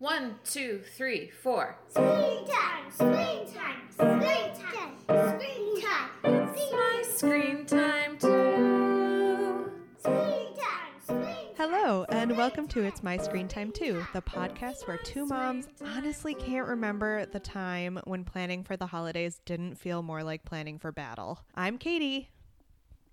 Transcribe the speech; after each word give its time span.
One, 0.00 0.36
two, 0.44 0.82
three, 0.96 1.28
four. 1.42 1.76
Screen 1.88 2.46
time, 2.46 2.90
screen 2.92 3.52
time, 3.52 3.90
screen 3.90 4.54
time, 4.54 4.96
screen 5.08 5.82
time, 5.82 6.10
It's 6.24 6.72
My 6.72 7.02
screen 7.04 7.66
time 7.66 8.18
too. 8.18 9.72
screen 9.98 10.54
time, 10.56 10.92
screen 11.02 11.24
time. 11.24 11.54
Hello, 11.56 12.04
and 12.10 12.36
welcome 12.36 12.68
to 12.68 12.84
It's 12.84 13.02
My 13.02 13.16
Screen 13.16 13.48
Time 13.48 13.72
Too, 13.72 14.04
the 14.12 14.22
podcast 14.22 14.86
where 14.86 14.98
two 14.98 15.26
moms 15.26 15.66
honestly 15.84 16.34
can't 16.34 16.68
remember 16.68 17.26
the 17.26 17.40
time 17.40 17.98
when 18.04 18.22
planning 18.24 18.62
for 18.62 18.76
the 18.76 18.86
holidays 18.86 19.40
didn't 19.46 19.74
feel 19.74 20.02
more 20.02 20.22
like 20.22 20.44
planning 20.44 20.78
for 20.78 20.92
battle. 20.92 21.40
I'm 21.56 21.76
Katie, 21.76 22.30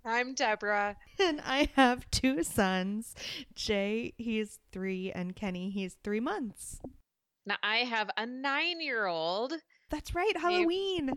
I'm 0.06 0.34
Deborah. 0.34 0.96
and 1.18 1.40
I 1.44 1.68
have 1.74 2.08
two 2.10 2.42
sons. 2.44 3.14
Jay, 3.54 4.14
he's 4.16 4.60
three, 4.72 5.10
and 5.12 5.34
Kenny, 5.34 5.70
he's 5.70 5.96
three 6.04 6.20
months. 6.20 6.80
Now 7.44 7.56
I 7.62 7.78
have 7.78 8.10
a 8.16 8.24
nine 8.24 8.80
year 8.80 9.06
old, 9.06 9.52
That's 9.90 10.14
right, 10.14 10.36
Halloween. 10.36 11.10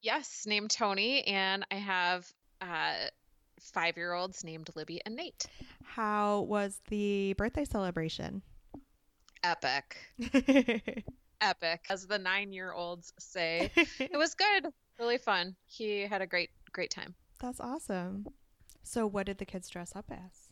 yes, 0.00 0.44
named 0.46 0.70
Tony, 0.70 1.24
and 1.26 1.66
I 1.70 1.76
have 1.76 2.26
uh, 2.60 2.94
five 3.60 3.96
year 3.96 4.12
olds 4.12 4.44
named 4.44 4.70
Libby 4.74 5.00
and 5.04 5.16
Nate. 5.16 5.46
How 5.82 6.40
was 6.42 6.80
the 6.88 7.34
birthday 7.34 7.64
celebration? 7.64 8.42
Epic. 9.42 9.96
Epic, 11.40 11.84
as 11.90 12.06
the 12.06 12.18
nine 12.18 12.52
year 12.52 12.72
olds 12.72 13.12
say. 13.18 13.70
it 13.76 14.16
was 14.16 14.34
good. 14.34 14.68
Really 14.98 15.18
fun. 15.18 15.56
He 15.66 16.02
had 16.02 16.22
a 16.22 16.26
great, 16.26 16.50
great 16.72 16.90
time. 16.90 17.14
That's 17.44 17.60
awesome. 17.60 18.26
So, 18.84 19.06
what 19.06 19.26
did 19.26 19.36
the 19.36 19.44
kids 19.44 19.68
dress 19.68 19.94
up 19.94 20.06
as? 20.10 20.48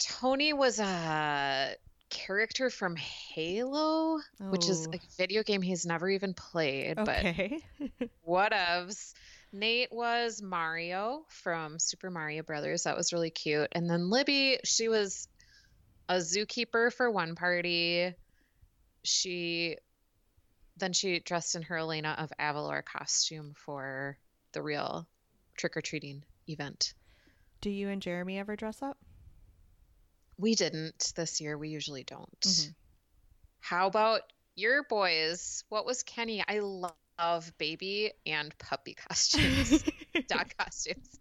Tony 0.00 0.52
was 0.52 0.80
a 0.80 1.76
character 2.10 2.68
from 2.68 2.96
Halo, 2.96 4.18
which 4.50 4.68
is 4.68 4.88
Oh. 4.88 4.92
a 4.92 4.98
video 5.16 5.44
game 5.44 5.62
he's 5.62 5.86
never 5.86 6.10
even 6.10 6.34
played, 6.34 6.96
but 6.96 7.24
what 8.22 8.50
whatevs. 8.50 9.14
Nate 9.52 9.92
was 9.92 10.42
Mario 10.42 11.26
from 11.28 11.78
Super 11.78 12.10
Mario 12.10 12.42
Brothers. 12.42 12.82
That 12.84 12.96
was 12.96 13.12
really 13.12 13.30
cute. 13.30 13.68
And 13.70 13.88
then 13.88 14.10
Libby, 14.10 14.58
she 14.64 14.88
was 14.88 15.28
a 16.08 16.16
zookeeper 16.16 16.92
for 16.92 17.08
one 17.08 17.36
party. 17.36 18.14
She 19.04 19.76
then 20.76 20.92
she 20.92 21.20
dressed 21.20 21.54
in 21.54 21.62
her 21.62 21.76
Elena 21.76 22.16
of 22.18 22.32
Avalor 22.40 22.84
costume 22.84 23.52
for 23.54 24.18
the 24.54 24.60
real 24.62 25.06
trick 25.56 25.76
or 25.76 25.82
treating 25.82 26.24
event. 26.48 26.94
Do 27.60 27.70
you 27.70 27.88
and 27.88 28.02
Jeremy 28.02 28.38
ever 28.38 28.56
dress 28.56 28.82
up? 28.82 28.98
We 30.38 30.54
didn't 30.54 31.12
this 31.14 31.40
year. 31.40 31.56
We 31.56 31.68
usually 31.68 32.04
don't. 32.04 32.40
Mhm. 32.40 32.74
How 33.60 33.86
about 33.86 34.22
your 34.56 34.82
boys? 34.84 35.64
What 35.68 35.86
was 35.86 36.02
Kenny? 36.02 36.42
I 36.46 36.58
love 36.58 37.52
baby 37.58 38.12
and 38.26 38.56
puppy 38.58 38.94
costumes, 39.08 39.84
dog 40.28 40.52
costumes. 40.58 41.20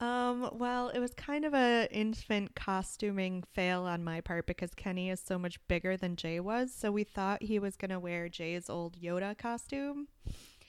Um, 0.00 0.50
well, 0.54 0.88
it 0.88 0.98
was 0.98 1.12
kind 1.14 1.44
of 1.44 1.54
a 1.54 1.88
infant 1.90 2.54
costuming 2.54 3.42
fail 3.54 3.82
on 3.82 4.02
my 4.04 4.20
part 4.20 4.46
because 4.46 4.74
Kenny 4.74 5.10
is 5.10 5.20
so 5.20 5.38
much 5.38 5.58
bigger 5.68 5.96
than 5.96 6.16
Jay 6.16 6.40
was, 6.40 6.72
so 6.74 6.90
we 6.90 7.04
thought 7.04 7.42
he 7.42 7.58
was 7.58 7.76
gonna 7.76 8.00
wear 8.00 8.28
Jay's 8.28 8.70
old 8.70 8.98
Yoda 8.98 9.36
costume, 9.36 10.08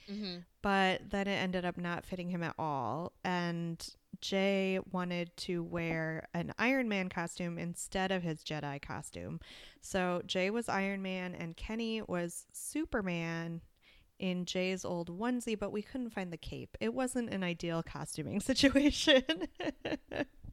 hmm 0.08 0.36
but 0.62 1.10
then 1.10 1.26
it 1.26 1.32
ended 1.42 1.64
up 1.64 1.76
not 1.76 2.06
fitting 2.06 2.28
him 2.28 2.40
at 2.42 2.54
all. 2.56 3.12
And 3.24 3.84
Jay 4.20 4.78
wanted 4.92 5.36
to 5.38 5.60
wear 5.64 6.28
an 6.34 6.52
Iron 6.56 6.88
Man 6.88 7.08
costume 7.08 7.58
instead 7.58 8.12
of 8.12 8.22
his 8.22 8.44
Jedi 8.44 8.80
costume. 8.80 9.40
So 9.80 10.22
Jay 10.24 10.50
was 10.50 10.68
Iron 10.68 11.02
Man 11.02 11.34
and 11.34 11.56
Kenny 11.56 12.00
was 12.02 12.46
Superman 12.52 13.60
in 14.20 14.44
Jay's 14.44 14.84
old 14.84 15.10
onesie, 15.18 15.58
but 15.58 15.72
we 15.72 15.82
couldn't 15.82 16.10
find 16.10 16.32
the 16.32 16.36
cape. 16.36 16.76
It 16.80 16.94
wasn't 16.94 17.30
an 17.30 17.42
ideal 17.42 17.82
costuming 17.82 18.38
situation. 18.52 19.24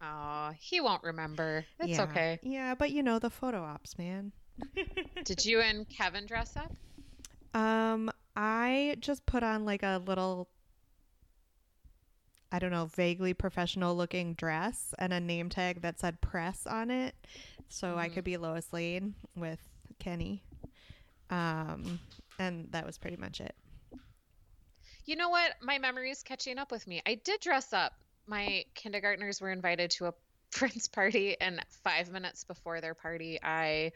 Oh, 0.01 0.51
he 0.57 0.81
won't 0.81 1.03
remember. 1.03 1.65
It's 1.79 1.89
Yeah. 1.89 2.03
okay. 2.05 2.39
Yeah, 2.41 2.73
but 2.73 2.89
you 2.89 3.03
know 3.03 3.19
the 3.19 3.29
photo 3.29 3.61
ops, 3.61 3.95
man. 3.99 4.31
Did 5.23 5.45
you 5.45 5.59
and 5.61 5.87
Kevin 5.87 6.25
dress 6.25 6.55
up? 6.57 6.71
Um, 7.51 8.11
I 8.39 8.95
just 9.01 9.25
put 9.25 9.43
on 9.43 9.65
like 9.65 9.83
a 9.83 10.01
little 10.05 10.49
I 12.51 12.59
don't 12.59 12.71
know, 12.71 12.85
vaguely 12.85 13.33
professional 13.33 13.95
looking 13.95 14.33
dress 14.33 14.93
and 14.97 15.13
a 15.13 15.19
name 15.19 15.49
tag 15.49 15.81
that 15.81 15.99
said 15.99 16.21
press 16.21 16.65
on 16.65 16.89
it. 16.89 17.15
So 17.67 17.97
I 17.97 18.09
Mhm. 18.09 18.13
could 18.13 18.23
be 18.23 18.37
Lois 18.37 18.73
Lane 18.73 19.15
with 19.35 19.59
Kenny. 19.99 20.43
Um, 21.29 22.01
and 22.39 22.71
that 22.71 22.85
was 22.85 22.97
pretty 22.97 23.17
much 23.17 23.41
it. 23.41 23.55
You 25.05 25.15
know 25.15 25.29
what? 25.29 25.61
My 25.61 25.77
memory 25.79 26.11
is 26.11 26.23
catching 26.23 26.57
up 26.57 26.71
with 26.71 26.87
me. 26.87 27.01
I 27.05 27.15
did 27.15 27.41
dress 27.41 27.73
up. 27.73 27.93
My 28.27 28.65
kindergartners 28.75 29.41
were 29.41 29.51
invited 29.51 29.91
to 29.91 30.07
a 30.07 30.13
friend's 30.51 30.87
party, 30.87 31.39
and 31.41 31.63
five 31.83 32.09
minutes 32.11 32.43
before 32.43 32.81
their 32.81 32.95
party, 32.95 33.39
I 33.43 33.91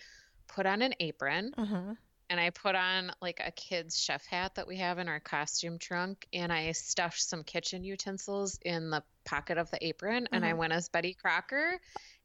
put 0.47 0.65
on 0.65 0.81
an 0.81 0.93
apron 0.99 1.55
Uh-huh. 1.57 1.95
And 2.29 2.39
I 2.39 2.49
put 2.51 2.75
on 2.75 3.11
like 3.21 3.41
a 3.45 3.51
kid's 3.51 3.99
chef 3.99 4.25
hat 4.25 4.55
that 4.55 4.67
we 4.67 4.77
have 4.77 4.99
in 4.99 5.07
our 5.07 5.19
costume 5.19 5.79
trunk, 5.79 6.27
and 6.33 6.51
I 6.51 6.71
stuffed 6.73 7.21
some 7.21 7.43
kitchen 7.43 7.83
utensils 7.83 8.59
in 8.63 8.89
the 8.89 9.03
pocket 9.25 9.57
of 9.57 9.69
the 9.71 9.85
apron, 9.85 10.27
and 10.33 10.45
I 10.45 10.53
Uh-huh. 10.53 10.55
went 10.55 10.73
as 10.73 10.89
Betty 10.89 11.13
Crocker, 11.13 11.79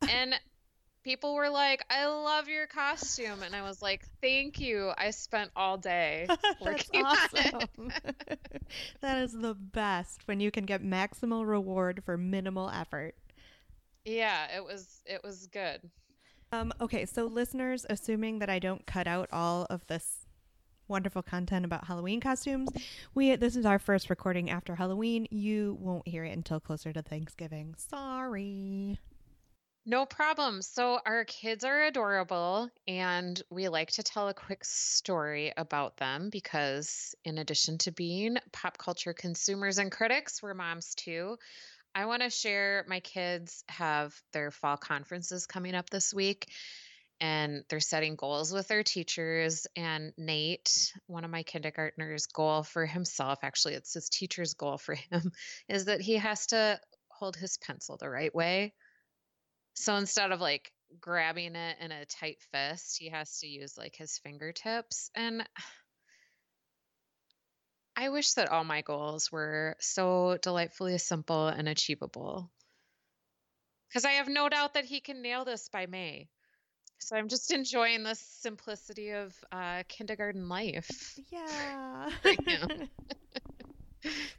and 0.07 0.35
people 1.05 1.35
were 1.35 1.51
like, 1.51 1.85
"I 1.91 2.07
love 2.07 2.49
your 2.49 2.67
costume," 2.67 3.43
and 3.43 3.55
I 3.57 3.63
was 3.63 3.83
like, 3.83 4.05
"Thank 4.23 4.61
you." 4.61 4.93
I 4.99 5.11
spent 5.11 5.53
all 5.57 5.79
day 5.79 6.33
That's 6.65 6.91
working 6.91 7.07
it. 7.35 7.57
awesome. 7.73 7.93
that 9.01 9.19
is 9.19 9.33
the 9.33 9.55
best 9.55 10.27
when 10.27 10.41
you 10.41 10.51
can 10.51 10.65
get 10.67 10.83
maximal 10.83 11.47
reward 11.47 12.03
for 12.05 12.17
minimal 12.17 12.71
effort. 12.71 13.15
Yeah, 14.05 14.57
it 14.57 14.65
was 14.65 15.03
it 15.07 15.23
was 15.23 15.47
good. 15.49 15.91
Um, 16.51 16.73
okay, 16.81 17.05
so 17.05 17.27
listeners, 17.27 17.85
assuming 17.91 18.39
that 18.39 18.49
I 18.49 18.59
don't 18.59 18.87
cut 18.87 19.07
out 19.07 19.29
all 19.33 19.67
of 19.69 19.87
this 19.87 20.27
wonderful 20.89 21.23
content 21.23 21.67
about 21.67 21.87
Halloween 21.87 22.21
costumes, 22.21 22.71
we 23.15 23.37
this 23.37 23.57
is 23.57 23.67
our 23.67 23.79
first 23.79 24.09
recording 24.09 24.49
after 24.49 24.75
Halloween. 24.75 25.27
You 25.31 25.77
won't 25.81 26.09
hear 26.09 26.25
it 26.25 26.37
until 26.37 26.61
closer 26.61 26.93
to 26.93 27.03
Thanksgiving. 27.03 27.75
Sorry. 27.77 28.99
No 29.85 30.05
problem. 30.05 30.61
So 30.61 31.01
our 31.07 31.25
kids 31.25 31.65
are 31.65 31.85
adorable, 31.85 32.69
and 32.87 33.41
we 33.51 33.69
like 33.69 33.91
to 33.93 34.03
tell 34.03 34.29
a 34.29 34.35
quick 34.35 34.65
story 34.65 35.53
about 35.57 35.97
them 35.97 36.29
because, 36.31 37.15
in 37.25 37.39
addition 37.39 37.79
to 37.79 37.93
being 37.93 38.37
pop 38.53 38.77
culture 38.77 39.15
consumers 39.15 39.79
and 39.79 39.91
critics, 39.91 40.43
we're 40.43 40.55
moms 40.55 40.95
too. 40.95 41.39
I 41.95 42.07
want 42.07 42.23
to 42.23 42.31
share 42.31 42.85
my 42.89 43.01
kids 43.01 43.65
have 43.69 44.15
their 44.33 44.51
fall 44.51 44.77
conferences 44.77 45.47
coming 45.47 45.75
up 45.75 45.91
this 45.91 46.15
week, 46.15 46.49
and 47.21 47.65
they're 47.69 47.81
setting 47.81 48.15
goals 48.17 48.53
with 48.53 48.69
their 48.69 48.83
teachers. 48.83 49.67
And 49.77 50.13
Nate, 50.17 50.93
one 51.07 51.25
of 51.25 51.31
my 51.31 51.43
kindergartners' 51.43 52.27
goal 52.27 52.63
for 52.63 52.87
himself, 52.87 53.41
actually, 53.43 53.75
it's 53.75 53.95
his 53.95 54.09
teacher's 54.09 54.55
goal 54.55 54.79
for 54.79 54.95
him, 55.11 55.33
is 55.69 55.87
that 55.87 56.01
he 56.01 56.17
has 56.17 56.47
to 56.49 56.81
hold 57.09 57.37
his 57.37 57.59
pencil 57.59 57.97
the 57.97 58.09
right 58.09 58.35
way. 58.35 58.75
So 59.75 59.97
instead 59.97 60.33
of 60.33 60.41
like 60.41 60.73
grabbing 61.01 61.55
it 61.55 61.77
in 61.81 61.93
a 61.93 62.07
tight 62.07 62.39
fist, 62.53 62.97
he 62.99 63.11
has 63.11 63.39
to 63.41 63.47
use 63.47 63.77
like 63.77 63.97
his 63.97 64.19
fingertips. 64.19 65.11
And 65.15 65.47
I 67.99 68.11
wish 68.11 68.35
that 68.35 68.49
all 68.49 68.63
my 68.63 68.83
goals 68.83 69.33
were 69.33 69.77
so 69.81 70.39
delightfully 70.41 70.97
simple 70.99 71.49
and 71.49 71.69
achievable. 71.69 72.49
Because 73.89 74.05
I 74.05 74.13
have 74.13 74.29
no 74.29 74.49
doubt 74.49 74.75
that 74.75 74.85
he 74.85 75.01
can 75.01 75.21
nail 75.21 75.45
this 75.45 75.69
by 75.69 75.87
May. 75.87 76.29
So 77.01 77.17
I'm 77.17 77.29
just 77.29 77.51
enjoying 77.51 78.05
the 78.05 78.15
simplicity 78.15 79.11
of 79.11 79.35
uh, 79.51 79.83
kindergarten 79.89 80.49
life. 80.49 81.19
Yeah. 81.33 82.11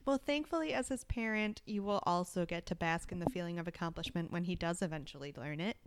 Well, 0.06 0.18
thankfully, 0.18 0.74
as 0.74 0.88
his 0.88 1.04
parent, 1.04 1.62
you 1.66 1.84
will 1.84 2.02
also 2.04 2.46
get 2.46 2.66
to 2.68 2.76
bask 2.76 3.12
in 3.12 3.20
the 3.20 3.30
feeling 3.30 3.60
of 3.60 3.68
accomplishment 3.68 4.32
when 4.32 4.46
he 4.46 4.56
does 4.56 4.82
eventually 4.82 5.34
learn 5.38 5.60
it. 5.60 5.78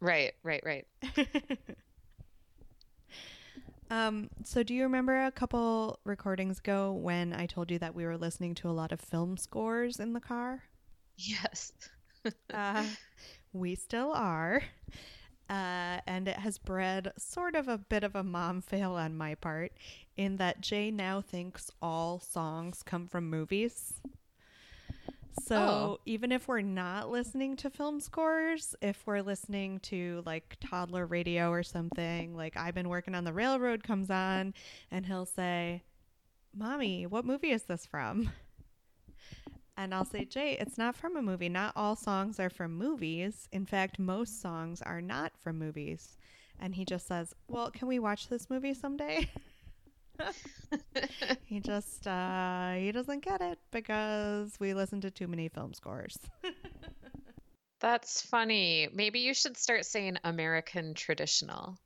Right, 0.00 0.32
right, 0.42 0.62
right. 0.64 0.86
um, 3.90 4.30
so 4.44 4.62
do 4.62 4.74
you 4.74 4.82
remember 4.84 5.24
a 5.24 5.30
couple 5.32 5.98
recordings 6.04 6.58
ago 6.58 6.92
when 6.92 7.32
I 7.32 7.46
told 7.46 7.70
you 7.70 7.78
that 7.78 7.94
we 7.94 8.04
were 8.04 8.18
listening 8.18 8.54
to 8.56 8.68
a 8.68 8.72
lot 8.72 8.92
of 8.92 9.00
film 9.00 9.36
scores 9.36 9.98
in 10.00 10.12
the 10.12 10.20
car? 10.20 10.64
Yes. 11.16 11.72
Uh, 12.52 12.84
we 13.52 13.74
still 13.74 14.12
are. 14.12 14.62
Uh, 15.48 16.00
and 16.06 16.28
it 16.28 16.36
has 16.36 16.58
bred 16.58 17.12
sort 17.16 17.54
of 17.56 17.68
a 17.68 17.78
bit 17.78 18.04
of 18.04 18.14
a 18.14 18.24
mom 18.24 18.60
fail 18.60 18.92
on 18.92 19.16
my 19.16 19.34
part 19.34 19.72
in 20.16 20.36
that 20.36 20.60
Jay 20.60 20.90
now 20.90 21.20
thinks 21.22 21.70
all 21.80 22.20
songs 22.20 22.82
come 22.82 23.06
from 23.06 23.30
movies. 23.30 24.02
Oh. 25.36 25.42
So 25.44 25.56
Oh. 25.56 25.98
even 26.06 26.32
if 26.32 26.48
we're 26.48 26.60
not 26.60 27.10
listening 27.10 27.56
to 27.56 27.70
film 27.70 28.00
scores, 28.00 28.74
if 28.82 29.06
we're 29.06 29.22
listening 29.22 29.80
to 29.80 30.22
like 30.26 30.56
toddler 30.60 31.06
radio 31.06 31.50
or 31.50 31.62
something, 31.62 32.34
like 32.36 32.56
I've 32.56 32.74
been 32.74 32.88
working 32.88 33.14
on 33.14 33.24
the 33.24 33.32
railroad 33.32 33.82
comes 33.82 34.10
on 34.10 34.54
and 34.90 35.06
he'll 35.06 35.26
say, 35.26 35.82
Mommy, 36.54 37.06
what 37.06 37.24
movie 37.24 37.50
is 37.50 37.64
this 37.64 37.86
from? 37.86 38.30
And 39.76 39.94
I'll 39.94 40.04
say, 40.04 40.24
Jay, 40.24 40.56
it's 40.58 40.76
not 40.76 40.96
from 40.96 41.16
a 41.16 41.22
movie. 41.22 41.48
Not 41.48 41.72
all 41.76 41.94
songs 41.94 42.40
are 42.40 42.50
from 42.50 42.74
movies. 42.74 43.48
In 43.52 43.64
fact, 43.64 43.98
most 44.00 44.40
songs 44.42 44.82
are 44.82 45.00
not 45.00 45.32
from 45.38 45.56
movies. 45.58 46.18
And 46.58 46.74
he 46.74 46.84
just 46.84 47.06
says, 47.06 47.32
Well, 47.46 47.70
can 47.70 47.86
we 47.86 48.00
watch 48.00 48.28
this 48.28 48.50
movie 48.50 48.74
someday? 48.74 49.30
he 51.44 51.60
just 51.60 52.06
uh 52.06 52.72
he 52.72 52.92
doesn't 52.92 53.24
get 53.24 53.40
it 53.40 53.58
because 53.70 54.52
we 54.58 54.74
listen 54.74 55.00
to 55.00 55.10
too 55.10 55.28
many 55.28 55.48
film 55.48 55.72
scores. 55.74 56.18
That's 57.80 58.22
funny. 58.22 58.88
Maybe 58.92 59.20
you 59.20 59.34
should 59.34 59.56
start 59.56 59.86
saying 59.86 60.18
American 60.24 60.94
traditional, 60.94 61.78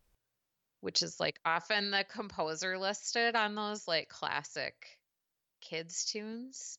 which 0.80 1.02
is 1.02 1.20
like 1.20 1.38
often 1.44 1.90
the 1.90 2.04
composer 2.10 2.78
listed 2.78 3.36
on 3.36 3.54
those 3.54 3.86
like 3.86 4.08
classic 4.08 4.74
kids 5.60 6.06
tunes. 6.06 6.78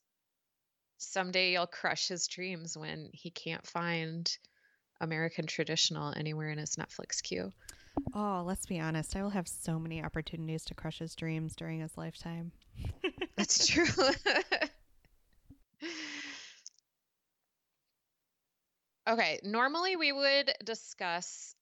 Someday 0.97 1.51
you'll 1.51 1.67
crush 1.67 2.07
his 2.07 2.27
dreams 2.27 2.77
when 2.77 3.09
he 3.13 3.29
can't 3.29 3.65
find 3.67 4.35
American 5.01 5.45
traditional 5.45 6.13
anywhere 6.15 6.49
in 6.49 6.57
his 6.57 6.75
Netflix 6.75 7.21
queue. 7.21 7.51
Oh, 8.13 8.43
let's 8.45 8.65
be 8.65 8.79
honest. 8.79 9.15
I 9.15 9.23
will 9.23 9.29
have 9.31 9.47
so 9.47 9.79
many 9.79 10.03
opportunities 10.03 10.65
to 10.65 10.73
crush 10.73 10.99
his 10.99 11.15
dreams 11.15 11.55
during 11.55 11.79
his 11.79 11.97
lifetime. 11.97 12.51
That's 13.35 13.67
true. 13.67 13.85
okay, 19.09 19.39
normally 19.43 19.95
we 19.95 20.11
would 20.11 20.51
discuss 20.63 21.55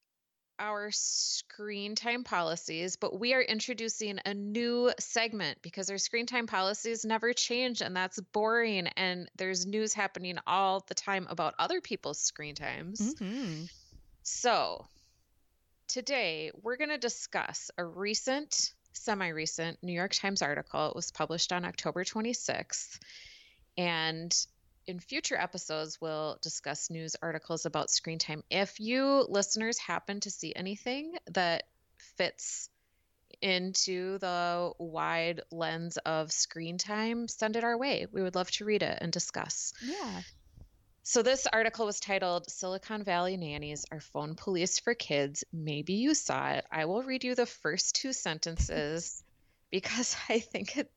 our 0.59 0.89
screen 0.91 1.95
time 1.95 2.23
policies, 2.23 2.95
but 2.95 3.19
we 3.19 3.33
are 3.33 3.41
introducing 3.41 4.19
a 4.25 4.33
new 4.33 4.91
segment 4.99 5.57
because 5.63 5.89
our 5.89 5.97
screen 5.97 6.27
time 6.27 6.45
policies 6.45 7.03
never 7.03 7.33
change 7.33 7.81
and 7.81 7.95
that's 7.95 8.19
boring 8.31 8.87
and 8.95 9.29
there's 9.37 9.65
news 9.65 9.93
happening 9.93 10.37
all 10.45 10.85
the 10.87 10.93
time 10.93 11.25
about 11.29 11.55
other 11.57 11.81
people's 11.81 12.19
screen 12.19 12.53
times. 12.53 13.15
Mhm. 13.15 13.71
So, 14.21 14.85
today 15.91 16.51
we're 16.61 16.77
going 16.77 16.89
to 16.89 16.97
discuss 16.97 17.69
a 17.77 17.83
recent, 17.83 18.73
semi 18.93 19.27
recent 19.27 19.77
New 19.83 19.91
York 19.91 20.13
Times 20.13 20.41
article. 20.41 20.87
It 20.87 20.95
was 20.95 21.11
published 21.11 21.51
on 21.51 21.65
October 21.65 22.05
26th. 22.05 22.97
And 23.77 24.33
in 24.87 24.99
future 24.99 25.35
episodes, 25.35 25.99
we'll 25.99 26.37
discuss 26.41 26.89
news 26.89 27.17
articles 27.21 27.65
about 27.65 27.91
screen 27.91 28.19
time. 28.19 28.43
If 28.49 28.79
you 28.79 29.25
listeners 29.27 29.77
happen 29.77 30.21
to 30.21 30.31
see 30.31 30.53
anything 30.55 31.15
that 31.31 31.63
fits 32.17 32.69
into 33.41 34.17
the 34.19 34.71
wide 34.79 35.41
lens 35.51 35.97
of 35.97 36.31
screen 36.31 36.77
time, 36.77 37.27
send 37.27 37.57
it 37.57 37.65
our 37.65 37.77
way. 37.77 38.07
We 38.11 38.21
would 38.21 38.35
love 38.35 38.51
to 38.51 38.65
read 38.65 38.81
it 38.81 38.97
and 39.01 39.11
discuss. 39.11 39.73
Yeah. 39.83 40.21
So 41.03 41.23
this 41.23 41.47
article 41.47 41.87
was 41.87 41.99
titled 41.99 42.47
Silicon 42.51 43.03
Valley 43.03 43.35
Nannies 43.35 43.85
Are 43.91 43.99
Phone 43.99 44.35
Police 44.35 44.77
for 44.77 44.93
Kids. 44.93 45.43
Maybe 45.51 45.93
you 45.93 46.13
saw 46.13 46.51
it. 46.51 46.65
I 46.71 46.85
will 46.85 47.01
read 47.01 47.23
you 47.23 47.33
the 47.33 47.47
first 47.47 47.95
two 47.95 48.13
sentences 48.13 49.23
because 49.71 50.15
I 50.29 50.39
think 50.39 50.77
it 50.77 50.91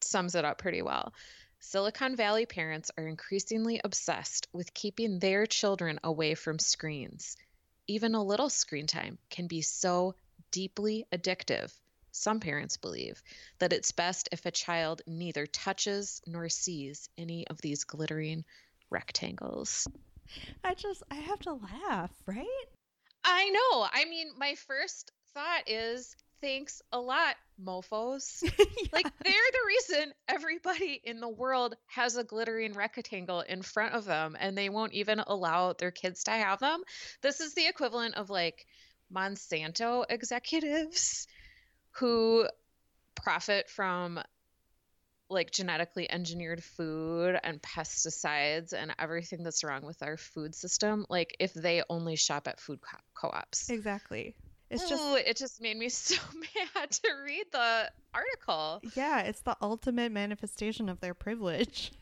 sums 0.00 0.36
it 0.36 0.44
up 0.44 0.58
pretty 0.58 0.82
well. 0.82 1.12
Silicon 1.58 2.14
Valley 2.14 2.46
parents 2.46 2.92
are 2.96 3.08
increasingly 3.08 3.80
obsessed 3.82 4.46
with 4.52 4.72
keeping 4.72 5.18
their 5.18 5.46
children 5.46 5.98
away 6.04 6.36
from 6.36 6.60
screens. 6.60 7.36
Even 7.88 8.14
a 8.14 8.22
little 8.22 8.50
screen 8.50 8.86
time 8.86 9.18
can 9.30 9.48
be 9.48 9.62
so 9.62 10.14
deeply 10.52 11.06
addictive. 11.12 11.72
Some 12.12 12.38
parents 12.38 12.76
believe 12.76 13.20
that 13.58 13.72
it's 13.72 13.90
best 13.90 14.28
if 14.30 14.46
a 14.46 14.52
child 14.52 15.02
neither 15.08 15.44
touches 15.48 16.22
nor 16.24 16.48
sees 16.48 17.08
any 17.18 17.48
of 17.48 17.60
these 17.60 17.82
glittering 17.82 18.44
rectangles. 18.94 19.86
I 20.62 20.74
just 20.74 21.02
I 21.10 21.16
have 21.16 21.40
to 21.40 21.54
laugh, 21.54 22.12
right? 22.26 22.46
I 23.24 23.50
know. 23.50 23.86
I 23.92 24.04
mean, 24.08 24.28
my 24.38 24.54
first 24.54 25.10
thought 25.34 25.64
is 25.66 26.14
thanks 26.40 26.80
a 26.92 27.00
lot, 27.00 27.36
mofos. 27.62 28.42
Like, 28.92 29.06
they're 29.24 29.32
the 29.52 29.66
reason 29.66 30.12
everybody 30.28 31.00
in 31.02 31.18
the 31.18 31.28
world 31.28 31.74
has 31.88 32.16
a 32.16 32.22
glittering 32.22 32.74
rectangle 32.74 33.40
in 33.40 33.62
front 33.62 33.94
of 33.94 34.04
them 34.04 34.36
and 34.38 34.56
they 34.56 34.68
won't 34.68 34.92
even 34.92 35.18
allow 35.18 35.72
their 35.72 35.90
kids 35.90 36.22
to 36.24 36.30
have 36.30 36.60
them. 36.60 36.82
This 37.22 37.40
is 37.40 37.54
the 37.54 37.66
equivalent 37.66 38.14
of 38.14 38.30
like 38.30 38.66
Monsanto 39.12 40.04
executives 40.08 41.26
who 41.92 42.46
profit 43.16 43.68
from 43.68 44.20
like 45.34 45.50
genetically 45.50 46.10
engineered 46.10 46.62
food 46.64 47.38
and 47.42 47.60
pesticides 47.60 48.72
and 48.72 48.94
everything 48.98 49.42
that's 49.42 49.62
wrong 49.64 49.84
with 49.84 50.02
our 50.02 50.16
food 50.16 50.54
system 50.54 51.04
like 51.10 51.36
if 51.40 51.52
they 51.54 51.82
only 51.90 52.16
shop 52.16 52.48
at 52.48 52.60
food 52.60 52.80
co- 52.80 52.98
co-ops 53.14 53.68
exactly. 53.70 54.34
It's 54.70 54.88
just 54.88 55.02
Ooh, 55.02 55.14
it 55.14 55.36
just 55.36 55.60
made 55.60 55.76
me 55.76 55.88
so 55.90 56.16
mad 56.74 56.90
to 56.90 57.08
read 57.24 57.44
the 57.52 57.90
article 58.14 58.80
yeah, 58.96 59.20
it's 59.20 59.40
the 59.42 59.56
ultimate 59.60 60.12
manifestation 60.12 60.88
of 60.88 61.00
their 61.00 61.14
privilege. 61.14 61.92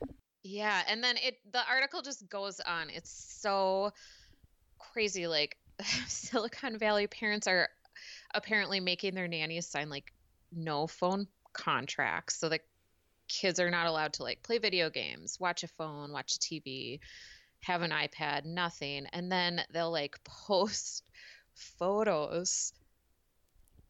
yeah 0.44 0.82
and 0.88 1.02
then 1.02 1.16
it 1.16 1.36
the 1.52 1.60
article 1.68 2.02
just 2.02 2.28
goes 2.28 2.60
on 2.60 2.90
it's 2.90 3.38
so 3.40 3.90
crazy 4.78 5.26
like 5.26 5.56
silicon 6.06 6.78
valley 6.78 7.06
parents 7.06 7.46
are 7.46 7.68
apparently 8.34 8.80
making 8.80 9.14
their 9.14 9.28
nannies 9.28 9.68
sign 9.68 9.88
like 9.88 10.12
no 10.52 10.86
phone 10.86 11.26
contracts 11.52 12.38
so 12.38 12.48
the 12.48 12.58
kids 13.40 13.58
are 13.58 13.70
not 13.70 13.86
allowed 13.86 14.12
to 14.12 14.22
like 14.22 14.42
play 14.42 14.58
video 14.58 14.90
games 14.90 15.38
watch 15.40 15.62
a 15.62 15.68
phone 15.68 16.12
watch 16.12 16.36
a 16.36 16.38
tv 16.38 17.00
have 17.62 17.82
an 17.82 17.90
ipad 17.90 18.44
nothing. 18.44 19.06
And 19.12 19.30
then 19.30 19.62
they'll 19.72 19.90
like 19.90 20.16
post 20.24 21.04
photos 21.54 22.72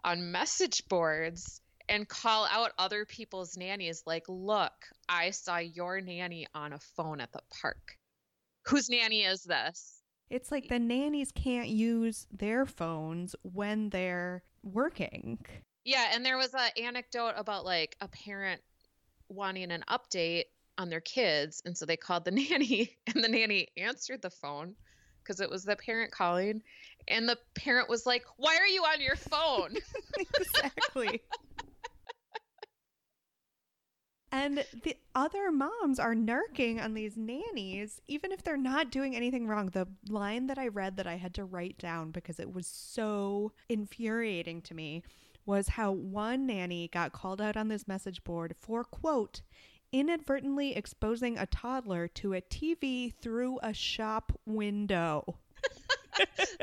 on 0.05 0.33
message 0.33 0.87
boards 0.89 1.61
and 1.89 2.09
call 2.09 2.47
out 2.51 2.73
other 2.79 3.05
people's 3.05 3.57
nannies 3.57 4.03
like 4.07 4.25
look 4.29 4.73
i 5.09 5.31
saw 5.31 5.59
your 5.59 6.01
nanny 6.01 6.47
on 6.55 6.73
a 6.73 6.79
phone 6.79 7.21
at 7.21 7.33
the 7.33 7.41
park. 7.61 7.97
Whose 8.67 8.89
nanny 8.89 9.25
is 9.25 9.43
this? 9.43 10.03
It's 10.31 10.51
like 10.51 10.69
the 10.69 10.79
nannies 10.79 11.33
can't 11.33 11.69
use 11.69 12.27
their 12.31 12.65
phones 12.65 13.35
when 13.43 13.91
they're 13.91 14.45
working. 14.63 15.39
yeah 15.85 16.11
and 16.15 16.25
there 16.25 16.37
was 16.39 16.55
an 16.55 16.71
anecdote 16.81 17.35
about 17.37 17.65
like 17.65 17.97
a 18.01 18.09
parent 18.09 18.61
wanting 19.33 19.71
an 19.71 19.85
update 19.89 20.45
on 20.79 20.89
their 20.89 21.01
kids 21.01 21.63
and 21.65 21.77
so 21.77 21.85
they 21.85 21.97
called 21.97 22.25
the 22.25 22.31
nanny 22.31 22.97
and 23.13 23.23
the 23.23 23.29
nanny 23.29 23.69
answered 23.77 24.23
the 24.23 24.31
phone 24.31 24.75
because 25.23 25.41
it 25.41 25.51
was 25.51 25.65
the 25.65 25.77
parent 25.77 26.11
calling 26.11 26.63
and 27.09 27.29
the 27.29 27.39
parent 27.55 27.89
was 27.89 28.07
like 28.07 28.25
why 28.37 28.57
are 28.57 28.67
you 28.67 28.83
on 28.83 29.01
your 29.01 29.17
phone 29.17 29.75
exactly. 30.41 31.21
and 34.33 34.65
the 34.83 34.97
other 35.15 35.53
moms 35.53 35.99
are 35.99 36.15
narking 36.15 36.83
on 36.83 36.95
these 36.95 37.19
nannies, 37.19 38.01
even 38.09 38.33
if 38.33 38.43
they're 38.43 38.57
not 38.57 38.91
doing 38.91 39.15
anything 39.15 39.47
wrong. 39.47 39.69
The 39.69 39.87
line 40.09 40.47
that 40.47 40.59
I 40.59 40.69
read 40.69 40.97
that 40.97 41.07
I 41.07 41.17
had 41.17 41.35
to 41.35 41.45
write 41.45 41.77
down 41.77 42.13
because 42.13 42.41
it 42.41 42.53
was 42.53 42.67
so 42.67 43.53
infuriating 43.69 44.63
to 44.63 44.75
me 44.75 45.03
was 45.45 45.69
how 45.69 45.93
one 45.93 46.47
nanny 46.47 46.89
got 46.89 47.13
called 47.13 47.41
out 47.41 47.57
on 47.57 47.69
this 47.69 47.89
message 47.89 48.23
board 48.25 48.55
for, 48.59 48.85
quote, 48.85 49.43
inadvertently 49.93 50.75
exposing 50.75 51.37
a 51.37 51.47
toddler 51.47 52.09
to 52.09 52.35
a 52.35 52.41
TV 52.41 53.13
through 53.21 53.59
a 53.63 53.75
shop 53.75 54.33
window. 54.47 55.39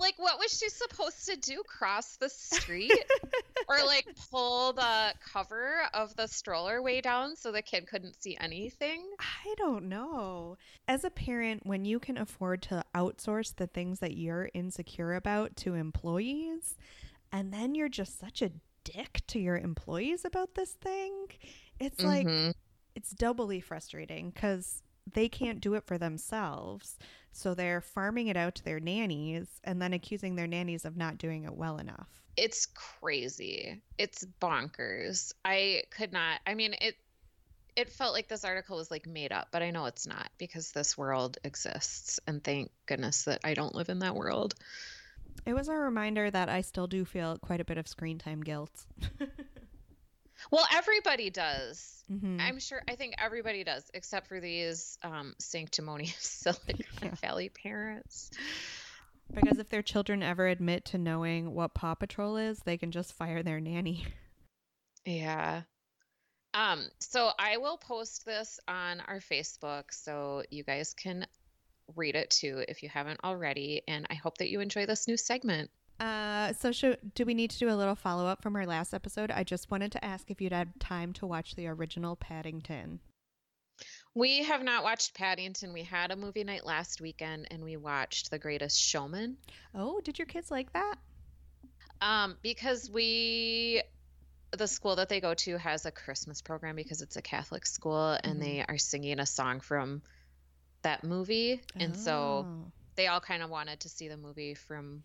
like 0.00 0.18
what 0.18 0.38
was 0.38 0.50
she 0.58 0.68
supposed 0.68 1.26
to 1.28 1.36
do 1.36 1.62
cross 1.66 2.16
the 2.16 2.28
street 2.28 2.92
or 3.68 3.76
like 3.86 4.06
pull 4.30 4.72
the 4.72 5.12
cover 5.32 5.82
of 5.94 6.14
the 6.16 6.26
stroller 6.26 6.82
way 6.82 7.00
down 7.00 7.36
so 7.36 7.52
the 7.52 7.62
kid 7.62 7.86
couldn't 7.86 8.20
see 8.20 8.36
anything 8.40 9.06
I 9.20 9.54
don't 9.56 9.88
know. 9.88 10.56
As 10.88 11.04
a 11.04 11.10
parent, 11.10 11.66
when 11.66 11.84
you 11.84 11.98
can 11.98 12.16
afford 12.16 12.62
to 12.62 12.82
outsource 12.94 13.54
the 13.54 13.66
things 13.66 14.00
that 14.00 14.16
you're 14.16 14.48
insecure 14.54 15.14
about 15.14 15.56
to 15.56 15.74
employees, 15.74 16.76
and 17.32 17.52
then 17.52 17.74
you're 17.74 17.88
just 17.88 18.18
such 18.18 18.40
a 18.42 18.52
dick 18.84 19.20
to 19.28 19.38
your 19.38 19.56
employees 19.58 20.24
about 20.24 20.54
this 20.54 20.72
thing, 20.72 21.26
it's 21.78 22.02
like 22.02 22.26
Mhm. 22.26 22.54
it's 22.94 23.10
doubly 23.10 23.60
frustrating 23.60 24.30
because 24.30 24.82
they 25.12 25.28
can't 25.28 25.60
do 25.60 25.74
it 25.74 25.84
for 25.84 25.98
themselves. 25.98 26.98
So 27.32 27.54
they're 27.54 27.80
farming 27.80 28.28
it 28.28 28.36
out 28.36 28.54
to 28.56 28.64
their 28.64 28.80
nannies 28.80 29.46
and 29.64 29.80
then 29.80 29.92
accusing 29.92 30.34
their 30.34 30.46
nannies 30.46 30.84
of 30.84 30.96
not 30.96 31.18
doing 31.18 31.44
it 31.44 31.54
well 31.54 31.78
enough. 31.78 32.08
it's 32.36 32.66
crazy 32.66 33.82
it's 33.98 34.24
bonkers 34.40 35.32
i 35.44 35.82
could 35.90 36.12
not 36.12 36.40
i 36.46 36.54
mean 36.54 36.74
it 36.80 36.94
it 37.76 37.88
felt 37.88 38.12
like 38.12 38.28
this 38.28 38.44
article 38.44 38.76
was 38.76 38.90
like 38.90 39.06
made 39.06 39.32
up, 39.32 39.48
but 39.52 39.62
I 39.62 39.70
know 39.70 39.86
it's 39.86 40.06
not 40.06 40.28
because 40.38 40.72
this 40.72 40.98
world 40.98 41.38
exists. 41.44 42.18
And 42.26 42.42
thank 42.42 42.70
goodness 42.86 43.24
that 43.24 43.40
I 43.44 43.54
don't 43.54 43.74
live 43.74 43.88
in 43.88 44.00
that 44.00 44.14
world. 44.14 44.54
It 45.46 45.54
was 45.54 45.68
a 45.68 45.74
reminder 45.74 46.30
that 46.30 46.48
I 46.48 46.60
still 46.60 46.86
do 46.86 47.04
feel 47.04 47.38
quite 47.38 47.60
a 47.60 47.64
bit 47.64 47.78
of 47.78 47.88
screen 47.88 48.18
time 48.18 48.42
guilt. 48.42 48.86
Well, 50.50 50.66
everybody 50.72 51.30
does. 51.30 52.04
Mhm. 52.10 52.40
I'm 52.40 52.58
sure. 52.58 52.82
I 52.88 52.96
think 52.96 53.14
everybody 53.18 53.64
does, 53.64 53.88
except 53.94 54.26
for 54.28 54.40
these 54.40 54.98
um, 55.02 55.34
sanctimonious 55.38 56.16
Silicon 56.18 56.84
Yeah. 57.02 57.14
Valley 57.16 57.48
parents. 57.48 58.30
Because 59.32 59.58
if 59.58 59.68
their 59.68 59.82
children 59.82 60.22
ever 60.22 60.48
admit 60.48 60.86
to 60.86 60.98
knowing 60.98 61.54
what 61.54 61.74
Paw 61.74 61.94
Patrol 61.94 62.36
is, 62.36 62.58
they 62.60 62.76
can 62.76 62.90
just 62.90 63.12
fire 63.12 63.42
their 63.42 63.60
nanny. 63.60 64.04
Yeah. 65.04 65.62
Um, 66.52 66.88
so 66.98 67.30
I 67.38 67.58
will 67.58 67.76
post 67.76 68.26
this 68.26 68.58
on 68.66 69.00
our 69.00 69.20
Facebook 69.20 69.84
so 69.92 70.42
you 70.50 70.64
guys 70.64 70.94
can 70.94 71.26
read 71.94 72.16
it 72.16 72.30
too 72.30 72.64
if 72.66 72.82
you 72.82 72.88
haven't 72.88 73.20
already. 73.22 73.82
And 73.86 74.06
I 74.10 74.14
hope 74.14 74.38
that 74.38 74.50
you 74.50 74.60
enjoy 74.60 74.86
this 74.86 75.06
new 75.06 75.16
segment. 75.16 75.70
Uh, 76.00 76.52
so 76.54 76.72
should, 76.72 77.14
do 77.14 77.26
we 77.26 77.34
need 77.34 77.50
to 77.50 77.58
do 77.58 77.68
a 77.68 77.76
little 77.76 77.94
follow 77.94 78.26
up 78.26 78.42
from 78.42 78.56
our 78.56 78.66
last 78.66 78.94
episode? 78.94 79.30
I 79.30 79.44
just 79.44 79.70
wanted 79.70 79.92
to 79.92 80.04
ask 80.04 80.30
if 80.30 80.40
you'd 80.40 80.52
had 80.52 80.80
time 80.80 81.12
to 81.14 81.26
watch 81.26 81.54
the 81.54 81.66
original 81.68 82.16
Paddington. 82.16 83.00
We 84.14 84.42
have 84.44 84.62
not 84.62 84.82
watched 84.82 85.14
Paddington. 85.14 85.72
We 85.72 85.82
had 85.82 86.10
a 86.10 86.16
movie 86.16 86.42
night 86.44 86.64
last 86.66 87.00
weekend 87.00 87.48
and 87.50 87.62
we 87.62 87.76
watched 87.76 88.30
The 88.30 88.38
Greatest 88.38 88.80
Showman. 88.80 89.36
Oh, 89.74 90.00
did 90.00 90.18
your 90.18 90.26
kids 90.26 90.50
like 90.50 90.72
that? 90.72 90.96
Um, 92.00 92.36
because 92.42 92.90
we 92.90 93.82
the 94.52 94.66
school 94.66 94.96
that 94.96 95.08
they 95.08 95.20
go 95.20 95.32
to 95.32 95.56
has 95.58 95.86
a 95.86 95.92
Christmas 95.92 96.42
program 96.42 96.74
because 96.74 97.02
it's 97.02 97.16
a 97.16 97.22
Catholic 97.22 97.64
school 97.64 98.18
and 98.24 98.38
Mhm. 98.38 98.40
they 98.40 98.64
are 98.66 98.78
singing 98.78 99.20
a 99.20 99.26
song 99.26 99.60
from 99.60 100.02
that 100.82 101.04
movie. 101.04 101.62
And 101.76 101.96
so 101.96 102.46
Oh. 102.48 102.72
they 102.96 103.06
all 103.06 103.20
kind 103.20 103.44
of 103.44 103.50
wanted 103.50 103.78
to 103.80 103.88
see 103.88 104.08
the 104.08 104.16
movie 104.16 104.54
from 104.54 105.04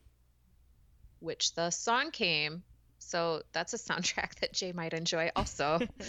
which 1.25 1.53
the 1.55 1.71
song 1.71 2.11
came. 2.11 2.63
So 2.99 3.41
that's 3.51 3.73
a 3.73 3.77
soundtrack 3.77 4.35
that 4.41 4.53
Jay 4.53 4.71
might 4.71 4.93
enjoy 4.93 5.29
also. 5.35 5.79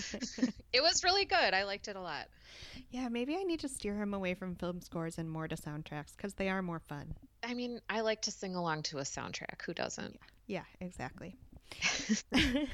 it 0.73 0.83
was 0.83 1.03
really 1.03 1.25
good. 1.25 1.55
I 1.55 1.65
liked 1.65 1.89
it 1.89 1.97
a 1.97 2.01
lot. 2.01 2.29
yeah, 2.91 3.09
maybe 3.09 3.37
I 3.37 3.43
need 3.43 3.61
to 3.61 3.69
steer 3.69 3.97
him 3.97 4.15
away 4.15 4.35
from 4.35 4.55
film 4.55 4.81
scores 4.81 5.19
and 5.19 5.29
more 5.29 5.49
to 5.49 5.57
soundtracks 5.57 6.17
because 6.17 6.35
they 6.35 6.49
are 6.49 6.63
more 6.63 6.81
fun. 6.81 7.15
I 7.43 7.55
mean, 7.55 7.81
I 7.91 8.01
like 8.01 8.23
to 8.23 8.31
sing 8.31 8.55
along 8.55 8.85
to 8.85 8.99
a 8.99 9.03
soundtrack. 9.03 9.63
Who 9.67 9.75
doesn't? 9.75 10.19
Yeah, 10.47 10.65
exactly. 10.81 11.37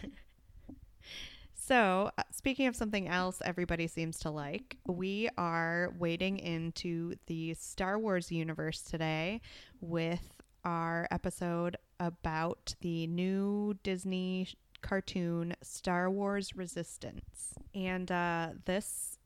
so, 1.54 2.10
uh, 2.16 2.22
speaking 2.30 2.66
of 2.66 2.76
something 2.76 3.08
else 3.08 3.40
everybody 3.44 3.86
seems 3.86 4.18
to 4.20 4.30
like, 4.30 4.76
we 4.86 5.28
are 5.38 5.92
wading 5.98 6.38
into 6.38 7.14
the 7.26 7.54
Star 7.54 7.98
Wars 7.98 8.30
universe 8.30 8.82
today 8.82 9.40
with 9.80 10.22
our 10.64 11.08
episode 11.10 11.76
about 12.02 12.74
the 12.80 13.06
new 13.06 13.74
Disney 13.84 14.48
cartoon 14.82 15.54
Star 15.62 16.10
Wars 16.10 16.56
Resistance. 16.56 17.54
And 17.74 18.10
uh, 18.10 18.48
this 18.64 19.18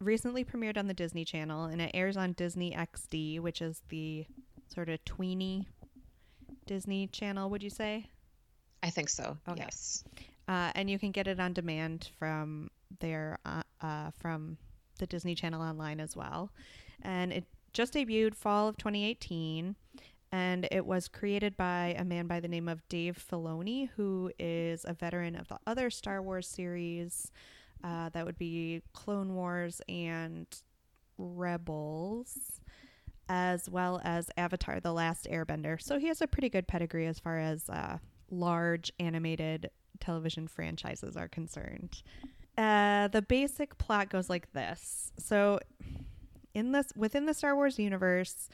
recently 0.00 0.44
premiered 0.44 0.76
on 0.76 0.88
the 0.88 0.94
Disney 0.94 1.24
Channel 1.24 1.66
and 1.66 1.80
it 1.80 1.92
airs 1.94 2.16
on 2.16 2.32
Disney 2.32 2.72
XD, 2.72 3.38
which 3.40 3.62
is 3.62 3.82
the 3.88 4.26
sort 4.66 4.88
of 4.88 5.02
tweeny 5.04 5.68
Disney 6.66 7.06
Channel, 7.06 7.48
would 7.50 7.62
you 7.62 7.70
say? 7.70 8.06
I 8.82 8.90
think 8.90 9.08
so. 9.08 9.36
Okay. 9.48 9.62
Yes. 9.62 10.02
Uh, 10.48 10.72
and 10.74 10.90
you 10.90 10.98
can 10.98 11.12
get 11.12 11.28
it 11.28 11.38
on 11.38 11.52
demand 11.52 12.10
from 12.18 12.68
their 12.98 13.38
uh, 13.46 13.62
uh, 13.80 14.10
from 14.18 14.58
the 14.98 15.06
Disney 15.06 15.36
Channel 15.36 15.62
online 15.62 16.00
as 16.00 16.16
well. 16.16 16.50
And 17.02 17.32
it 17.32 17.44
just 17.72 17.94
debuted 17.94 18.34
fall 18.34 18.68
of 18.68 18.76
2018, 18.76 19.76
and 20.32 20.66
it 20.70 20.86
was 20.86 21.08
created 21.08 21.56
by 21.56 21.94
a 21.98 22.04
man 22.04 22.26
by 22.26 22.40
the 22.40 22.48
name 22.48 22.66
of 22.66 22.88
Dave 22.88 23.22
Filoni, 23.30 23.90
who 23.96 24.32
is 24.38 24.84
a 24.88 24.94
veteran 24.94 25.36
of 25.36 25.46
the 25.48 25.58
other 25.66 25.90
Star 25.90 26.22
Wars 26.22 26.48
series. 26.48 27.30
Uh, 27.84 28.08
that 28.10 28.24
would 28.24 28.38
be 28.38 28.80
Clone 28.94 29.34
Wars 29.34 29.82
and 29.88 30.46
Rebels, 31.18 32.60
as 33.28 33.68
well 33.68 34.00
as 34.04 34.30
Avatar: 34.36 34.80
The 34.80 34.92
Last 34.92 35.28
Airbender. 35.30 35.80
So 35.80 35.98
he 35.98 36.06
has 36.08 36.22
a 36.22 36.26
pretty 36.26 36.48
good 36.48 36.66
pedigree 36.66 37.06
as 37.06 37.18
far 37.18 37.38
as 37.38 37.68
uh, 37.68 37.98
large 38.30 38.90
animated 38.98 39.70
television 40.00 40.48
franchises 40.48 41.16
are 41.16 41.28
concerned. 41.28 42.02
Uh, 42.56 43.08
the 43.08 43.22
basic 43.22 43.76
plot 43.78 44.10
goes 44.10 44.30
like 44.30 44.52
this. 44.52 45.12
So, 45.18 45.58
in 46.54 46.72
this 46.72 46.86
within 46.96 47.26
the 47.26 47.34
Star 47.34 47.54
Wars 47.54 47.78
universe, 47.78 48.48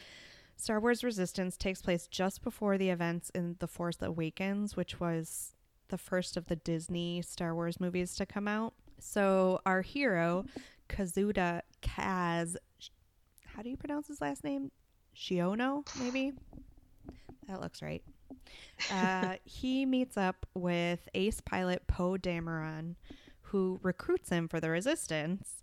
Star 0.58 0.80
Wars 0.80 1.04
Resistance 1.04 1.56
takes 1.56 1.80
place 1.80 2.08
just 2.08 2.42
before 2.42 2.76
the 2.76 2.90
events 2.90 3.30
in 3.30 3.54
The 3.60 3.68
Force 3.68 4.02
Awakens, 4.02 4.76
which 4.76 4.98
was 4.98 5.54
the 5.88 5.96
first 5.96 6.36
of 6.36 6.46
the 6.46 6.56
Disney 6.56 7.22
Star 7.22 7.54
Wars 7.54 7.78
movies 7.78 8.16
to 8.16 8.26
come 8.26 8.48
out. 8.48 8.74
So, 8.98 9.60
our 9.64 9.82
hero, 9.82 10.44
Kazuda 10.88 11.62
Kaz, 11.80 12.56
how 13.46 13.62
do 13.62 13.70
you 13.70 13.76
pronounce 13.76 14.08
his 14.08 14.20
last 14.20 14.42
name? 14.42 14.72
Shiono, 15.16 15.86
maybe? 15.96 16.32
That 17.46 17.60
looks 17.60 17.80
right. 17.80 18.02
Uh, 18.92 19.36
he 19.44 19.86
meets 19.86 20.16
up 20.16 20.44
with 20.54 21.08
ace 21.14 21.40
pilot 21.40 21.86
Poe 21.86 22.16
Dameron, 22.16 22.96
who 23.42 23.78
recruits 23.84 24.30
him 24.30 24.48
for 24.48 24.58
the 24.58 24.70
Resistance, 24.70 25.62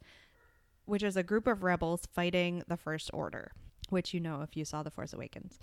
which 0.85 1.03
is 1.03 1.17
a 1.17 1.23
group 1.23 1.47
of 1.47 1.63
rebels 1.63 2.07
fighting 2.13 2.63
the 2.69 2.77
First 2.77 3.09
Order, 3.13 3.51
which 3.91 4.13
you 4.13 4.19
know 4.19 4.41
if 4.41 4.55
you 4.55 4.65
saw 4.65 4.83
The 4.83 4.91
Force 4.91 5.13
Awakens. 5.13 5.59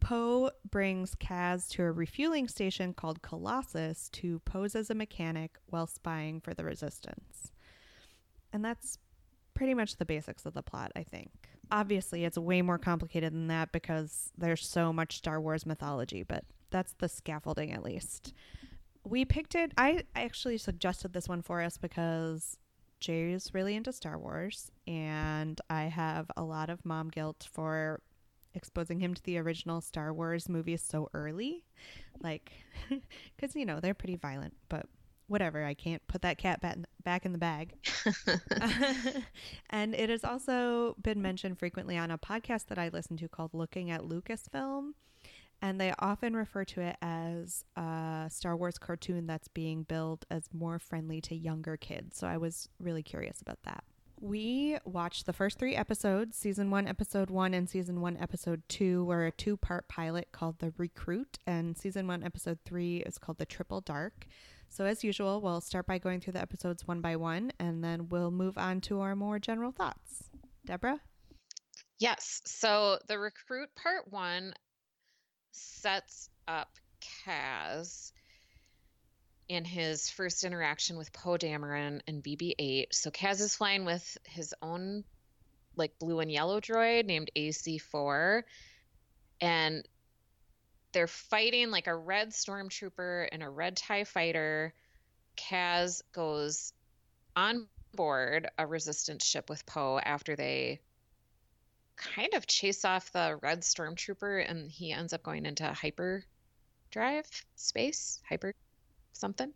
Poe 0.00 0.50
brings 0.68 1.14
Kaz 1.14 1.68
to 1.70 1.84
a 1.84 1.92
refueling 1.92 2.48
station 2.48 2.92
called 2.92 3.22
Colossus 3.22 4.08
to 4.10 4.40
pose 4.40 4.74
as 4.74 4.90
a 4.90 4.94
mechanic 4.94 5.58
while 5.66 5.86
spying 5.86 6.40
for 6.40 6.54
the 6.54 6.64
Resistance. 6.64 7.52
And 8.52 8.64
that's 8.64 8.98
pretty 9.54 9.74
much 9.74 9.96
the 9.96 10.04
basics 10.04 10.44
of 10.44 10.54
the 10.54 10.62
plot, 10.62 10.92
I 10.96 11.04
think. 11.04 11.30
Obviously, 11.70 12.24
it's 12.24 12.36
way 12.36 12.62
more 12.62 12.78
complicated 12.78 13.32
than 13.32 13.46
that 13.46 13.70
because 13.70 14.32
there's 14.36 14.66
so 14.66 14.92
much 14.92 15.18
Star 15.18 15.40
Wars 15.40 15.64
mythology, 15.64 16.22
but 16.22 16.44
that's 16.70 16.94
the 16.94 17.08
scaffolding 17.08 17.72
at 17.72 17.84
least. 17.84 18.34
We 19.04 19.24
picked 19.24 19.54
it. 19.54 19.72
I 19.78 20.04
actually 20.14 20.58
suggested 20.58 21.12
this 21.12 21.28
one 21.28 21.42
for 21.42 21.62
us 21.62 21.76
because 21.76 22.58
Jay's 23.02 23.52
really 23.52 23.74
into 23.74 23.92
Star 23.92 24.16
Wars, 24.16 24.70
and 24.86 25.60
I 25.68 25.84
have 25.84 26.30
a 26.36 26.42
lot 26.42 26.70
of 26.70 26.84
mom 26.84 27.08
guilt 27.08 27.48
for 27.52 28.00
exposing 28.54 29.00
him 29.00 29.12
to 29.12 29.22
the 29.24 29.38
original 29.38 29.80
Star 29.80 30.14
Wars 30.14 30.48
movies 30.48 30.82
so 30.86 31.08
early. 31.12 31.64
Like, 32.22 32.52
because, 33.36 33.56
you 33.56 33.66
know, 33.66 33.80
they're 33.80 33.92
pretty 33.92 34.16
violent, 34.16 34.54
but 34.68 34.86
whatever. 35.26 35.64
I 35.64 35.74
can't 35.74 36.06
put 36.06 36.22
that 36.22 36.38
cat 36.38 36.60
bat- 36.60 36.78
back 37.02 37.26
in 37.26 37.32
the 37.32 37.38
bag. 37.38 37.74
and 39.70 39.94
it 39.94 40.08
has 40.08 40.24
also 40.24 40.94
been 41.02 41.20
mentioned 41.20 41.58
frequently 41.58 41.96
on 41.96 42.10
a 42.10 42.18
podcast 42.18 42.66
that 42.66 42.78
I 42.78 42.88
listen 42.88 43.16
to 43.16 43.28
called 43.28 43.52
Looking 43.52 43.90
at 43.90 44.02
Lucasfilm. 44.02 44.92
And 45.62 45.80
they 45.80 45.94
often 46.00 46.34
refer 46.34 46.64
to 46.64 46.80
it 46.80 46.96
as 47.00 47.64
a 47.76 48.26
Star 48.28 48.56
Wars 48.56 48.78
cartoon 48.78 49.28
that's 49.28 49.46
being 49.46 49.84
billed 49.84 50.26
as 50.28 50.48
more 50.52 50.80
friendly 50.80 51.20
to 51.22 51.36
younger 51.36 51.76
kids. 51.76 52.18
So 52.18 52.26
I 52.26 52.36
was 52.36 52.68
really 52.80 53.04
curious 53.04 53.40
about 53.40 53.62
that. 53.62 53.84
We 54.20 54.78
watched 54.84 55.26
the 55.26 55.32
first 55.32 55.58
three 55.58 55.76
episodes. 55.76 56.36
Season 56.36 56.70
one, 56.70 56.88
episode 56.88 57.30
one, 57.30 57.54
and 57.54 57.70
season 57.70 58.00
one, 58.00 58.16
episode 58.18 58.62
two 58.68 59.04
were 59.04 59.26
a 59.26 59.32
two 59.32 59.56
part 59.56 59.86
pilot 59.88 60.28
called 60.32 60.58
The 60.58 60.72
Recruit. 60.76 61.38
And 61.46 61.78
season 61.78 62.08
one, 62.08 62.24
episode 62.24 62.58
three 62.64 62.98
is 62.98 63.18
called 63.18 63.38
The 63.38 63.46
Triple 63.46 63.80
Dark. 63.80 64.26
So, 64.68 64.84
as 64.84 65.04
usual, 65.04 65.40
we'll 65.40 65.60
start 65.60 65.86
by 65.86 65.98
going 65.98 66.20
through 66.20 66.32
the 66.32 66.40
episodes 66.40 66.88
one 66.88 67.00
by 67.00 67.16
one, 67.16 67.52
and 67.58 67.84
then 67.84 68.08
we'll 68.08 68.30
move 68.30 68.56
on 68.58 68.80
to 68.82 69.00
our 69.00 69.14
more 69.14 69.38
general 69.38 69.70
thoughts. 69.70 70.30
Deborah? 70.64 71.00
Yes. 71.98 72.40
So 72.44 72.98
the 73.06 73.18
recruit 73.18 73.68
part 73.80 74.10
one 74.10 74.54
sets 75.52 76.28
up 76.48 76.68
Kaz 77.24 78.12
in 79.48 79.64
his 79.64 80.08
first 80.10 80.44
interaction 80.44 80.96
with 80.96 81.12
Poe 81.12 81.36
Dameron 81.36 82.00
and 82.06 82.22
BB 82.22 82.54
8. 82.58 82.94
So 82.94 83.10
Kaz 83.10 83.40
is 83.40 83.54
flying 83.54 83.84
with 83.84 84.18
his 84.24 84.54
own 84.62 85.04
like 85.76 85.98
blue 85.98 86.20
and 86.20 86.30
yellow 86.30 86.60
droid 86.60 87.06
named 87.06 87.30
AC4. 87.36 88.42
And 89.40 89.86
they're 90.92 91.06
fighting 91.06 91.70
like 91.70 91.86
a 91.86 91.94
red 91.94 92.30
stormtrooper 92.30 93.28
and 93.32 93.42
a 93.42 93.48
red 93.48 93.76
TIE 93.76 94.04
fighter. 94.04 94.74
Kaz 95.36 96.02
goes 96.12 96.72
on 97.34 97.66
board 97.94 98.48
a 98.58 98.66
resistance 98.66 99.24
ship 99.24 99.48
with 99.48 99.64
Poe 99.66 99.98
after 99.98 100.36
they 100.36 100.80
kind 102.14 102.34
of 102.34 102.46
chase 102.46 102.84
off 102.84 103.12
the 103.12 103.38
red 103.42 103.62
stormtrooper 103.62 104.48
and 104.48 104.70
he 104.70 104.92
ends 104.92 105.12
up 105.12 105.22
going 105.22 105.46
into 105.46 105.66
hyper 105.66 106.24
drive 106.90 107.26
space 107.56 108.20
hyper 108.28 108.54
something 109.12 109.52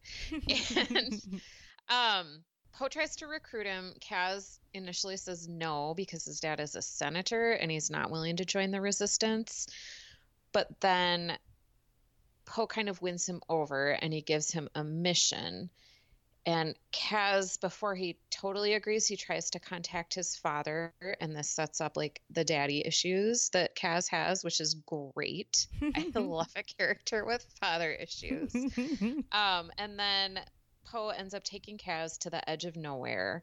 and 0.88 1.22
um 1.88 2.44
Poe 2.78 2.88
tries 2.88 3.16
to 3.16 3.26
recruit 3.26 3.64
him. 3.64 3.94
Kaz 4.00 4.58
initially 4.74 5.16
says 5.16 5.48
no 5.48 5.94
because 5.94 6.26
his 6.26 6.40
dad 6.40 6.60
is 6.60 6.76
a 6.76 6.82
senator 6.82 7.52
and 7.52 7.70
he's 7.70 7.90
not 7.90 8.10
willing 8.10 8.36
to 8.36 8.44
join 8.44 8.70
the 8.70 8.82
resistance. 8.82 9.66
But 10.52 10.68
then 10.80 11.38
Poe 12.44 12.66
kind 12.66 12.90
of 12.90 13.00
wins 13.00 13.26
him 13.26 13.40
over 13.48 13.92
and 13.92 14.12
he 14.12 14.20
gives 14.20 14.50
him 14.50 14.68
a 14.74 14.84
mission. 14.84 15.70
And 16.46 16.76
Kaz, 16.92 17.60
before 17.60 17.96
he 17.96 18.16
totally 18.30 18.74
agrees, 18.74 19.04
he 19.08 19.16
tries 19.16 19.50
to 19.50 19.58
contact 19.58 20.14
his 20.14 20.36
father, 20.36 20.94
and 21.20 21.34
this 21.34 21.50
sets 21.50 21.80
up 21.80 21.96
like 21.96 22.22
the 22.30 22.44
daddy 22.44 22.86
issues 22.86 23.48
that 23.48 23.74
Kaz 23.74 24.08
has, 24.10 24.44
which 24.44 24.60
is 24.60 24.74
great. 24.74 25.66
I 25.82 26.06
love 26.14 26.52
a 26.54 26.62
character 26.62 27.24
with 27.24 27.44
father 27.60 27.90
issues. 27.90 28.54
Um, 29.32 29.70
and 29.76 29.98
then 29.98 30.40
Poe 30.84 31.08
ends 31.08 31.34
up 31.34 31.42
taking 31.42 31.78
Kaz 31.78 32.18
to 32.18 32.30
the 32.30 32.48
edge 32.48 32.64
of 32.64 32.76
nowhere 32.76 33.42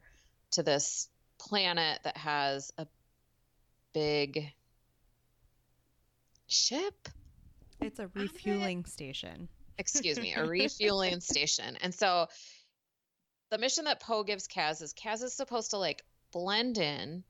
to 0.52 0.62
this 0.62 1.08
planet 1.38 2.00
that 2.04 2.16
has 2.16 2.72
a 2.78 2.86
big 3.92 4.50
ship. 6.46 7.08
it's 7.80 7.98
a 7.98 8.08
refueling 8.14 8.84
station. 8.86 9.48
Excuse 9.78 10.18
me, 10.18 10.34
a 10.34 10.44
refueling 10.46 11.20
station. 11.20 11.76
And 11.82 11.94
so 11.94 12.28
the 13.54 13.60
mission 13.60 13.84
that 13.84 14.00
Poe 14.00 14.24
gives 14.24 14.48
Kaz 14.48 14.82
is 14.82 14.92
Kaz 14.92 15.22
is 15.22 15.32
supposed 15.32 15.70
to 15.70 15.78
like 15.78 16.02
blend 16.32 16.76
in 16.76 17.22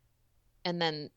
and 0.65 0.81
then 0.81 1.11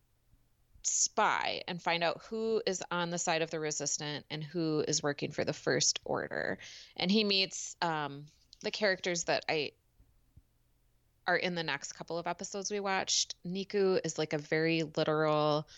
spy 0.83 1.61
and 1.65 1.81
find 1.81 2.03
out 2.03 2.19
who 2.29 2.61
is 2.65 2.83
on 2.91 3.09
the 3.09 3.17
side 3.17 3.41
of 3.41 3.49
the 3.49 3.57
resistant 3.57 4.25
and 4.29 4.43
who 4.43 4.83
is 4.85 5.01
working 5.01 5.31
for 5.31 5.45
the 5.45 5.53
first 5.53 6.01
order. 6.03 6.57
And 6.97 7.09
he 7.09 7.23
meets 7.23 7.77
um, 7.81 8.25
the 8.63 8.71
characters 8.71 9.23
that 9.25 9.45
I 9.47 9.71
are 11.25 11.37
in 11.37 11.55
the 11.55 11.63
next 11.63 11.93
couple 11.93 12.17
of 12.17 12.27
episodes 12.27 12.69
we 12.69 12.81
watched. 12.81 13.33
Neeku 13.47 14.01
is 14.03 14.17
like 14.17 14.33
a 14.33 14.37
very 14.37 14.83
literal 14.97 15.69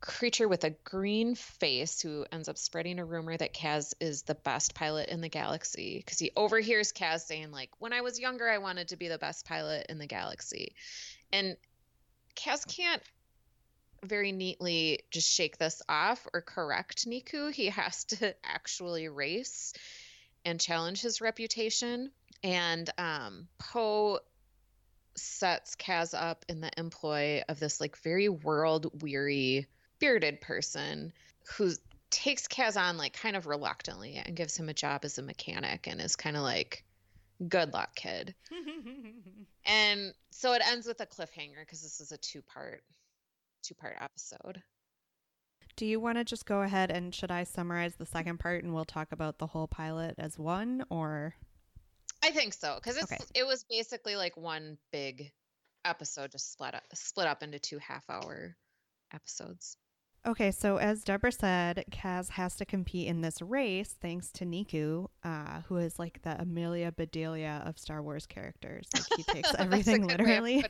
creature 0.00 0.48
with 0.48 0.64
a 0.64 0.70
green 0.70 1.34
face 1.34 2.00
who 2.00 2.24
ends 2.32 2.48
up 2.48 2.56
spreading 2.56 2.98
a 2.98 3.04
rumor 3.04 3.36
that 3.36 3.52
Kaz 3.52 3.92
is 4.00 4.22
the 4.22 4.34
best 4.34 4.74
pilot 4.74 5.10
in 5.10 5.20
the 5.20 5.28
galaxy 5.28 5.98
because 5.98 6.18
he 6.18 6.30
overhears 6.36 6.92
Kaz 6.92 7.20
saying 7.20 7.50
like 7.50 7.70
when 7.78 7.92
I 7.92 8.00
was 8.00 8.18
younger 8.18 8.48
I 8.48 8.58
wanted 8.58 8.88
to 8.88 8.96
be 8.96 9.08
the 9.08 9.18
best 9.18 9.46
pilot 9.46 9.86
in 9.88 9.98
the 9.98 10.06
galaxy. 10.06 10.74
And 11.32 11.56
Kaz 12.34 12.66
can't 12.66 13.02
very 14.02 14.32
neatly 14.32 15.00
just 15.10 15.30
shake 15.30 15.58
this 15.58 15.82
off 15.86 16.26
or 16.32 16.40
correct 16.40 17.06
Neeku. 17.06 17.52
He 17.52 17.66
has 17.66 18.04
to 18.04 18.34
actually 18.44 19.08
race 19.08 19.74
and 20.44 20.58
challenge 20.58 21.02
his 21.02 21.20
reputation. 21.20 22.10
And 22.42 22.88
um, 22.96 23.48
Poe 23.58 24.20
sets 25.14 25.76
Kaz 25.76 26.14
up 26.14 26.46
in 26.48 26.62
the 26.62 26.70
employ 26.78 27.42
of 27.48 27.60
this 27.60 27.80
like 27.80 27.98
very 27.98 28.30
world 28.30 29.02
weary 29.02 29.66
bearded 30.00 30.40
person 30.40 31.12
who 31.56 31.70
takes 32.10 32.48
Kaz 32.48 32.76
on 32.80 32.96
like 32.96 33.12
kind 33.12 33.36
of 33.36 33.46
reluctantly 33.46 34.16
and 34.16 34.34
gives 34.34 34.56
him 34.56 34.68
a 34.68 34.74
job 34.74 35.04
as 35.04 35.18
a 35.18 35.22
mechanic 35.22 35.86
and 35.86 36.00
is 36.00 36.16
kind 36.16 36.36
of 36.36 36.42
like 36.42 36.84
good 37.48 37.72
luck 37.72 37.94
kid. 37.94 38.34
And 39.66 40.14
so 40.30 40.54
it 40.54 40.62
ends 40.66 40.86
with 40.86 41.00
a 41.00 41.06
cliffhanger 41.06 41.60
because 41.60 41.82
this 41.82 42.00
is 42.00 42.12
a 42.12 42.16
two 42.16 42.40
part 42.42 42.82
two 43.62 43.74
part 43.74 43.96
episode. 44.00 44.62
Do 45.76 45.84
you 45.86 46.00
want 46.00 46.16
to 46.18 46.24
just 46.24 46.46
go 46.46 46.62
ahead 46.62 46.90
and 46.90 47.14
should 47.14 47.30
I 47.30 47.44
summarize 47.44 47.94
the 47.94 48.06
second 48.06 48.40
part 48.40 48.64
and 48.64 48.74
we'll 48.74 48.84
talk 48.86 49.12
about 49.12 49.38
the 49.38 49.46
whole 49.46 49.68
pilot 49.68 50.14
as 50.18 50.38
one 50.38 50.84
or? 50.90 51.34
I 52.22 52.30
think 52.30 52.54
so 52.54 52.74
because 52.76 52.96
it's 52.96 53.12
Okay. 53.12 53.22
it 53.34 53.46
was 53.46 53.64
basically 53.68 54.16
like 54.16 54.36
one 54.36 54.78
big 54.92 55.30
episode 55.84 56.32
just 56.32 56.52
split 56.52 56.74
up 56.74 56.82
split 56.94 57.26
up 57.26 57.42
into 57.42 57.58
two 57.58 57.78
half 57.78 58.08
hour 58.10 58.56
episodes 59.12 59.76
Okay, 60.26 60.50
so 60.50 60.76
as 60.76 61.02
Deborah 61.02 61.32
said, 61.32 61.82
Kaz 61.90 62.28
has 62.30 62.54
to 62.56 62.66
compete 62.66 63.08
in 63.08 63.22
this 63.22 63.40
race 63.40 63.96
thanks 64.02 64.30
to 64.32 64.44
Neeku, 64.44 65.06
uh, 65.24 65.62
who 65.66 65.78
is 65.78 65.98
like 65.98 66.20
the 66.22 66.38
Amelia 66.38 66.92
Bedelia 66.92 67.62
of 67.64 67.78
Star 67.78 68.02
Wars 68.02 68.26
characters. 68.26 68.86
Like 68.94 69.04
he 69.16 69.22
takes 69.32 69.54
everything 69.58 70.06
good 70.06 70.20
way 70.20 70.36
of 70.36 70.42
literally. 70.42 70.64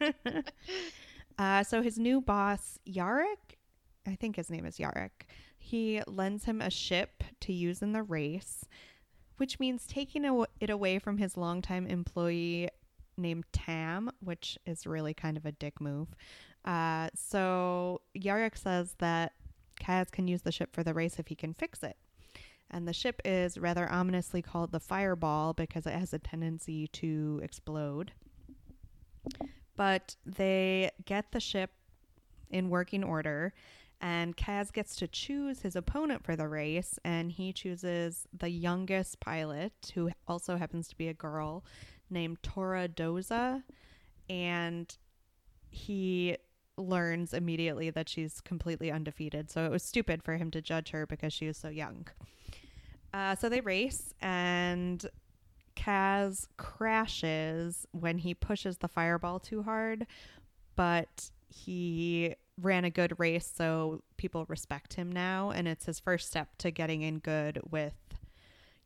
it. 0.00 0.52
uh, 1.38 1.62
so 1.64 1.82
his 1.82 1.98
new 1.98 2.22
boss, 2.22 2.78
Yarrick, 2.88 3.56
I 4.06 4.14
think 4.14 4.36
his 4.36 4.48
name 4.48 4.64
is 4.64 4.78
Yarrick, 4.78 5.28
he 5.58 6.00
lends 6.06 6.44
him 6.44 6.62
a 6.62 6.70
ship 6.70 7.24
to 7.40 7.52
use 7.52 7.82
in 7.82 7.92
the 7.92 8.02
race, 8.02 8.64
which 9.36 9.60
means 9.60 9.86
taking 9.86 10.24
it 10.60 10.70
away 10.70 10.98
from 10.98 11.18
his 11.18 11.36
longtime 11.36 11.86
employee 11.86 12.70
named 13.18 13.44
Tam, 13.52 14.10
which 14.20 14.58
is 14.64 14.86
really 14.86 15.12
kind 15.12 15.36
of 15.36 15.44
a 15.44 15.52
dick 15.52 15.78
move. 15.78 16.08
Uh, 16.64 17.08
so 17.14 18.00
Yarrick 18.16 18.56
says 18.56 18.94
that 18.98 19.32
Kaz 19.80 20.10
can 20.10 20.28
use 20.28 20.42
the 20.42 20.52
ship 20.52 20.74
for 20.74 20.82
the 20.82 20.94
race 20.94 21.18
if 21.18 21.28
he 21.28 21.34
can 21.34 21.54
fix 21.54 21.82
it. 21.82 21.96
And 22.70 22.88
the 22.88 22.92
ship 22.92 23.20
is 23.24 23.58
rather 23.58 23.90
ominously 23.90 24.42
called 24.42 24.72
the 24.72 24.80
Fireball 24.80 25.52
because 25.52 25.86
it 25.86 25.92
has 25.92 26.12
a 26.12 26.18
tendency 26.18 26.88
to 26.88 27.40
explode. 27.42 28.12
But 29.76 30.16
they 30.24 30.90
get 31.04 31.32
the 31.32 31.40
ship 31.40 31.70
in 32.50 32.70
working 32.70 33.04
order, 33.04 33.52
and 34.00 34.36
Kaz 34.36 34.72
gets 34.72 34.96
to 34.96 35.08
choose 35.08 35.62
his 35.62 35.76
opponent 35.76 36.24
for 36.24 36.36
the 36.36 36.48
race, 36.48 36.98
and 37.04 37.32
he 37.32 37.52
chooses 37.52 38.26
the 38.36 38.50
youngest 38.50 39.20
pilot, 39.20 39.92
who 39.94 40.10
also 40.28 40.56
happens 40.56 40.88
to 40.88 40.96
be 40.96 41.08
a 41.08 41.14
girl, 41.14 41.64
named 42.10 42.42
Torra 42.42 42.88
Doza. 42.88 43.62
And 44.28 44.96
he 45.68 46.36
learns 46.76 47.32
immediately 47.32 47.90
that 47.90 48.08
she's 48.08 48.40
completely 48.40 48.90
undefeated. 48.90 49.50
So 49.50 49.64
it 49.64 49.70
was 49.70 49.82
stupid 49.82 50.22
for 50.22 50.36
him 50.36 50.50
to 50.52 50.60
judge 50.60 50.90
her 50.90 51.06
because 51.06 51.32
she 51.32 51.46
was 51.46 51.56
so 51.56 51.68
young. 51.68 52.06
Uh, 53.12 53.36
so 53.36 53.48
they 53.48 53.60
race, 53.60 54.12
and 54.20 55.06
Kaz 55.76 56.48
crashes 56.56 57.86
when 57.92 58.18
he 58.18 58.34
pushes 58.34 58.78
the 58.78 58.88
fireball 58.88 59.38
too 59.38 59.62
hard, 59.62 60.06
but 60.74 61.30
he 61.48 62.34
ran 62.60 62.84
a 62.84 62.90
good 62.90 63.18
race, 63.20 63.50
so 63.54 64.02
people 64.16 64.44
respect 64.48 64.94
him 64.94 65.12
now, 65.12 65.50
and 65.50 65.68
it's 65.68 65.86
his 65.86 66.00
first 66.00 66.26
step 66.26 66.56
to 66.58 66.72
getting 66.72 67.02
in 67.02 67.18
good 67.20 67.60
with 67.70 67.94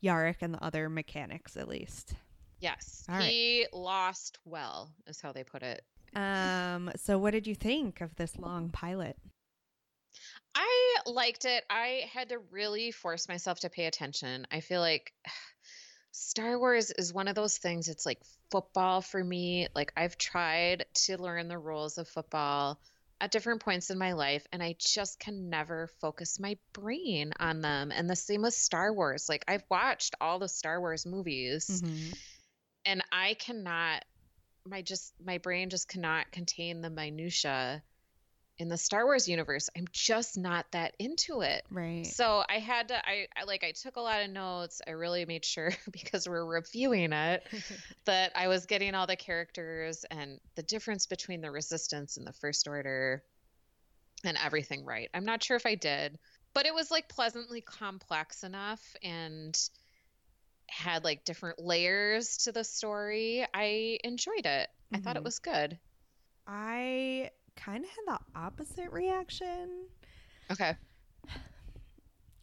Yarrick 0.03 0.37
and 0.43 0.53
the 0.53 0.63
other 0.63 0.89
mechanics, 0.91 1.57
at 1.57 1.67
least. 1.69 2.15
yes 2.61 3.05
All 3.09 3.17
right. 3.17 3.31
he 3.31 3.67
lost 3.73 4.39
well 4.45 4.91
is 5.07 5.21
how 5.21 5.33
they 5.33 5.45
put 5.45 5.63
it 5.63 5.83
Um, 6.15 6.91
so 6.97 7.19
what 7.19 7.33
did 7.33 7.47
you 7.47 7.55
think 7.55 8.01
of 8.01 8.15
this 8.17 8.39
long 8.39 8.71
pilot? 8.71 9.17
I 10.55 10.97
liked 11.07 11.45
it. 11.45 11.65
I 11.71 12.05
had 12.13 12.31
to 12.31 12.39
really 12.51 12.91
force 12.91 13.29
myself 13.29 13.61
to 13.61 13.71
pay 13.71 13.87
attention. 13.87 14.47
I 14.51 14.61
feel 14.61 14.81
like 14.81 15.13
Star 16.11 16.59
Wars 16.59 16.91
is 16.91 17.13
one 17.13 17.29
of 17.29 17.37
those 17.37 17.59
things, 17.59 17.89
it's 17.89 18.05
like 18.05 18.19
football 18.51 19.01
for 19.03 19.23
me. 19.23 19.69
Like, 19.75 19.93
I've 19.97 20.19
tried 20.19 20.87
to 21.07 21.17
learn 21.17 21.47
the 21.49 21.59
rules 21.59 21.99
of 21.99 22.09
football 22.09 22.81
at 23.21 23.31
different 23.31 23.63
points 23.63 23.91
in 23.91 23.99
my 23.99 24.13
life, 24.13 24.47
and 24.53 24.63
I 24.63 24.75
just 24.79 25.21
can 25.21 25.51
never 25.51 25.89
focus 26.01 26.41
my 26.41 26.57
brain 26.73 27.33
on 27.39 27.61
them. 27.61 27.93
And 27.93 28.09
the 28.09 28.17
same 28.17 28.43
with 28.43 28.55
Star 28.55 28.93
Wars. 28.93 29.29
Like, 29.29 29.45
I've 29.47 29.65
watched 29.71 30.15
all 30.21 30.39
the 30.39 30.49
Star 30.49 30.81
Wars 30.81 31.07
movies, 31.07 31.83
and 32.85 33.03
I 33.13 33.35
cannot, 33.35 34.05
my 34.69 34.83
just, 34.83 35.15
my 35.25 35.39
brain 35.39 35.71
just 35.71 35.89
cannot 35.89 36.31
contain 36.33 36.81
the 36.81 36.91
minutia 36.91 37.83
in 38.59 38.69
the 38.69 38.77
Star 38.77 39.05
Wars 39.05 39.29
universe. 39.29 39.71
I'm 39.77 39.87
just 39.93 40.37
not 40.37 40.67
that 40.73 40.95
into 40.99 41.43
it. 41.43 41.65
Right. 41.71 42.07
So 42.07 42.43
I 42.49 42.59
had 42.59 42.89
to 42.89 43.09
I, 43.09 43.29
I 43.37 43.45
like 43.45 43.63
I 43.63 43.73
took 43.73 43.97
a 43.97 44.01
lot 44.01 44.25
of 44.25 44.31
notes. 44.31 44.83
I 44.87 44.93
really 44.93 45.25
made 45.25 45.45
sure 45.45 45.73
because 45.93 46.29
we're 46.29 46.45
reviewing 46.45 47.13
it 47.13 47.47
that 48.05 48.33
I 48.35 48.49
was 48.49 48.67
getting 48.67 48.95
all 48.95 49.07
the 49.07 49.17
characters 49.17 50.05
and 50.11 50.41
the 50.57 50.63
difference 50.63 51.07
between 51.07 51.41
the 51.41 51.51
resistance 51.51 52.17
and 52.17 52.27
the 52.27 52.33
first 52.33 52.67
order 52.67 53.23
and 54.25 54.37
everything 54.45 54.85
right. 54.85 55.09
I'm 55.15 55.25
not 55.25 55.43
sure 55.43 55.57
if 55.57 55.67
I 55.67 55.77
did, 55.77 56.19
but 56.53 56.67
it 56.67 56.75
was 56.75 56.91
like 56.91 57.09
pleasantly 57.09 57.61
complex 57.61 58.43
enough 58.43 58.83
and 59.03 59.57
had 60.69 61.05
like 61.05 61.25
different 61.25 61.59
layers 61.59 62.39
to 62.39 62.53
the 62.53 62.65
story. 62.65 63.47
I 63.55 63.99
enjoyed 64.05 64.47
it. 64.47 64.69
I 64.93 64.99
thought 64.99 65.17
it 65.17 65.23
Mhm. 65.23 65.25
was 65.25 65.39
good. 65.39 65.79
I 66.47 67.31
kind 67.57 67.85
of 67.85 67.91
had 67.91 68.05
the 68.07 68.39
opposite 68.39 68.91
reaction. 68.93 69.89
Okay. 70.51 70.77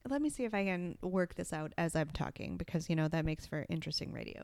Let 0.07 0.21
me 0.21 0.29
see 0.29 0.43
if 0.43 0.53
I 0.53 0.63
can 0.65 0.97
work 1.01 1.33
this 1.35 1.51
out 1.51 1.73
as 1.77 1.95
I'm 1.95 2.09
talking 2.11 2.57
because, 2.57 2.89
you 2.89 2.95
know, 2.95 3.07
that 3.07 3.25
makes 3.25 3.45
for 3.47 3.65
interesting 3.69 4.11
radio. 4.11 4.43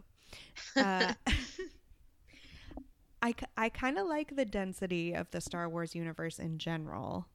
Uh, 0.79 1.13
I, 3.21 3.35
I 3.55 3.69
kind 3.69 3.99
of 3.99 4.07
like 4.07 4.35
the 4.35 4.45
density 4.45 5.13
of 5.13 5.29
the 5.31 5.41
Star 5.41 5.69
Wars 5.69 5.93
universe 5.93 6.39
in 6.39 6.57
general, 6.57 7.27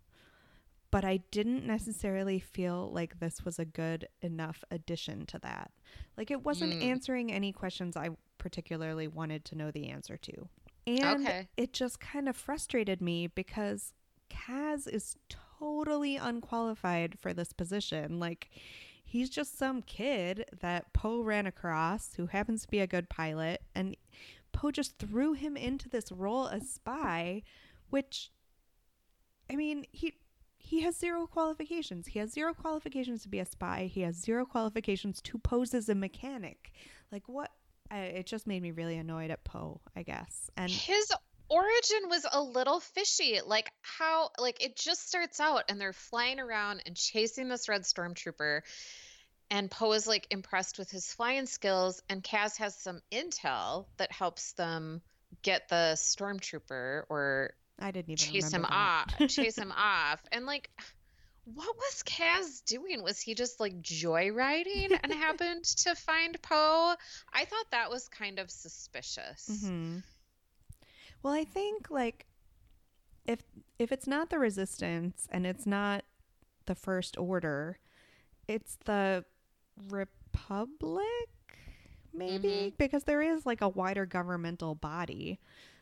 but 0.97 1.05
I 1.05 1.19
didn't 1.31 1.67
necessarily 1.67 2.39
feel 2.39 2.91
like 2.91 3.21
this 3.21 3.45
was 3.45 3.59
a 3.59 3.67
good 3.67 4.09
enough 4.23 4.65
addition 4.71 5.27
to 5.27 5.39
that. 5.41 5.71
Like 6.17 6.31
it 6.31 6.43
wasn't 6.43 6.73
Mm. 6.73 6.83
answering 6.85 7.31
any 7.31 7.53
questions 7.53 7.99
I 7.99 8.17
particularly 8.39 9.07
wanted 9.07 9.45
to 9.45 9.57
know 9.57 9.71
the 9.71 9.91
answer 9.91 10.17
to. 10.17 10.49
And 10.87 11.27
Okay. 11.27 11.49
it 11.59 11.75
just 11.75 12.01
kind 12.01 12.31
of 12.31 12.35
frustrated 12.35 13.03
me 13.03 13.27
because 13.27 13.93
Kaz 14.31 14.89
is 14.89 15.19
totally 15.29 16.17
unqualified 16.17 17.19
for 17.19 17.35
this 17.35 17.53
position. 17.53 18.19
Like 18.19 18.49
he's 19.05 19.29
just 19.29 19.59
some 19.59 19.83
kid 19.83 20.47
that 20.61 20.95
Poe 20.95 21.21
ran 21.21 21.47
across 21.47 22.15
who 22.15 22.25
happens 22.29 22.63
to 22.63 22.69
be 22.69 22.81
a 22.81 22.87
good 22.87 23.11
pilot 23.11 23.61
and 23.75 23.99
Poe 24.53 24.71
just 24.71 24.97
threw 24.99 25.35
him 25.35 25.59
into 25.59 25.91
this 25.91 26.11
role 26.11 26.49
as 26.49 26.71
spy, 26.71 27.43
which 27.91 28.31
I 29.51 29.57
mean, 29.57 29.85
he 29.93 30.15
he 30.67 30.83
has 30.83 30.97
zero 30.97 31.29
qualifications. 31.29 32.09
He 32.09 32.19
has 32.19 32.33
zero 32.33 32.53
qualifications 32.53 33.23
to 33.23 33.29
be 33.29 33.39
a 33.39 33.47
spy. 33.47 33.89
He 33.93 34.01
has 34.01 34.17
zero 34.17 34.45
qualifications 34.45 35.21
to 35.23 35.39
pose 35.39 35.73
as 35.75 35.89
a 35.89 35.95
mechanic. 35.95 36.73
Like 37.13 37.29
what? 37.29 37.53
I, 37.89 37.99
it 38.01 38.27
just 38.27 38.49
made 38.49 38.63
me 38.63 38.73
really 38.73 38.97
annoyed 38.97 39.31
at 39.31 39.45
Poe, 39.45 39.81
I 39.95 40.03
guess. 40.03 40.51
And 40.57 40.69
His 40.69 41.13
origin 41.49 42.09
was 42.09 42.27
a 42.33 42.43
little 42.43 42.81
fishy. 42.81 43.39
Like 43.47 43.71
how 43.83 44.31
like 44.41 44.61
it 44.61 44.77
just 44.77 45.07
starts 45.07 45.39
out 45.39 45.63
and 45.69 45.81
they're 45.81 45.93
flying 45.93 46.41
around 46.41 46.83
and 46.85 46.97
chasing 46.97 47.49
this 47.49 47.69
red 47.69 47.83
stormtrooper. 47.83 48.63
And 49.53 49.71
Poe 49.71 49.93
is 49.93 50.09
like 50.09 50.27
impressed 50.33 50.81
with 50.81 50.91
his 50.91 51.13
flying 51.13 51.47
skills, 51.47 52.03
and 52.09 52.25
Kaz 52.25 52.57
has 52.57 52.75
some 52.75 53.01
intel 53.13 53.87
that 53.99 54.11
helps 54.11 54.55
them 54.55 55.01
get 55.43 55.69
the 55.69 55.93
stormtrooper 55.95 57.05
or 57.09 57.55
I 57.79 57.91
didn't 57.91 58.11
even 58.11 58.17
chase 58.17 58.53
him 58.53 58.63
remember 58.63 58.75
off 58.75 59.19
chase 59.29 59.57
him 59.57 59.73
off 59.73 60.21
and 60.33 60.47
like 60.47 60.71
what 61.55 61.77
was 61.77 62.03
Kaz 62.03 62.65
doing? 62.65 63.05
Was 63.05 63.21
he 63.21 63.35
just 63.35 63.61
like 63.61 63.81
joyriding 63.81 64.99
and 65.03 65.13
happened 65.13 65.65
to 65.65 65.95
find 65.95 66.41
Poe? 66.43 66.95
I 67.33 67.45
thought 67.45 67.67
that 67.71 67.89
was 67.89 68.09
kind 68.09 68.41
of 68.41 68.51
suspicious. 68.51 69.65
hmm 69.65 69.99
Well, 71.23 71.33
I 71.33 71.45
think 71.45 71.89
like 71.91 72.27
if 73.27 73.43
if 73.79 73.93
it's 73.93 74.07
not 74.07 74.31
the 74.31 74.39
resistance 74.39 75.29
and 75.31 75.47
it's 75.47 75.67
not 75.67 76.05
the 76.67 76.75
first 76.75 77.17
order, 77.17 77.79
it's 78.49 78.77
the 78.85 79.25
republic 79.89 81.07
maybe 82.13 82.73
because 82.79 83.05
there 83.05 83.21
is 83.21 83.45
like 83.45 83.61
a 83.61 83.69
wider 83.69 84.07
governmental 84.07 84.75
body. 84.75 85.39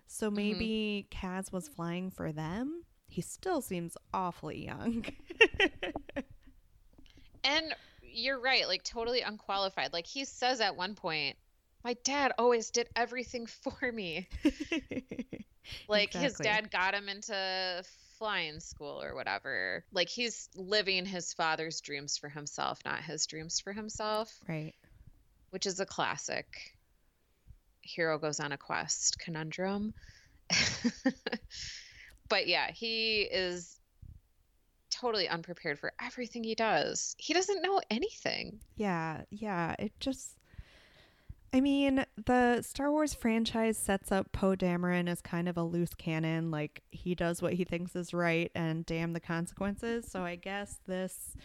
So 0.07 0.27
mm-hmm. 0.27 0.37
maybe 0.37 1.07
Kaz 1.11 1.53
was 1.53 1.69
flying 1.69 2.11
for 2.11 2.33
them. 2.33 2.83
He 3.09 3.21
still 3.21 3.61
seems 3.61 3.97
awfully 4.13 4.65
young. 4.65 5.05
And 7.45 7.75
you're 8.03 8.41
right, 8.41 8.67
like 8.67 8.83
totally 8.83 9.21
unqualified. 9.21 9.93
Like 9.93 10.07
he 10.07 10.25
says 10.25 10.61
at 10.61 10.77
one 10.77 10.95
point, 10.95 11.37
my 11.85 11.95
dad 12.05 12.33
always 12.39 12.71
did 12.71 12.89
everything 12.97 13.47
for 13.63 13.93
me. 13.93 14.29
Like 15.89 16.13
his 16.13 16.35
dad 16.35 16.71
got 16.71 16.93
him 16.93 17.09
into 17.09 17.83
flying 18.19 18.61
school 18.61 19.03
or 19.03 19.15
whatever. 19.15 19.83
Like 19.93 20.11
he's 20.11 20.51
living 20.55 21.07
his 21.07 21.33
father's 21.33 21.81
dreams 21.81 22.19
for 22.19 22.29
himself, 22.29 22.81
not 22.85 23.03
his 23.03 23.25
dreams 23.25 23.61
for 23.61 23.73
himself, 23.73 24.31
right. 24.47 24.75
which 25.51 25.65
is 25.65 25.81
a 25.81 25.87
classic 25.87 26.74
hero 27.85 28.19
goes 28.19 28.41
on 28.41 28.53
a 28.53 28.59
quest 28.59 29.19
conundrum. 29.19 29.95
but 32.29 32.47
yeah, 32.47 32.71
he 32.71 33.23
is 33.23 33.79
totally 34.91 35.29
unprepared 35.29 35.79
for 35.79 35.93
everything 36.01 36.45
he 36.45 36.55
does. 36.55 37.15
He 37.19 37.35
doesn't 37.35 37.63
know 37.63 37.81
anything. 37.91 38.61
Yeah, 38.77 39.23
yeah. 39.31 39.75
It 39.79 39.93
just. 40.01 40.39
I 41.53 41.61
mean, 41.61 42.05
the 42.27 42.63
Star 42.63 42.91
Wars 42.91 43.15
franchise 43.15 43.79
sets 43.79 44.11
up 44.11 44.33
Poe 44.33 44.57
Dameron 44.57 45.09
as 45.09 45.21
kind 45.21 45.49
of 45.49 45.57
a 45.57 45.63
loose 45.63 45.95
cannon. 45.95 46.51
Like, 46.51 46.83
he 46.91 47.15
does 47.15 47.41
what 47.41 47.53
he 47.53 47.63
thinks 47.63 47.95
is 47.95 48.13
right 48.13 48.51
and 48.57 48.85
damn 48.85 49.13
the 49.13 49.21
consequences. 49.21 50.11
So 50.11 50.25
I 50.25 50.35
guess 50.35 50.81
this 50.89 51.37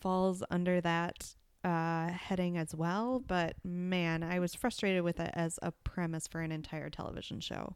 falls 0.00 0.42
under 0.50 0.80
that 0.80 1.34
uh, 1.68 2.08
heading 2.12 2.56
as 2.56 2.74
well. 2.74 3.20
But 3.26 3.56
man, 3.64 4.22
I 4.22 4.38
was 4.38 4.54
frustrated 4.54 5.02
with 5.02 5.20
it 5.20 5.30
as 5.34 5.58
a 5.62 5.72
premise 5.72 6.26
for 6.26 6.40
an 6.40 6.50
entire 6.52 6.88
television 6.90 7.40
show. 7.40 7.74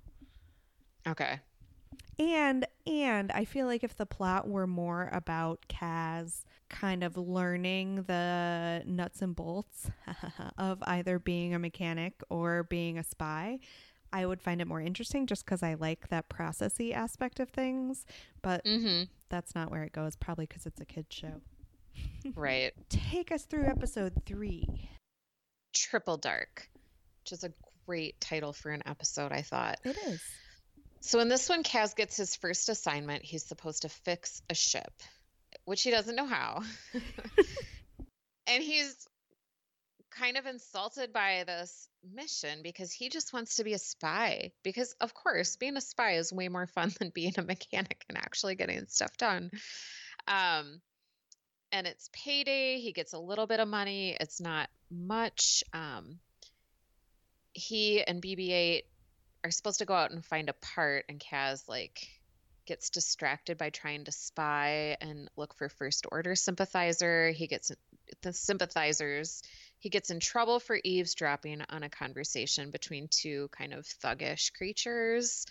Okay. 1.07 1.41
And 2.19 2.67
and 2.87 3.31
I 3.33 3.45
feel 3.45 3.67
like 3.67 3.85
if 3.85 3.97
the 3.97 4.07
plot 4.07 4.49
were 4.49 4.67
more 4.67 5.09
about 5.13 5.61
Kaz 5.69 6.45
kind 6.69 7.03
of 7.05 7.17
learning 7.17 8.05
the 8.05 8.83
nuts 8.87 9.21
and 9.21 9.37
bolts 9.37 9.91
of 10.59 10.83
either 10.87 11.19
being 11.19 11.55
a 11.55 11.59
mechanic 11.59 12.23
or 12.31 12.63
being 12.65 12.97
a 12.99 13.03
spy, 13.05 13.59
I 14.13 14.25
would 14.27 14.41
find 14.41 14.61
it 14.61 14.67
more 14.67 14.81
interesting 14.81 15.27
just 15.27 15.45
because 15.45 15.63
I 15.63 15.75
like 15.75 16.09
that 16.09 16.29
processy 16.29 16.93
aspect 16.95 17.41
of 17.41 17.51
things. 17.51 18.07
But 18.43 18.65
Mm-hmm. 18.65 19.05
that's 19.29 19.55
not 19.55 19.71
where 19.71 19.83
it 19.83 19.93
goes, 19.93 20.17
probably 20.17 20.47
because 20.47 20.67
it's 20.67 20.81
a 20.81 20.85
kid's 20.87 21.15
show. 21.15 21.41
Right. 22.35 22.73
Take 22.89 23.33
us 23.33 23.45
through 23.45 23.67
episode 23.67 24.13
three. 24.27 24.89
Triple 25.75 26.17
Dark, 26.17 26.69
which 27.23 27.33
is 27.33 27.45
a 27.45 27.53
great 27.87 28.21
title 28.21 28.53
for 28.53 28.71
an 28.71 28.83
episode, 28.87 29.33
I 29.33 29.43
thought. 29.43 29.79
It 29.85 29.97
is. 30.07 30.21
So 31.01 31.19
in 31.19 31.29
this 31.29 31.49
one, 31.49 31.65
Kaz 31.65 31.97
gets 31.97 32.17
his 32.17 32.37
first 32.37 32.69
assignment. 32.69 33.25
He's 33.25 33.45
supposed 33.45 33.83
to 33.83 33.89
fix 33.89 34.41
a 34.49 34.55
ship, 34.55 34.93
which 35.65 35.83
he 35.83 35.91
doesn't 35.91 36.15
know 36.15 36.27
how. 36.27 36.63
and 38.47 38.63
he's 38.63 39.09
kind 40.11 40.37
of 40.37 40.47
insulted 40.47 41.13
by 41.13 41.45
this 41.47 41.89
mission 42.15 42.61
because 42.63 42.93
he 42.93 43.09
just 43.09 43.33
wants 43.33 43.57
to 43.57 43.65
be 43.65 43.73
a 43.73 43.79
spy. 43.79 44.53
Because, 44.63 44.95
of 45.01 45.15
course, 45.15 45.57
being 45.57 45.77
a 45.77 45.81
spy 45.81 46.13
is 46.13 46.33
way 46.33 46.49
more 46.49 46.67
fun 46.67 46.93
than 46.99 47.11
being 47.11 47.35
a 47.39 47.43
mechanic 47.43 48.05
and 48.09 48.19
actually 48.19 48.55
getting 48.55 48.87
stuff 48.87 49.17
done. 49.17 49.51
Um, 50.29 50.81
and 51.73 51.87
it's 51.87 52.11
payday. 52.13 52.79
He 52.79 52.93
gets 52.93 53.15
a 53.15 53.19
little 53.19 53.47
bit 53.47 53.61
of 53.61 53.67
money, 53.67 54.17
it's 54.21 54.41
not 54.41 54.69
much. 54.91 55.65
Um, 55.73 56.19
he 57.55 58.03
and 58.03 58.23
BB 58.23 58.51
8 58.51 58.85
are 59.45 59.51
supposed 59.51 59.79
to 59.81 59.85
go 59.85 59.95
out 59.95 60.11
and 60.11 60.25
find 60.25 60.49
a 60.49 60.55
part, 60.55 61.07
and 61.09 61.19
Kaz, 61.19 61.69
like, 61.69 62.07
gets 62.65 62.91
distracted 62.91 63.59
by 63.59 63.71
trying 63.71 64.05
to 64.05 64.13
spy 64.13 64.97
and 65.01 65.29
look 65.37 65.55
for 65.55 65.69
first 65.69 66.07
order 66.13 66.35
sympathizer. 66.35 67.31
He 67.31 67.47
gets 67.47 67.73
the 68.23 68.33
sympathizers. 68.33 69.43
He 69.79 69.89
gets 69.89 70.11
in 70.11 70.21
trouble 70.21 70.61
for 70.61 70.79
eavesdropping 70.83 71.63
on 71.69 71.83
a 71.83 71.89
conversation 71.89 72.71
between 72.71 73.09
two 73.09 73.49
kind 73.51 73.73
of 73.73 73.85
thuggish 73.85 74.53
creatures. 74.53 75.47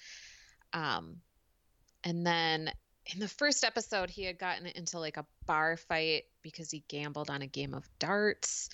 Um, 0.72 1.18
and 2.04 2.26
then 2.26 2.72
in 3.14 3.20
the 3.20 3.28
first 3.28 3.64
episode, 3.64 4.10
he 4.10 4.24
had 4.24 4.38
gotten 4.38 4.66
into 4.68 5.00
like 5.00 5.18
a 5.18 5.26
bar 5.46 5.78
fight 5.78 6.24
because 6.42 6.72
he 6.72 6.84
gambled 6.88 7.30
on 7.30 7.42
a 7.42 7.48
game 7.48 7.74
of 7.74 7.88
darts. 8.00 8.70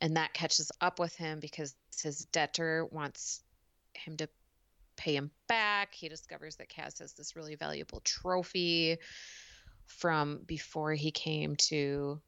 And 0.00 0.16
that 0.16 0.34
catches 0.34 0.72
up 0.80 0.98
with 0.98 1.14
him 1.14 1.38
because 1.40 1.74
his 2.02 2.24
debtor 2.26 2.86
wants 2.90 3.42
him 3.94 4.16
to 4.16 4.28
pay 4.96 5.14
him 5.14 5.30
back. 5.46 5.94
He 5.94 6.08
discovers 6.08 6.56
that 6.56 6.68
Kaz 6.68 6.98
has 6.98 7.12
this 7.12 7.36
really 7.36 7.54
valuable 7.54 8.00
trophy 8.00 8.98
from 9.86 10.40
before 10.46 10.92
he 10.92 11.10
came 11.10 11.56
to 11.56 12.20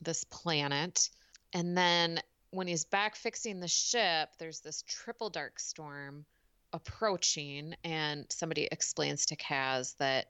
this 0.00 0.24
planet. 0.24 1.10
And 1.52 1.76
then 1.76 2.20
when 2.50 2.66
he's 2.66 2.84
back 2.84 3.16
fixing 3.16 3.60
the 3.60 3.68
ship, 3.68 4.30
there's 4.38 4.60
this 4.60 4.82
triple 4.86 5.28
dark 5.28 5.58
storm 5.58 6.24
approaching, 6.72 7.74
and 7.84 8.26
somebody 8.30 8.68
explains 8.70 9.26
to 9.26 9.36
Kaz 9.36 9.96
that 9.98 10.26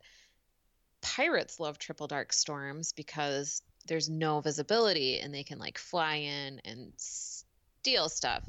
pirates 1.19 1.59
love 1.59 1.79
triple 1.79 2.07
dark 2.07 2.33
storms 2.33 2.93
because 2.93 3.61
there's 3.89 4.09
no 4.09 4.41
visibility 4.41 5.19
and 5.19 5.35
they 5.35 5.43
can 5.43 5.59
like 5.59 5.77
fly 5.77 6.15
in 6.15 6.61
and 6.65 6.93
steal 6.97 8.09
stuff. 8.09 8.45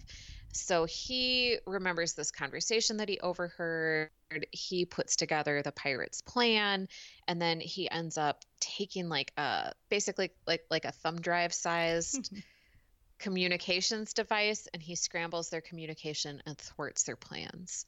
So 0.54 0.86
he 0.86 1.58
remembers 1.66 2.14
this 2.14 2.30
conversation 2.30 2.98
that 2.98 3.10
he 3.10 3.20
overheard. 3.22 4.12
He 4.52 4.86
puts 4.86 5.16
together 5.16 5.64
the 5.64 5.72
pirates' 5.72 6.22
plan, 6.22 6.88
and 7.28 7.42
then 7.42 7.60
he 7.60 7.90
ends 7.90 8.18
up 8.20 8.44
taking 8.60 9.10
like 9.10 9.32
a 9.38 9.72
basically 9.90 10.30
like 10.46 10.64
like 10.70 10.86
a 10.86 10.92
thumb 10.92 11.20
drive 11.22 11.54
sized 11.54 12.32
communications 13.20 14.14
device, 14.14 14.68
and 14.74 14.82
he 14.82 14.96
scrambles 14.96 15.50
their 15.50 15.62
communication 15.62 16.42
and 16.46 16.58
thwarts 16.58 17.04
their 17.04 17.16
plans. 17.16 17.86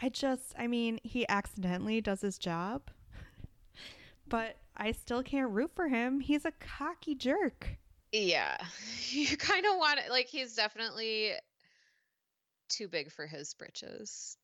I 0.00 0.08
just, 0.08 0.54
I 0.58 0.66
mean, 0.66 1.00
he 1.02 1.26
accidentally 1.28 2.00
does 2.00 2.20
his 2.20 2.38
job, 2.38 2.90
but 4.28 4.56
I 4.76 4.92
still 4.92 5.22
can't 5.22 5.50
root 5.50 5.70
for 5.74 5.88
him. 5.88 6.20
He's 6.20 6.44
a 6.44 6.52
cocky 6.52 7.14
jerk. 7.14 7.68
Yeah, 8.12 8.56
you 9.10 9.36
kind 9.36 9.66
of 9.66 9.76
want 9.76 9.98
it. 10.00 10.10
Like 10.10 10.26
he's 10.28 10.54
definitely 10.54 11.32
too 12.68 12.88
big 12.88 13.10
for 13.12 13.26
his 13.26 13.54
britches. 13.54 14.36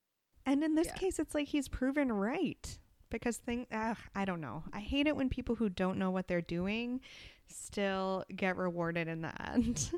And 0.46 0.62
in 0.64 0.74
this 0.74 0.88
Yeah. 0.88 0.94
case, 0.94 1.18
it's 1.18 1.34
like 1.34 1.48
he's 1.48 1.68
proven 1.68 2.10
right. 2.12 2.78
because 3.10 3.38
thing 3.38 3.66
uh, 3.72 3.94
I 4.14 4.24
don't 4.24 4.40
know. 4.40 4.62
I 4.72 4.80
hate 4.80 5.06
it 5.08 5.16
when 5.16 5.28
people 5.28 5.56
who 5.56 5.68
don't 5.68 5.98
know 5.98 6.10
what 6.10 6.28
they're 6.28 6.40
doing 6.40 7.00
still 7.48 8.24
get 8.36 8.56
rewarded 8.56 9.08
in 9.08 9.20
the 9.22 9.32
end 9.52 9.90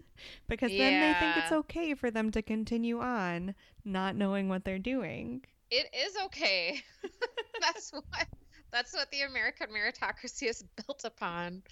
because 0.49 0.71
then 0.71 1.01
they 1.01 1.13
think 1.21 1.37
it's 1.37 1.53
okay 1.53 1.93
for 1.95 2.11
them 2.11 2.31
to 2.31 2.41
continue 2.41 2.99
on 3.01 3.55
not 3.85 4.17
knowing 4.17 4.49
what 4.49 4.65
they're 4.65 4.79
doing. 4.79 5.45
It 5.71 5.89
is 5.95 6.17
okay. 6.27 6.81
that's 7.61 7.93
what 7.93 8.05
that's 8.73 8.93
what 8.95 9.11
the 9.11 9.23
American 9.23 9.69
meritocracy 9.69 10.49
is 10.49 10.65
built 10.87 11.05
upon. 11.05 11.63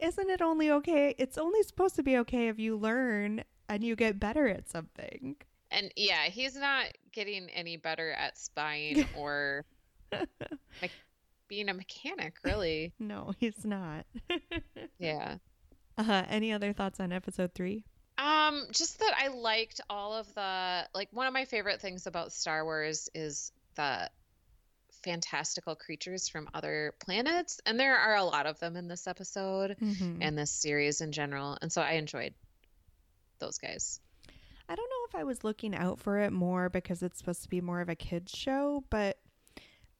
Isn't 0.00 0.28
it 0.28 0.42
only 0.42 0.70
okay? 0.70 1.14
It's 1.18 1.38
only 1.38 1.62
supposed 1.62 1.94
to 1.96 2.02
be 2.02 2.18
okay 2.18 2.48
if 2.48 2.58
you 2.58 2.76
learn 2.76 3.44
and 3.68 3.84
you 3.84 3.96
get 3.96 4.18
better 4.20 4.48
at 4.48 4.68
something. 4.68 5.36
And 5.70 5.92
yeah, 5.96 6.24
he's 6.24 6.56
not 6.56 6.86
getting 7.12 7.48
any 7.50 7.76
better 7.76 8.12
at 8.12 8.36
spying 8.38 9.06
or 9.16 9.64
me- 10.82 10.90
being 11.48 11.68
a 11.68 11.74
mechanic, 11.74 12.34
really. 12.44 12.92
No, 12.98 13.32
he's 13.38 13.64
not. 13.64 14.06
Yeah. 14.98 15.36
uh, 15.98 16.22
any 16.28 16.52
other 16.52 16.72
thoughts 16.72 16.98
on 17.00 17.12
episode 17.12 17.54
three? 17.54 17.84
Um, 18.18 18.66
just 18.72 18.98
that 19.00 19.12
I 19.18 19.28
liked 19.28 19.80
all 19.90 20.12
of 20.14 20.32
the 20.34 20.86
like 20.94 21.08
one 21.12 21.26
of 21.26 21.32
my 21.32 21.44
favorite 21.44 21.80
things 21.80 22.06
about 22.06 22.32
Star 22.32 22.64
Wars 22.64 23.08
is 23.14 23.52
the 23.74 24.08
fantastical 25.02 25.74
creatures 25.74 26.28
from 26.28 26.48
other 26.54 26.94
planets, 27.00 27.60
and 27.66 27.78
there 27.78 27.96
are 27.96 28.14
a 28.16 28.24
lot 28.24 28.46
of 28.46 28.58
them 28.60 28.76
in 28.76 28.88
this 28.88 29.06
episode 29.06 29.76
Mhm. 29.80 30.18
and 30.20 30.38
this 30.38 30.50
series 30.50 31.00
in 31.00 31.12
general, 31.12 31.58
and 31.60 31.72
so 31.72 31.82
I 31.82 31.92
enjoyed 31.92 32.34
those 33.38 33.58
guys. 33.58 34.00
I 34.68 34.74
don't 34.74 34.88
know 34.88 35.06
if 35.08 35.14
I 35.14 35.24
was 35.24 35.44
looking 35.44 35.74
out 35.74 35.98
for 36.00 36.18
it 36.20 36.32
more 36.32 36.68
because 36.70 37.02
it's 37.02 37.18
supposed 37.18 37.42
to 37.42 37.48
be 37.48 37.60
more 37.60 37.80
of 37.80 37.88
a 37.88 37.94
kids 37.96 38.32
show, 38.32 38.84
but 38.88 39.18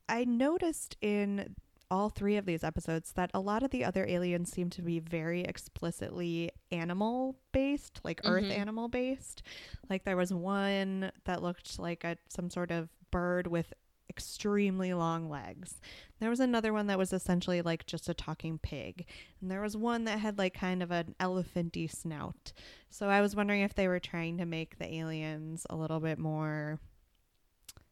I 0.08 0.24
noticed 0.24 0.96
in 1.00 1.54
all 1.90 2.08
three 2.08 2.36
of 2.38 2.46
these 2.46 2.64
episodes 2.64 3.12
that 3.12 3.30
a 3.34 3.40
lot 3.40 3.62
of 3.62 3.70
the 3.70 3.84
other 3.84 4.06
aliens 4.06 4.50
seem 4.50 4.70
to 4.70 4.80
be 4.82 4.98
very 5.00 5.42
explicitly 5.42 6.50
animal 6.72 7.36
based, 7.52 8.00
like 8.04 8.20
earth 8.24 8.44
Mhm. 8.44 8.50
animal 8.56 8.88
based. 8.88 9.42
Like 9.90 10.04
there 10.04 10.16
was 10.16 10.32
one 10.32 11.12
that 11.24 11.42
looked 11.42 11.78
like 11.78 12.02
a 12.04 12.16
some 12.28 12.48
sort 12.48 12.70
of 12.70 12.88
bird 13.10 13.46
with 13.46 13.72
extremely 14.14 14.94
long 14.94 15.28
legs. 15.28 15.80
There 16.20 16.30
was 16.30 16.40
another 16.40 16.72
one 16.72 16.86
that 16.86 16.98
was 16.98 17.12
essentially 17.12 17.62
like 17.62 17.86
just 17.86 18.08
a 18.08 18.14
talking 18.14 18.58
pig. 18.58 19.06
And 19.40 19.50
there 19.50 19.60
was 19.60 19.76
one 19.76 20.04
that 20.04 20.20
had 20.20 20.38
like 20.38 20.54
kind 20.54 20.82
of 20.82 20.90
an 20.90 21.16
elephanty 21.18 21.88
snout. 21.88 22.52
So 22.90 23.08
I 23.08 23.20
was 23.20 23.34
wondering 23.34 23.62
if 23.62 23.74
they 23.74 23.88
were 23.88 23.98
trying 23.98 24.38
to 24.38 24.46
make 24.46 24.78
the 24.78 24.92
aliens 24.94 25.66
a 25.68 25.76
little 25.76 26.00
bit 26.00 26.18
more 26.18 26.78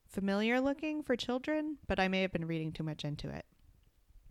familiar 0.08 0.60
looking 0.60 1.02
for 1.02 1.16
children, 1.16 1.78
but 1.88 1.98
I 1.98 2.08
may 2.08 2.22
have 2.22 2.32
been 2.32 2.46
reading 2.46 2.72
too 2.72 2.84
much 2.84 3.04
into 3.04 3.28
it. 3.28 3.44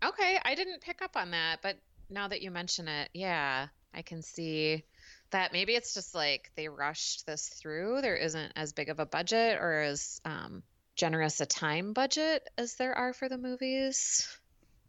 Okay, 0.04 0.40
I 0.44 0.56
didn't 0.56 0.82
pick 0.82 1.02
up 1.02 1.18
on 1.18 1.32
that, 1.32 1.60
but 1.62 1.78
now 2.10 2.28
that 2.30 2.42
you 2.42 2.52
mention 2.52 2.88
it, 2.88 3.10
yeah, 3.14 3.68
I 3.94 4.02
can 4.02 4.22
see 4.22 4.84
that 5.32 5.54
maybe 5.54 5.74
it's 5.74 5.94
just 5.94 6.16
like 6.16 6.52
they 6.56 6.68
rushed 6.70 7.26
this 7.26 7.48
through. 7.48 8.02
There 8.02 8.16
isn't 8.16 8.54
as 8.56 8.74
big 8.74 8.90
of 8.90 9.00
a 9.00 9.06
budget 9.06 9.58
or 9.60 9.82
as 9.82 10.22
um, 10.26 10.64
generous 10.96 11.40
a 11.42 11.46
time 11.46 11.94
budget 11.94 12.48
as 12.58 12.76
there 12.76 12.94
are 12.94 13.14
for 13.14 13.30
the 13.30 13.38
movies. 13.38 14.28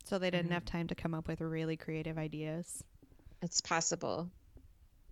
So 0.04 0.18
they 0.18 0.30
didn't 0.30 0.50
Mhm. 0.50 0.54
have 0.54 0.64
time 0.64 0.88
to 0.88 0.94
come 0.94 1.14
up 1.14 1.28
with 1.28 1.40
really 1.40 1.76
creative 1.76 2.18
ideas. 2.18 2.82
It's 3.40 3.60
possible. 3.60 4.30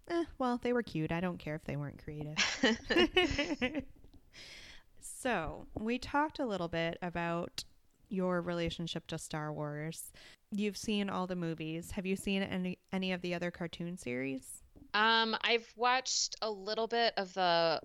Eh, 0.08 0.24
well, 0.38 0.58
they 0.58 0.72
were 0.72 0.82
cute. 0.82 1.12
I 1.12 1.20
don't 1.20 1.38
care 1.38 1.54
if 1.54 1.64
they 1.64 1.76
weren't 1.76 2.02
creative. 2.02 2.36
so, 5.00 5.66
we 5.78 5.98
talked 5.98 6.38
a 6.38 6.46
little 6.46 6.68
bit 6.68 6.98
about 7.02 7.64
your 8.08 8.40
relationship 8.42 9.06
to 9.08 9.18
Star 9.18 9.52
Wars. 9.52 10.12
You've 10.50 10.76
seen 10.76 11.08
all 11.08 11.26
the 11.28 11.36
movies. 11.36 11.92
Have 11.92 12.06
you 12.06 12.16
seen 12.16 12.42
any 12.42 12.78
any 12.92 13.12
of 13.12 13.20
the 13.22 13.34
other 13.34 13.50
cartoon 13.50 13.96
series? 13.96 14.62
um, 14.94 15.36
I've 15.42 15.72
watched 15.76 16.34
a 16.42 16.50
little 16.50 16.88
bit 16.88 17.14
of 17.16 17.32
the 17.34 17.80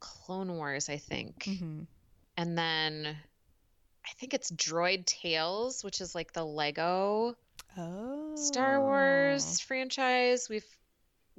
Clone 0.00 0.56
Wars, 0.56 0.88
I 0.88 0.96
think, 0.96 1.44
Mm-hmm. 1.44 1.82
And 2.42 2.58
then 2.58 3.16
I 4.04 4.10
think 4.18 4.34
it's 4.34 4.50
Droid 4.50 5.06
Tales, 5.06 5.84
which 5.84 6.00
is 6.00 6.12
like 6.12 6.32
the 6.32 6.44
Lego 6.44 7.36
Oh, 7.78 8.34
Star 8.34 8.80
Wars 8.80 9.60
franchise. 9.60 10.48
We've 10.48 10.66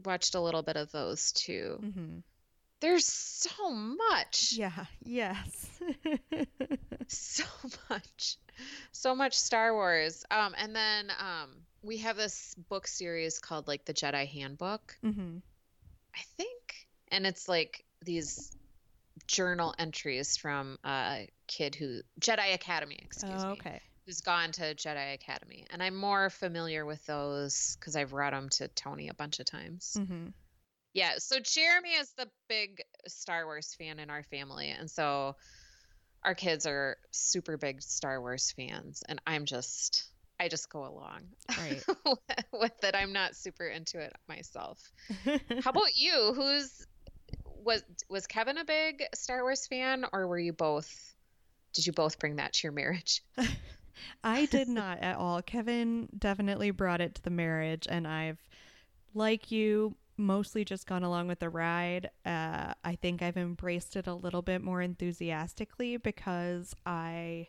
watched 0.05 0.33
a 0.33 0.39
little 0.39 0.63
bit 0.63 0.77
of 0.77 0.93
those 0.93 1.33
too. 1.33 1.77
Mm-hmm. 1.83 2.19
There's 2.79 3.05
so 3.05 3.69
much. 3.71 4.53
Yeah. 4.53 4.85
Yes. 5.03 5.81
So 7.09 7.43
much. 7.89 8.37
So 8.93 9.13
much 9.13 9.37
Star 9.37 9.73
Wars. 9.73 10.23
Um 10.31 10.55
and 10.57 10.73
then 10.73 11.11
um 11.19 11.49
we 11.81 11.97
have 11.97 12.15
this 12.15 12.55
book 12.69 12.87
series 12.87 13.39
called 13.39 13.67
like 13.67 13.83
the 13.83 13.93
Jedi 13.93 14.25
Handbook, 14.25 14.97
mm-hmm. 15.05 15.37
I 16.15 16.21
think. 16.37 16.87
And 17.09 17.27
it's 17.27 17.49
like 17.49 17.83
these 18.03 18.55
journal 19.27 19.73
entries 19.79 20.37
from 20.37 20.77
a 20.83 21.27
kid 21.47 21.75
who 21.75 22.01
Jedi 22.19 22.53
Academy, 22.53 22.99
excuse 23.01 23.43
Oh, 23.43 23.47
me. 23.47 23.51
okay. 23.53 23.81
who's 24.05 24.21
gone 24.21 24.51
to 24.53 24.75
Jedi 24.75 25.13
Academy. 25.13 25.65
And 25.71 25.81
I'm 25.81 25.95
more 25.95 26.29
familiar 26.29 26.85
with 26.85 27.05
those 27.05 27.77
because 27.79 27.95
I've 27.95 28.13
read 28.13 28.33
them 28.33 28.49
to 28.49 28.67
Tony 28.69 29.07
a 29.09 29.13
bunch 29.13 29.39
of 29.39 29.45
times. 29.45 29.95
Mm-hmm. 29.97 30.27
Yeah, 30.93 31.13
so 31.17 31.39
Jeremy 31.39 31.89
is 31.93 32.11
the 32.17 32.27
big 32.47 32.81
Star 33.07 33.45
Wars 33.45 33.73
fan 33.79 33.99
in 33.99 34.09
our 34.09 34.23
family. 34.23 34.69
And 34.69 34.91
so 34.91 35.35
our 36.23 36.35
kids 36.35 36.65
are 36.65 36.97
super 37.11 37.57
big 37.57 37.81
Star 37.81 38.21
Wars 38.21 38.53
fans. 38.55 39.03
And 39.09 39.19
I'm 39.25 39.45
just, 39.45 40.03
I 40.39 40.49
just 40.49 40.69
go 40.69 40.85
along 40.85 41.21
Right. 41.57 41.83
with 42.53 42.83
it. 42.83 42.95
I'm 42.95 43.11
not 43.13 43.35
super 43.35 43.65
into 43.67 43.99
it 43.99 44.13
myself. 44.27 44.79
How 45.25 45.69
about 45.71 45.95
you? 45.95 46.33
Who's, 46.35 46.85
was, 47.63 47.83
was 48.09 48.27
Kevin 48.27 48.57
a 48.57 48.65
big 48.65 49.03
Star 49.15 49.43
Wars 49.43 49.67
fan 49.67 50.05
or 50.13 50.27
were 50.27 50.39
you 50.39 50.53
both, 50.53 51.15
did 51.73 51.85
you 51.87 51.93
both 51.93 52.19
bring 52.19 52.37
that 52.37 52.53
to 52.53 52.59
your 52.63 52.73
marriage? 52.73 53.23
I 54.23 54.45
did 54.45 54.67
not 54.67 54.99
at 54.99 55.17
all. 55.17 55.41
Kevin 55.41 56.09
definitely 56.17 56.71
brought 56.71 57.01
it 57.01 57.15
to 57.15 57.21
the 57.21 57.29
marriage, 57.29 57.87
and 57.89 58.07
I've, 58.07 58.39
like 59.13 59.51
you, 59.51 59.95
mostly 60.17 60.65
just 60.65 60.87
gone 60.87 61.03
along 61.03 61.27
with 61.27 61.39
the 61.39 61.49
ride. 61.49 62.09
Uh, 62.25 62.73
I 62.83 62.95
think 63.01 63.21
I've 63.21 63.37
embraced 63.37 63.95
it 63.95 64.07
a 64.07 64.13
little 64.13 64.41
bit 64.41 64.61
more 64.61 64.81
enthusiastically 64.81 65.97
because 65.97 66.75
I 66.85 67.47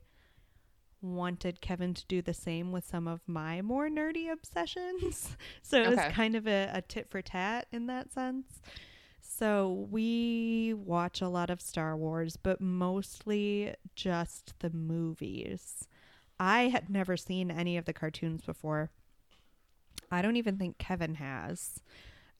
wanted 1.02 1.60
Kevin 1.60 1.92
to 1.94 2.06
do 2.06 2.22
the 2.22 2.34
same 2.34 2.72
with 2.72 2.84
some 2.84 3.06
of 3.06 3.20
my 3.26 3.60
more 3.62 3.88
nerdy 3.88 4.30
obsessions. 4.32 5.36
so 5.62 5.82
it 5.82 5.88
Okay. 5.88 6.06
was 6.06 6.14
kind 6.14 6.34
of 6.34 6.46
a, 6.46 6.70
a 6.72 6.82
tit 6.82 7.10
for 7.10 7.20
tat 7.22 7.66
in 7.72 7.86
that 7.86 8.12
sense. 8.12 8.60
So 9.36 9.88
we 9.90 10.74
watch 10.76 11.20
a 11.20 11.28
lot 11.28 11.50
of 11.50 11.60
Star 11.60 11.96
Wars, 11.96 12.36
but 12.36 12.60
mostly 12.60 13.74
just 13.96 14.54
the 14.60 14.70
movies. 14.70 15.88
I 16.38 16.68
had 16.68 16.88
never 16.88 17.16
seen 17.16 17.50
any 17.50 17.76
of 17.76 17.84
the 17.84 17.92
cartoons 17.92 18.42
before. 18.42 18.90
I 20.10 20.22
don't 20.22 20.36
even 20.36 20.56
think 20.56 20.78
Kevin 20.78 21.16
has. 21.16 21.80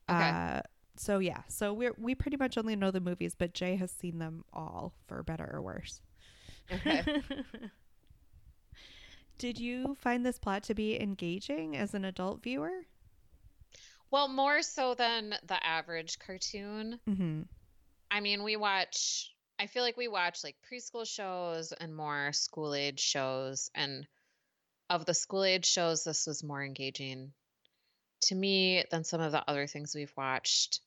Okay. 0.09 0.29
Uh, 0.29 0.61
so 0.97 1.19
yeah, 1.19 1.43
so 1.49 1.73
we 1.73 1.91
we 1.99 2.15
pretty 2.15 2.37
much 2.37 2.57
only 2.57 2.77
know 2.77 2.93
the 2.93 3.01
movies, 3.01 3.35
but 3.37 3.55
Jay 3.55 3.75
has 3.75 3.91
seen 3.91 4.19
them 4.19 4.45
all 4.53 4.95
for 5.09 5.23
better 5.25 5.51
or 5.53 5.61
worse. 5.63 6.01
Okay. 6.71 7.03
Did 9.39 9.59
you 9.59 9.97
find 9.99 10.25
this 10.25 10.39
plot 10.39 10.63
to 10.65 10.75
be 10.75 11.01
engaging 11.01 11.77
as 11.77 11.93
an 11.93 12.05
adult 12.05 12.43
viewer? 12.45 12.85
Well, 14.11 14.29
more 14.29 14.63
so 14.63 14.95
than 14.95 15.35
the 15.47 15.67
average 15.67 16.19
cartoon. 16.19 17.01
Mm-hmm. 17.09 17.43
I 18.11 18.21
mean, 18.21 18.45
we 18.45 18.57
watch, 18.57 19.33
I 19.59 19.67
feel 19.67 19.83
like 19.83 19.97
we 19.97 20.09
watch 20.09 20.45
like 20.45 20.57
preschool 20.71 21.07
shows 21.07 21.73
and 21.73 21.95
more 21.95 22.33
school 22.33 22.75
age 22.75 23.01
shows. 23.01 23.71
And 23.75 24.07
of 24.89 25.05
the 25.05 25.15
school 25.15 25.45
age 25.45 25.67
shows, 25.67 26.05
this 26.05 26.27
was 26.27 26.45
more 26.45 26.63
engaging 26.63 27.33
to 28.23 28.35
me 28.35 28.85
than 28.91 29.05
some 29.05 29.21
of 29.21 29.33
the 29.33 29.43
other 29.49 29.67
things 29.67 29.95
we've 29.95 30.15
watched. 30.17 30.81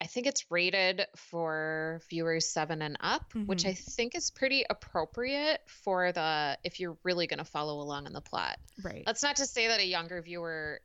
I 0.00 0.06
think 0.06 0.26
it's 0.26 0.48
rated 0.50 1.06
for 1.16 2.00
viewers 2.08 2.48
seven 2.48 2.82
and 2.82 2.96
up, 3.00 3.34
which 3.34 3.64
Mhm. 3.64 3.70
I 3.70 3.74
think 3.74 4.14
is 4.14 4.30
pretty 4.30 4.64
appropriate 4.68 5.60
for 5.66 6.12
the 6.12 6.56
if 6.62 6.78
you're 6.78 6.96
really 7.02 7.26
going 7.26 7.38
to 7.38 7.44
follow 7.44 7.80
along 7.80 8.06
in 8.06 8.12
the 8.12 8.20
plot. 8.20 8.60
Right. 8.82 9.02
That's 9.04 9.24
not 9.24 9.36
to 9.36 9.46
say 9.46 9.68
that 9.68 9.80
a 9.80 9.86
younger 9.86 10.22
viewer 10.22 10.80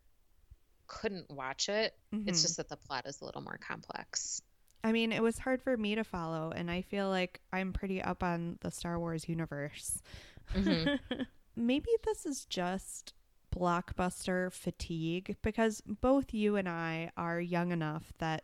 couldn't 0.88 1.30
watch 1.30 1.70
it. 1.70 1.96
It's 2.12 2.40
Mhm. 2.40 2.42
just 2.42 2.58
that 2.58 2.70
the 2.70 2.78
plot 2.78 3.06
is 3.06 3.22
a 3.22 3.26
little 3.26 3.42
more 3.42 3.58
complex. 3.58 4.42
I 4.84 4.92
mean, 4.92 5.12
it 5.14 5.24
was 5.24 5.38
hard 5.40 5.62
for 5.62 5.78
me 5.78 5.96
to 5.96 6.04
follow, 6.04 6.52
and 6.52 6.70
I 6.70 6.82
feel 6.82 7.08
like 7.10 7.40
I'm 7.54 7.72
pretty 7.74 8.02
up 8.02 8.22
on 8.24 8.58
the 8.62 8.70
Star 8.72 9.00
Wars 9.00 9.28
universe. 9.30 10.02
Mhm. 10.50 11.00
Maybe 11.56 11.90
this 12.04 12.26
is 12.26 12.46
just 12.46 13.14
blockbuster 13.56 14.52
fatigue 14.52 15.38
because 15.42 15.82
both 15.86 16.34
you 16.34 16.56
and 16.56 16.68
I 16.68 17.12
are 17.16 17.40
young 17.40 17.72
enough 17.72 18.12
that 18.18 18.44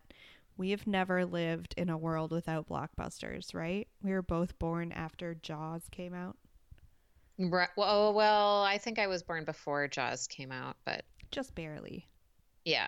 we 0.55 0.69
have 0.71 0.85
never 0.87 1.25
lived 1.25 1.73
in 1.77 1.89
a 1.89 1.97
world 1.97 2.31
without 2.31 2.67
blockbusters, 2.67 3.53
right? 3.53 3.87
We 4.03 4.11
were 4.11 4.21
both 4.21 4.59
born 4.59 4.91
after 4.91 5.33
Jaws 5.35 5.87
came 5.91 6.13
out. 6.13 6.37
Right. 7.37 7.69
Well, 7.77 8.13
well, 8.13 8.63
I 8.63 8.77
think 8.77 8.99
I 8.99 9.07
was 9.07 9.23
born 9.23 9.45
before 9.45 9.87
Jaws 9.87 10.27
came 10.27 10.51
out, 10.51 10.77
but 10.85 11.05
Just 11.31 11.55
barely. 11.55 12.07
Yeah. 12.69 12.87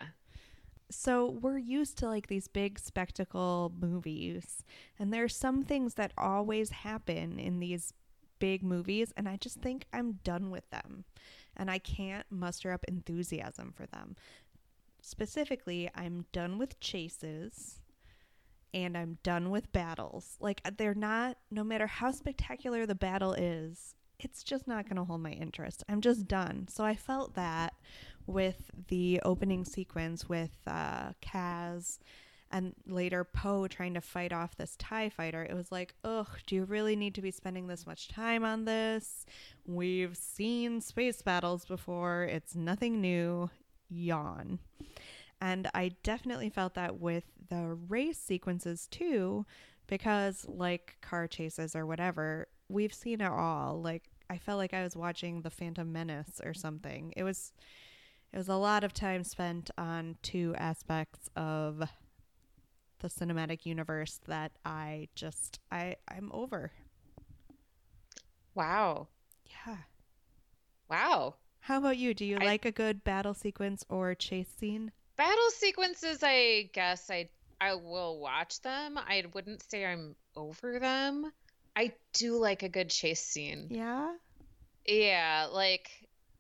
So 0.90 1.38
we're 1.42 1.58
used 1.58 1.98
to 2.00 2.08
like 2.08 2.28
these 2.28 2.48
big 2.48 2.78
spectacle 2.78 3.72
movies, 3.80 4.64
and 5.00 5.14
there 5.14 5.24
are 5.24 5.30
some 5.30 5.64
things 5.64 5.94
that 5.94 6.12
always 6.18 6.70
happen 6.70 7.40
in 7.40 7.60
these 7.60 7.94
big 8.40 8.64
movies, 8.64 9.14
and 9.16 9.30
I 9.30 9.38
just 9.38 9.62
think 9.62 9.86
I'm 9.94 10.20
done 10.24 10.52
with 10.52 10.70
them. 10.70 11.06
And 11.56 11.70
I 11.70 11.78
can't 11.78 12.26
muster 12.30 12.72
up 12.72 12.84
enthusiasm 12.88 13.74
for 13.76 13.86
them. 13.86 14.16
Specifically, 15.02 15.90
I'm 15.96 16.26
done 16.32 16.58
with 16.58 16.80
chases 16.80 17.82
and 18.74 18.98
I'm 18.98 19.18
done 19.22 19.50
with 19.50 19.72
battles. 19.74 20.38
Like, 20.40 20.62
uh, 20.64 20.72
they're 20.78 20.94
not, 20.94 21.38
no 21.50 21.64
matter 21.64 21.88
how 21.88 22.12
spectacular 22.12 22.86
the 22.86 22.96
battle 22.96 23.34
is, 23.34 23.96
it's 24.20 24.44
just 24.44 24.68
not 24.68 24.86
going 24.86 24.96
to 24.96 25.04
hold 25.04 25.22
my 25.22 25.32
interest. 25.32 25.84
I'm 25.90 26.00
just 26.02 26.28
done. 26.28 26.68
So 26.70 26.84
I 26.84 26.96
felt 26.96 27.36
that 27.36 27.74
with 28.28 28.72
the 28.88 29.22
opening 29.24 29.66
sequence 29.66 30.28
with 30.28 30.58
uh, 30.68 31.12
Kaz 31.22 32.00
and 32.52 32.74
later 32.86 33.24
Poe 33.24 33.68
trying 33.68 33.94
to 33.94 34.02
fight 34.02 34.34
off 34.34 34.56
this 34.56 34.76
TIE 34.78 35.10
fighter. 35.10 35.44
It 35.44 35.56
was 35.56 35.72
like, 35.72 35.96
ugh, 36.04 36.28
do 36.46 36.56
you 36.56 36.66
really 36.66 36.96
need 36.96 37.16
to 37.16 37.22
be 37.22 37.32
spending 37.32 37.68
this 37.68 37.88
much 37.88 38.10
time 38.10 38.44
on 38.44 38.66
this? 38.66 39.26
We've 39.66 40.18
seen 40.18 40.82
space 40.82 41.22
battles 41.22 41.66
before, 41.66 42.24
it's 42.24 42.56
nothing 42.56 43.00
new. 43.00 43.50
Yawn. 43.92 44.60
And 45.40 45.70
I 45.74 45.92
definitely 46.04 46.50
felt 46.50 46.76
that 46.76 47.00
with 47.00 47.26
the 47.50 47.78
race 47.88 48.18
sequences 48.18 48.88
too, 48.90 49.46
because 49.88 50.46
like 50.48 50.98
car 51.02 51.28
chases 51.28 51.76
or 51.76 51.86
whatever, 51.86 52.48
we've 52.70 52.94
seen 52.94 53.22
it 53.22 53.32
all. 53.32 53.82
Like 53.82 54.04
I 54.30 54.38
felt 54.38 54.60
like 54.60 54.74
I 54.74 54.84
was 54.84 54.96
watching 54.96 55.42
The 55.42 55.50
Phantom 55.50 55.92
Menace 55.92 56.40
or 56.44 56.54
something. 56.54 57.14
It 57.18 57.24
was 57.24 57.54
it 58.34 58.38
was 58.38 58.48
a 58.50 58.56
lot 58.56 58.84
of 58.84 58.94
time 58.94 59.24
spent 59.24 59.72
on 59.78 60.16
two 60.22 60.54
aspects 60.58 61.30
of 61.36 61.84
the 63.00 63.08
cinematic 63.08 63.66
universe 63.66 64.20
that 64.28 64.52
I 64.66 65.08
just 65.16 65.60
I 65.72 65.96
I'm 66.08 66.32
over. 66.34 66.72
Wow. 68.56 69.08
Yeah. 69.68 69.78
Wow. 70.90 71.36
How 71.62 71.78
about 71.78 71.98
you? 71.98 72.14
Do 72.14 72.26
you 72.26 72.38
I- 72.40 72.46
like 72.46 72.66
a 72.66 72.72
good 72.72 73.04
battle 73.04 73.34
sequence 73.34 73.84
or 73.90 74.16
chase 74.16 74.50
scene? 74.58 74.92
Battle 75.18 75.50
sequences, 75.52 76.20
I 76.24 76.70
guess 76.74 77.10
I 77.10 77.30
I 77.60 77.76
will 77.76 78.20
watch 78.20 78.62
them. 78.62 78.98
I 78.98 79.24
wouldn't 79.34 79.62
say 79.70 79.86
I'm 79.86 80.16
over 80.36 80.80
them. 80.80 81.32
I 81.76 81.94
do 82.14 82.38
like 82.38 82.64
a 82.64 82.70
good 82.70 82.90
chase 82.90 83.24
scene. 83.24 83.68
Yeah. 83.70 84.16
Yeah, 84.86 85.48
like 85.52 85.90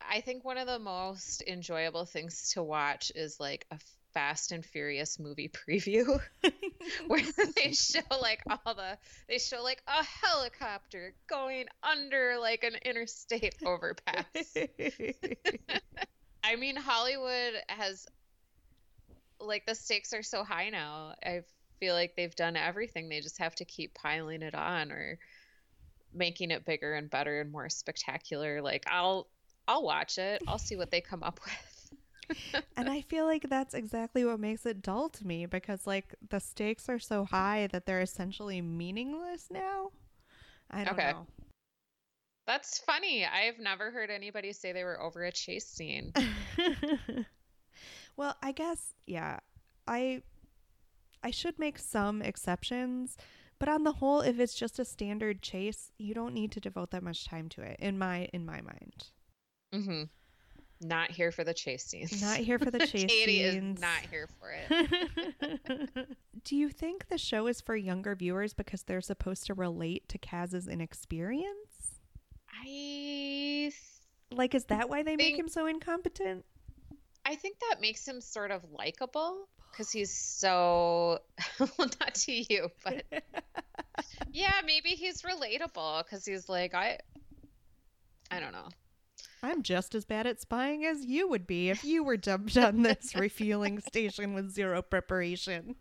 I 0.10 0.22
think 0.22 0.44
one 0.44 0.58
of 0.58 0.68
the 0.68 0.80
most 0.80 1.44
enjoyable 1.48 2.06
things 2.06 2.52
to 2.54 2.64
watch 2.64 3.12
is 3.16 3.40
like 3.40 3.66
a 3.72 3.80
Fast 4.14 4.52
and 4.52 4.66
Furious 4.66 5.20
movie 5.20 5.50
preview 5.70 6.20
where 7.08 7.24
they 7.56 7.72
show 7.72 8.02
like 8.20 8.42
all 8.50 8.76
the 8.76 8.98
they 9.30 9.38
show 9.38 9.64
like 9.64 9.82
a 9.88 10.04
helicopter 10.04 11.16
going 11.30 11.66
under 11.84 12.38
like 12.40 12.64
an 12.64 12.76
interstate 12.84 13.56
overpass. 13.66 14.26
I 16.44 16.56
mean, 16.56 16.76
Hollywood 16.76 17.54
has 17.70 18.06
like 19.40 19.66
the 19.66 19.76
stakes 19.76 20.14
are 20.14 20.24
so 20.24 20.44
high 20.44 20.70
now. 20.70 21.14
I 21.24 21.42
feel 21.80 21.96
like 21.96 22.16
they've 22.16 22.36
done 22.36 22.56
everything. 22.56 23.10
They 23.10 23.22
just 23.22 23.40
have 23.40 23.56
to 23.56 23.66
keep 23.66 23.94
piling 23.96 24.42
it 24.42 24.56
on 24.56 24.92
or 24.92 25.20
making 26.14 26.52
it 26.52 26.66
bigger 26.66 26.94
and 26.94 27.10
better 27.10 27.42
and 27.42 27.52
more 27.52 27.70
spectacular. 27.70 28.62
Like 28.62 28.84
I'll 28.88 29.31
I'll 29.68 29.84
watch 29.84 30.18
it. 30.18 30.42
I'll 30.48 30.58
see 30.58 30.76
what 30.76 30.92
they 30.92 31.02
come 31.02 31.24
up 31.24 31.40
with. 31.46 32.68
and 32.78 32.90
I 32.90 33.02
feel 33.02 33.26
like 33.26 33.50
that's 33.50 33.74
exactly 33.74 34.24
what 34.26 34.40
makes 34.40 34.66
it 34.66 34.82
dull 34.82 35.10
to 35.10 35.28
me 35.28 35.46
because 35.46 35.86
like 35.86 36.16
the 36.30 36.40
stakes 36.40 36.88
are 36.90 37.00
so 37.00 37.26
high 37.26 37.68
that 37.72 37.86
they're 37.86 38.02
essentially 38.02 38.62
meaningless 38.62 39.48
now. 39.52 39.92
I 40.70 40.84
don't 40.86 40.94
Okay. 40.94 41.04
know. 41.04 41.28
That's 42.48 42.80
funny. 42.80 43.26
I've 43.26 43.60
never 43.60 43.92
heard 43.92 44.10
anybody 44.10 44.54
say 44.54 44.72
they 44.72 44.84
were 44.84 45.02
over 45.02 45.24
a 45.24 45.32
chase 45.32 45.68
scene. 45.68 46.14
well, 48.18 48.36
I 48.42 48.52
guess 48.52 48.94
yeah. 49.06 49.40
I 49.88 50.22
I 51.24 51.32
should 51.32 51.60
make 51.60 51.78
some 51.78 52.22
exceptions, 52.22 53.16
but 53.60 53.70
on 53.70 53.84
the 53.84 53.94
whole 53.94 54.22
if 54.22 54.40
it's 54.40 54.56
just 54.56 54.80
a 54.80 54.86
standard 54.86 55.42
chase, 55.42 55.92
you 55.98 56.14
don't 56.14 56.34
need 56.34 56.52
to 56.54 56.60
devote 56.60 56.92
that 56.92 57.04
much 57.04 57.26
time 57.26 57.50
to 57.50 57.62
it 57.62 57.78
in 57.80 57.98
my 57.98 58.26
in 58.34 58.46
my 58.46 58.62
mind. 58.62 59.08
Hmm 59.74 60.04
Not 60.82 61.12
here 61.12 61.32
for 61.32 61.44
the 61.44 61.54
chase 61.54 61.86
scenes. 61.86 62.22
Not 62.22 62.38
here 62.38 62.60
for 62.60 62.72
the 62.72 62.80
chase 62.88 63.06
Katie 63.06 63.50
scenes. 63.52 63.78
is 63.78 63.82
not 63.82 64.00
here 64.10 64.28
for 64.40 64.52
it. 64.52 66.08
Do 66.44 66.56
you 66.56 66.70
think 66.70 67.08
the 67.08 67.18
show 67.18 67.48
is 67.48 67.62
for 67.62 67.76
younger 67.76 68.16
viewers 68.16 68.54
because 68.54 68.84
they're 68.84 69.02
supposed 69.02 69.46
to 69.46 69.54
relate 69.54 70.10
to 70.10 70.18
Kaz's 70.18 70.68
inexperience? 70.68 72.00
I 72.64 73.72
Like, 74.32 74.56
is 74.56 74.66
that 74.66 74.90
why 74.90 75.04
they 75.04 75.16
make 75.16 75.38
him 75.38 75.48
so 75.48 75.68
incompetent? 75.68 76.46
I 77.26 77.36
think 77.36 77.58
that 77.70 77.82
makes 77.82 78.08
him 78.08 78.20
sort 78.22 78.52
of 78.52 78.64
likable 78.72 79.48
because 79.72 79.92
he's 79.92 80.16
so 80.16 81.20
well, 81.60 81.90
not 82.00 82.16
to 82.16 82.54
you, 82.54 82.70
but 82.84 83.06
yeah, 84.32 84.62
maybe 84.66 84.90
he's 84.90 85.22
relatable 85.22 86.04
because 86.04 86.26
he's 86.26 86.50
like 86.50 86.74
I, 86.74 87.00
I 88.30 88.40
don't 88.40 88.52
know. 88.52 88.70
I'm 89.44 89.64
just 89.64 89.96
as 89.96 90.06
bad 90.06 90.28
at 90.28 90.40
spying 90.40 90.86
as 90.86 91.04
you 91.06 91.28
would 91.28 91.48
be 91.48 91.70
if 91.70 91.84
you 91.84 92.04
were 92.04 92.18
dumped 92.18 92.58
on 92.58 92.84
this 92.84 93.16
refueling 93.16 93.80
station 93.80 94.34
with 94.34 94.52
zero 94.52 94.82
preparation. 94.82 95.76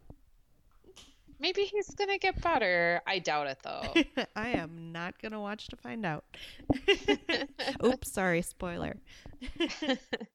Maybe 1.39 1.65
he's 1.65 1.89
gonna 1.95 2.19
get 2.19 2.41
better. 2.43 3.01
I 3.07 3.19
doubt 3.19 3.47
it 3.47 3.59
though. 3.63 3.95
I 4.37 4.51
am 4.51 4.93
not 4.93 5.21
going 5.23 5.33
to 5.33 5.41
watch 5.41 5.69
to 5.69 5.77
find 5.77 6.05
out. 6.05 6.25
Oops, 7.85 8.13
sorry, 8.13 8.43
spoiler. 8.43 8.97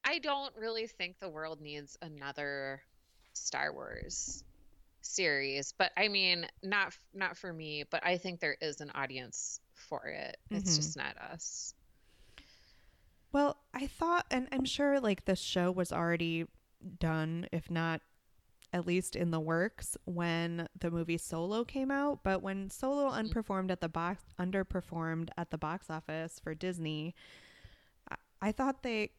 I 0.04 0.18
don't 0.18 0.52
really 0.56 0.88
think 0.88 1.20
the 1.20 1.28
world 1.28 1.60
needs 1.60 1.96
another 2.02 2.82
Star 3.34 3.72
Wars 3.72 4.42
series, 5.02 5.72
but 5.78 5.92
I 5.96 6.08
mean, 6.08 6.46
not 6.64 6.96
not 7.14 7.36
for 7.36 7.52
me, 7.52 7.84
but 7.88 8.04
I 8.04 8.18
think 8.18 8.40
there 8.40 8.56
is 8.60 8.80
an 8.80 8.90
audience 8.92 9.60
for 9.74 10.06
it. 10.08 10.36
It's 10.50 10.72
Mhm. 10.72 10.76
just 10.76 10.96
not 10.96 11.16
us. 11.18 11.72
Well, 13.36 13.58
I 13.74 13.86
thought, 13.86 14.24
and 14.30 14.48
I'm 14.50 14.64
sure 14.64 14.98
like 14.98 15.26
this 15.26 15.38
show 15.42 15.70
was 15.70 15.92
already 15.92 16.46
done, 16.98 17.46
if 17.52 17.70
not 17.70 18.00
at 18.72 18.86
least 18.86 19.14
in 19.14 19.30
the 19.30 19.38
works 19.38 19.94
when 20.06 20.66
the 20.80 20.90
movie 20.90 21.18
Solo 21.18 21.62
came 21.62 21.90
out. 21.90 22.20
But 22.22 22.40
when 22.40 22.70
Solo 22.70 23.10
unperformed 23.10 23.70
at 23.70 23.82
the 23.82 23.90
box, 23.90 24.22
underperformed 24.40 25.28
at 25.36 25.50
the 25.50 25.58
box 25.58 25.90
office 25.90 26.40
for 26.42 26.54
Disney, 26.54 27.14
I, 28.10 28.16
I 28.40 28.52
thought 28.52 28.82
they 28.82 29.10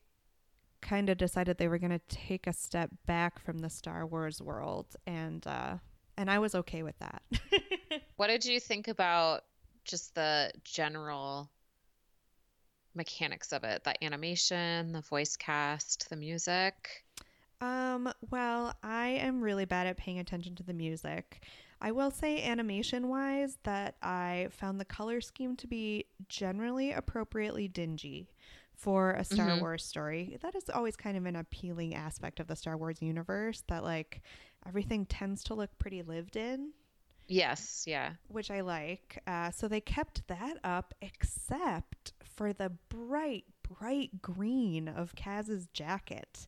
kind 0.81 1.11
of 1.11 1.19
decided 1.19 1.59
they 1.59 1.67
were 1.67 1.77
going 1.77 1.91
to 1.91 2.01
take 2.07 2.47
a 2.47 2.53
step 2.53 2.89
back 3.05 3.37
from 3.37 3.59
the 3.59 3.69
Star 3.69 4.03
Wars 4.03 4.41
world, 4.41 4.95
and 5.05 5.45
uh, 5.45 5.75
and 6.17 6.31
I 6.31 6.39
was 6.39 6.55
okay 6.55 6.81
with 6.81 6.97
that. 6.97 7.21
What 8.15 8.29
did 8.29 8.45
you 8.45 8.59
think 8.59 8.87
about 8.87 9.43
just 9.85 10.15
the 10.15 10.51
general 10.63 11.51
mechanics 12.97 13.53
of 13.53 13.63
it? 13.63 13.83
The 13.83 14.03
animation, 14.03 14.91
the 14.91 15.01
voice 15.01 15.35
cast, 15.37 16.09
the 16.09 16.15
music? 16.17 17.05
Um, 17.59 18.11
well, 18.29 18.75
I 18.83 19.07
am 19.07 19.41
really 19.41 19.65
bad 19.65 19.87
at 19.87 19.97
paying 19.97 20.19
attention 20.19 20.55
to 20.55 20.63
the 20.63 20.73
music. 20.73 21.43
I 21.81 21.91
will 21.91 22.11
say, 22.11 22.43
animation 22.43 23.07
wise, 23.07 23.57
that 23.63 23.95
I 24.01 24.47
found 24.51 24.79
the 24.79 24.85
color 24.85 25.21
scheme 25.21 25.55
to 25.57 25.67
be 25.67 26.05
generally 26.29 26.91
appropriately 26.91 27.67
dingy 27.67 28.29
for 28.75 29.11
a 29.13 29.23
Star 29.23 29.51
Mhm. 29.51 29.59
Wars 29.59 29.83
story. 29.83 30.37
That 30.41 30.55
is 30.55 30.69
always 30.69 30.95
kind 30.95 31.17
of 31.17 31.25
an 31.25 31.35
appealing 31.35 31.95
aspect 31.95 32.39
of 32.39 32.47
the 32.47 32.55
Star 32.55 32.77
Wars 32.77 33.01
universe 33.01 33.63
that, 33.67 33.83
like, 33.83 34.21
everything 34.65 35.05
tends 35.05 35.43
to 35.45 35.55
look 35.55 35.77
pretty 35.79 36.03
lived 36.03 36.35
in, 36.35 36.73
Yes, 37.27 37.83
yeah. 37.87 38.15
which 38.27 38.51
I 38.51 38.61
like. 38.61 39.21
Uh, 39.27 39.51
so 39.51 39.67
they 39.67 39.81
kept 39.81 40.27
that 40.27 40.57
up, 40.63 40.93
except 41.01 42.13
for 42.37 42.53
the 42.53 42.71
bright, 42.87 43.43
bright 43.67 44.21
green 44.21 44.87
of 44.87 45.15
Kaz's 45.15 45.67
jacket 45.73 46.47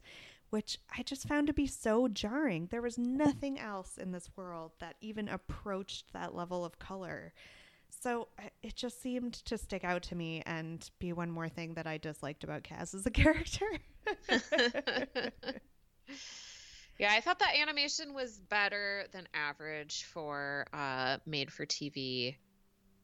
which 0.49 0.79
I 0.97 1.03
just 1.03 1.27
found 1.27 1.47
to 1.47 1.53
be 1.53 1.67
so 1.67 2.07
jarring. 2.07 2.67
There 2.71 2.81
was 2.81 2.97
nothing 2.97 3.59
else 3.59 3.97
in 3.97 4.11
this 4.11 4.29
world 4.35 4.71
that 4.79 4.95
even 5.01 5.29
approached 5.29 6.11
that 6.13 6.33
level 6.33 6.65
of 6.65 6.79
color. 6.79 7.33
So 7.89 8.29
it 8.63 8.75
just 8.75 9.01
seemed 9.01 9.33
to 9.45 9.57
stick 9.57 9.83
out 9.83 10.03
to 10.03 10.15
me 10.15 10.41
and 10.45 10.89
be 10.99 11.13
one 11.13 11.29
more 11.31 11.49
thing 11.49 11.73
that 11.75 11.87
I 11.87 11.97
disliked 11.97 12.43
about 12.43 12.63
Kaz 12.63 12.95
as 12.95 13.05
a 13.05 13.11
character. 13.11 13.65
Yeah, 16.99 17.13
I 17.13 17.21
thought 17.21 17.39
that 17.39 17.55
animation 17.55 18.13
was 18.13 18.37
better 18.37 19.05
than 19.13 19.25
average 19.33 20.03
for 20.03 20.67
uh, 20.73 21.19
made 21.25 21.49
for 21.49 21.65
TV 21.65 22.35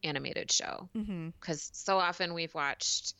animated 0.03 0.51
show 0.51 0.89
Mm-hmm. 0.95 1.29
because 1.39 1.69
so 1.73 1.97
often 1.97 2.33
we've 2.33 2.53
watched 2.53 3.13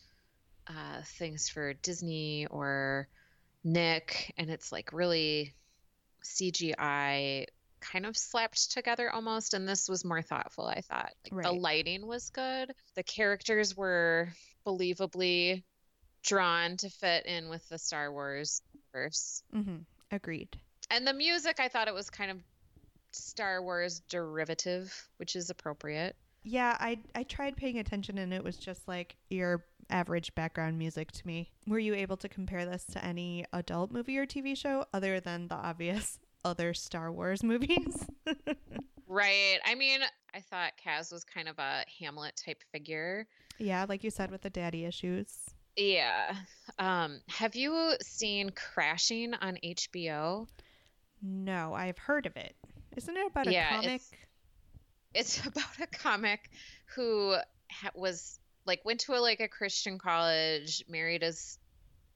uh, 0.68 1.02
things 1.18 1.50
for 1.50 1.74
Disney 1.74 2.48
or 2.48 3.08
Nick, 3.64 4.34
and 4.38 4.50
it's 4.50 4.72
like 4.72 4.92
really 4.94 5.54
CGI 6.24 7.46
kind 7.82 8.06
of 8.06 8.18
slapped 8.18 8.72
together 8.72 9.10
almost. 9.12 9.54
And 9.54 9.68
this 9.68 9.88
was 9.88 10.04
more 10.04 10.22
thoughtful, 10.22 10.66
I 10.66 10.82
thought. 10.82 11.12
Like 11.32 11.44
the 11.44 11.52
lighting 11.52 12.06
was 12.08 12.30
good, 12.30 12.74
the 12.96 13.04
characters 13.04 13.76
were 13.78 14.30
believably 14.66 15.64
drawn 16.24 16.78
to 16.78 16.90
fit 16.90 17.26
in 17.28 17.50
with 17.50 17.68
the 17.70 17.78
Star 17.78 18.12
Wars 18.12 18.62
verse. 18.92 19.44
Mm-hmm. 19.56 19.78
Agreed. 20.12 20.50
And 20.90 21.06
the 21.06 21.14
music, 21.14 21.60
I 21.60 21.68
thought 21.68 21.88
it 21.88 21.94
was 21.94 22.10
kind 22.10 22.32
of 22.32 22.38
Star 23.12 23.62
Wars 23.62 24.02
derivative, 24.10 25.08
which 25.18 25.36
is 25.36 25.50
appropriate. 25.50 26.16
Yeah, 26.48 26.78
I 26.80 27.00
I 27.16 27.24
tried 27.24 27.58
paying 27.58 27.80
attention 27.80 28.18
and 28.20 28.32
it 28.34 28.43
was 28.43 28.56
just 28.58 28.88
like 28.88 29.16
your 29.30 29.66
average 29.89 30.34
background 30.36 30.78
music 30.78 31.12
to 31.14 31.26
me. 31.28 31.52
Were 31.68 31.80
you 31.80 31.93
able 31.96 32.18
to 32.18 32.30
compare 32.30 32.66
this 32.66 32.86
to 32.93 33.04
any 33.04 33.46
adult 33.52 33.91
movie 33.91 34.18
or 34.18 34.26
TV 34.28 34.56
show 34.56 34.86
other 34.93 35.20
than 35.20 35.48
the 35.48 35.56
obvious 35.56 36.20
other 36.46 36.74
Star 36.74 37.12
Wars 37.12 37.43
movies? 37.43 38.06
Right. 39.08 39.60
I 39.66 39.76
mean, 39.76 40.00
I 40.34 40.39
thought 40.41 40.74
Kaz 40.84 41.12
was 41.12 41.24
kind 41.24 41.48
of 41.48 41.60
a 41.60 41.86
Hamlet 42.00 42.41
type 42.43 42.64
figure. 42.72 43.28
yeah, 43.60 43.86
like 43.88 44.04
you 44.04 44.10
said 44.10 44.32
with 44.32 44.41
the 44.41 44.50
daddy 44.50 44.86
issues. 44.86 45.32
Yeah. 45.78 46.36
Um, 46.80 47.22
have 47.30 47.56
you 47.56 47.93
seen 48.02 48.50
Crashing 48.50 49.36
on 49.36 49.58
HBO? 49.64 50.48
No, 51.22 51.74
I've 51.76 51.98
heard 52.00 52.26
of 52.26 52.36
it. 52.36 52.56
Isn't 52.98 53.16
it 53.16 53.28
about 53.28 53.48
a 53.48 53.52
Yeah, 53.54 53.76
comic? 53.82 54.02
It's- 55.16 55.45
about 55.45 55.80
a 55.82 55.88
comic 55.88 56.49
who 56.95 57.36
ha- 57.72 57.91
was 57.95 58.39
like 58.66 58.84
went 58.86 59.01
to 59.01 59.13
a 59.13 59.20
like 59.20 59.39
a 59.39 59.47
Christian 59.47 59.97
college, 59.99 60.84
married 60.89 61.22
his 61.24 61.57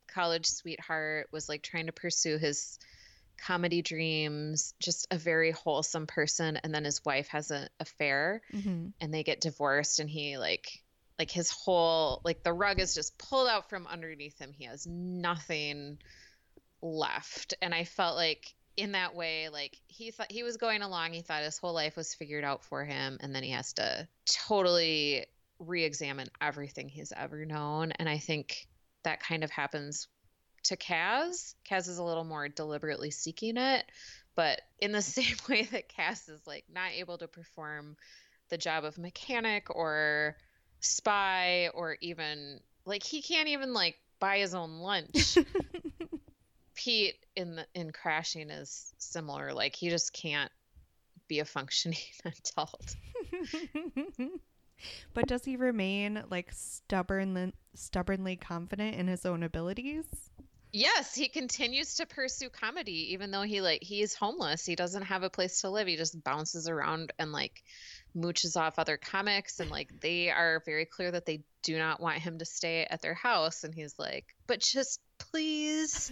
college 0.07 0.45
sweetheart, 0.47 1.29
was 1.31 1.47
like 1.47 1.61
trying 1.61 1.85
to 1.85 1.91
pursue 1.91 2.37
his 2.37 2.79
comedy 3.37 3.81
dreams, 3.81 4.73
just 4.79 5.07
a 5.11 5.17
very 5.17 5.51
wholesome 5.51 6.07
person 6.07 6.57
and 6.63 6.73
then 6.73 6.83
his 6.83 7.03
wife 7.05 7.27
has 7.29 7.51
an 7.51 7.69
affair 7.79 8.41
hmm 8.51 8.87
and 9.01 9.13
they 9.13 9.23
get 9.23 9.39
divorced 9.39 9.99
and 9.99 10.09
he 10.09 10.37
like 10.37 10.83
like 11.17 11.31
his 11.31 11.49
whole 11.51 12.21
like 12.25 12.43
the 12.43 12.51
rug 12.51 12.79
is 12.79 12.93
just 12.93 13.17
pulled 13.17 13.47
out 13.47 13.69
from 13.69 13.87
underneath 13.87 14.37
him. 14.39 14.51
He 14.57 14.65
has 14.65 14.85
nothing 14.87 15.97
left. 16.81 17.53
And 17.61 17.73
i 17.73 17.83
felt 17.83 18.15
like 18.15 18.53
in 18.79 18.93
that 18.93 19.15
way 19.15 19.49
like 19.49 19.77
he 19.87 20.11
thought 20.11 20.31
he 20.31 20.43
was 20.43 20.57
going 20.57 20.81
along 20.81 21.13
he 21.13 21.21
thought 21.21 21.43
his 21.43 21.57
whole 21.57 21.73
life 21.73 21.95
was 21.95 22.13
figured 22.13 22.43
out 22.43 22.63
for 22.63 22.83
him 22.85 23.17
and 23.21 23.35
then 23.35 23.43
he 23.43 23.51
has 23.51 23.73
to 23.73 24.07
totally 24.25 25.25
re-examine 25.59 26.27
everything 26.39 26.87
he's 26.87 27.11
ever 27.15 27.45
known 27.45 27.91
and 27.93 28.07
i 28.07 28.17
think 28.17 28.67
that 29.03 29.21
kind 29.21 29.43
of 29.43 29.49
happens 29.49 30.07
to 30.63 30.77
Kaz. 30.77 31.55
Kaz 31.69 31.87
is 31.87 31.97
a 31.97 32.03
little 32.03 32.23
more 32.23 32.47
deliberately 32.49 33.11
seeking 33.11 33.57
it, 33.57 33.85
but 34.35 34.61
in 34.79 34.91
the 34.91 35.01
same 35.01 35.35
way 35.47 35.63
that 35.71 35.89
Kaz 35.89 36.29
is 36.29 36.45
like 36.45 36.65
not 36.73 36.91
able 36.95 37.17
to 37.17 37.27
perform 37.27 37.97
the 38.49 38.57
job 38.57 38.83
of 38.83 38.97
mechanic 38.97 39.69
or 39.69 40.35
spy 40.79 41.69
or 41.73 41.97
even 42.01 42.59
like 42.85 43.03
he 43.03 43.21
can't 43.21 43.49
even 43.49 43.73
like 43.73 43.95
buy 44.19 44.39
his 44.39 44.55
own 44.55 44.79
lunch. 44.79 45.37
Pete 46.79 47.17
in 47.35 47.55
the 47.57 47.65
in 47.73 47.91
crashing 47.91 48.49
is 48.49 48.93
similar. 48.99 49.53
Like 49.53 49.75
he 49.75 49.89
just 49.89 50.13
can't 50.13 50.51
be 51.27 51.39
a 51.39 51.45
functioning 51.45 51.97
adult. 52.25 52.95
but 55.13 55.27
does 55.27 55.43
he 55.43 55.57
remain 55.57 56.23
like 56.29 56.51
stubbornly 56.53 57.53
stubbornly 57.75 58.37
confident 58.37 58.95
in 58.95 59.07
his 59.07 59.25
own 59.25 59.43
abilities? 59.43 60.05
Yes, 60.71 61.13
he 61.13 61.27
continues 61.27 61.95
to 61.95 62.05
pursue 62.05 62.49
comedy 62.49 63.11
even 63.11 63.31
though 63.31 63.41
he 63.41 63.59
like 63.59 63.83
he's 63.83 64.13
homeless. 64.13 64.65
He 64.65 64.77
doesn't 64.77 65.03
have 65.03 65.23
a 65.23 65.29
place 65.29 65.59
to 65.61 65.69
live. 65.69 65.87
He 65.87 65.97
just 65.97 66.23
bounces 66.23 66.69
around 66.69 67.11
and 67.19 67.33
like 67.33 67.61
mooches 68.15 68.55
off 68.55 68.79
other 68.79 68.95
comics 68.95 69.59
and 69.59 69.69
like 69.69 69.99
they 69.99 70.29
are 70.29 70.63
very 70.65 70.85
clear 70.85 71.11
that 71.11 71.25
they 71.25 71.41
do 71.61 71.77
not 71.77 71.99
want 71.99 72.19
him 72.19 72.39
to 72.39 72.45
stay 72.45 72.87
at 72.89 73.01
their 73.01 73.13
house 73.15 73.65
and 73.65 73.75
he's 73.75 73.99
like, 73.99 74.33
"But 74.47 74.61
just 74.61 75.01
please 75.17 76.11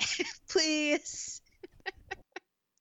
please." 0.48 1.40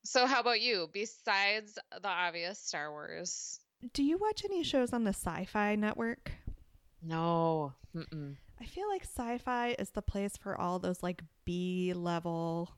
so 0.04 0.26
how 0.26 0.40
about 0.40 0.62
you? 0.62 0.90
Besides 0.92 1.78
the 2.02 2.08
obvious 2.08 2.60
Star 2.60 2.92
Wars? 2.92 3.60
Do 3.94 4.04
you 4.04 4.18
watch 4.18 4.44
any 4.44 4.64
shows 4.64 4.92
on 4.94 5.04
the 5.04 5.12
Sci-Fi 5.14 5.76
Network? 5.76 6.32
No. 7.02 7.74
Mm-mm. 7.96 8.36
I 8.60 8.66
feel 8.66 8.90
like 8.90 9.04
sci-fi 9.04 9.76
is 9.80 9.92
the 9.92 10.02
place 10.02 10.36
for 10.36 10.60
all 10.60 10.80
those 10.80 11.02
like 11.02 11.22
B 11.46 11.94
level 11.94 12.72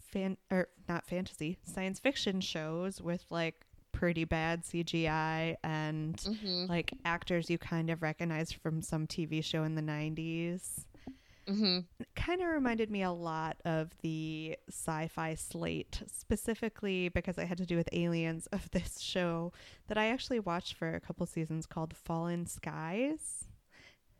fan 0.00 0.36
or 0.50 0.68
not 0.88 1.06
fantasy, 1.06 1.58
science 1.64 1.98
fiction 2.00 2.40
shows 2.40 3.02
with 3.02 3.24
like 3.28 3.66
pretty 3.92 4.24
bad 4.24 4.62
CGI 4.64 5.56
and 5.62 6.16
Mhm. 6.16 6.68
like 6.68 6.92
actors 7.04 7.50
you 7.50 7.58
kind 7.58 7.90
of 7.90 8.02
recognize 8.02 8.52
from 8.52 8.80
some 8.82 9.06
TV 9.06 9.42
show 9.42 9.62
in 9.64 9.74
the 9.74 9.82
90s. 9.82 10.86
Mhm. 11.48 11.84
Kind 12.16 12.40
of 12.42 12.48
reminded 12.48 12.90
me 12.90 13.02
a 13.02 13.12
lot 13.12 13.60
of 13.64 13.96
the 14.02 14.56
sci-fi 14.68 15.34
slate, 15.34 16.02
specifically 16.08 17.08
because 17.08 17.38
I 17.38 17.44
had 17.44 17.58
to 17.58 17.66
do 17.66 17.76
with 17.76 17.88
aliens 17.92 18.46
of 18.52 18.70
this 18.72 19.00
show 19.00 19.52
that 19.86 19.96
I 19.96 20.08
actually 20.08 20.40
watched 20.40 20.74
for 20.74 20.92
a 20.94 21.00
couple 21.00 21.24
seasons 21.26 21.66
called 21.66 21.96
Falling 21.96 22.46
Skies, 22.46 23.46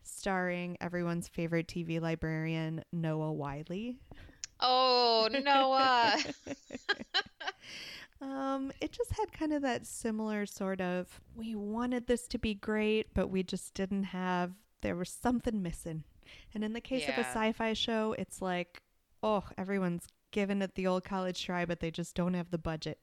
starring 0.03 0.77
everyone's 0.81 1.29
favorite 1.29 1.66
TV 1.68 2.01
librarian 2.01 2.85
Noah 2.93 3.33
Wyle. 3.33 3.95
Oh, 4.61 5.29
Noah. 5.33 6.16
um, 8.20 8.72
it 8.81 8.93
just 8.93 9.12
had 9.12 9.33
kind 9.33 9.53
of 9.53 9.62
that 9.62 9.87
similar 9.87 10.47
sort 10.47 10.81
of 10.81 11.20
we 11.35 11.55
wanted 11.55 12.07
this 12.07 12.27
to 12.29 12.39
be 12.39 12.55
great, 12.55 13.12
but 13.14 13.29
we 13.29 13.43
just 13.43 13.74
didn't 13.74 14.05
have 14.05 14.53
there 14.83 14.97
was 14.97 15.11
something 15.11 15.62
missing. 15.62 16.05
And 16.55 16.64
in 16.64 16.72
the 16.72 16.81
case 16.81 17.09
of 17.09 17.16
a 17.16 17.24
sci-fi 17.24 17.72
show, 17.72 18.14
it's 18.18 18.43
like, 18.43 18.83
oh, 19.22 19.45
everyone's 19.57 20.07
given 20.31 20.62
it 20.62 20.74
the 20.74 20.87
old 20.87 21.05
college 21.05 21.45
try, 21.45 21.64
but 21.64 21.81
they 21.81 21.91
just 21.91 22.14
don't 22.14 22.35
have 22.35 22.51
the 22.51 22.59
budget. 22.59 22.99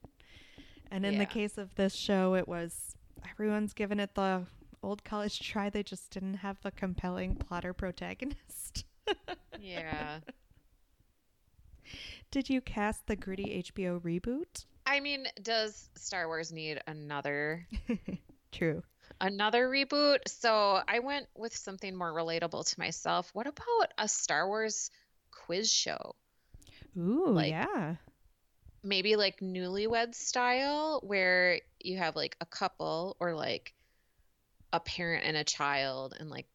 And 0.90 1.04
in 1.04 1.18
the 1.18 1.26
case 1.26 1.58
of 1.58 1.74
this 1.74 1.94
show, 1.94 2.34
it 2.34 2.46
was 2.46 2.94
everyone's 3.28 3.72
given 3.72 3.98
it 3.98 4.14
the 4.14 4.42
old 4.82 5.04
college 5.04 5.40
try. 5.40 5.70
They 5.70 5.82
just 5.82 6.10
didn't 6.10 6.34
have 6.34 6.60
the 6.62 6.70
compelling 6.70 7.36
plotter 7.36 7.72
protagonist. 7.72 8.84
yeah. 9.60 10.20
Did 12.30 12.48
you 12.48 12.60
cast 12.60 13.06
the 13.06 13.16
gritty 13.16 13.62
HBO 13.72 14.00
reboot? 14.00 14.64
I 14.86 15.00
mean, 15.00 15.26
does 15.42 15.88
Star 15.96 16.28
Wars 16.28 16.52
need 16.52 16.80
another 16.86 17.66
True. 18.52 18.82
Another 19.20 19.68
reboot? 19.68 20.18
So 20.26 20.80
I 20.86 20.98
went 21.00 21.26
with 21.36 21.54
something 21.56 21.94
more 21.96 22.12
relatable 22.12 22.68
to 22.72 22.80
myself. 22.80 23.30
What 23.32 23.46
about 23.46 23.92
a 23.98 24.08
Star 24.08 24.46
Wars 24.48 24.90
quiz 25.30 25.70
show? 25.72 26.14
Ooh, 26.96 27.28
Like- 27.28 27.50
yeah. 27.50 27.96
Maybe 28.86 29.16
like 29.16 29.40
newlywed 29.40 30.14
style 30.14 31.00
where 31.02 31.60
you 31.80 31.96
have 31.96 32.16
like 32.16 32.36
a 32.42 32.46
couple 32.46 33.16
or 33.18 33.34
like 33.34 33.72
a 34.74 34.80
parent 34.80 35.24
and 35.24 35.38
a 35.38 35.44
child 35.44 36.14
and 36.20 36.28
like 36.28 36.46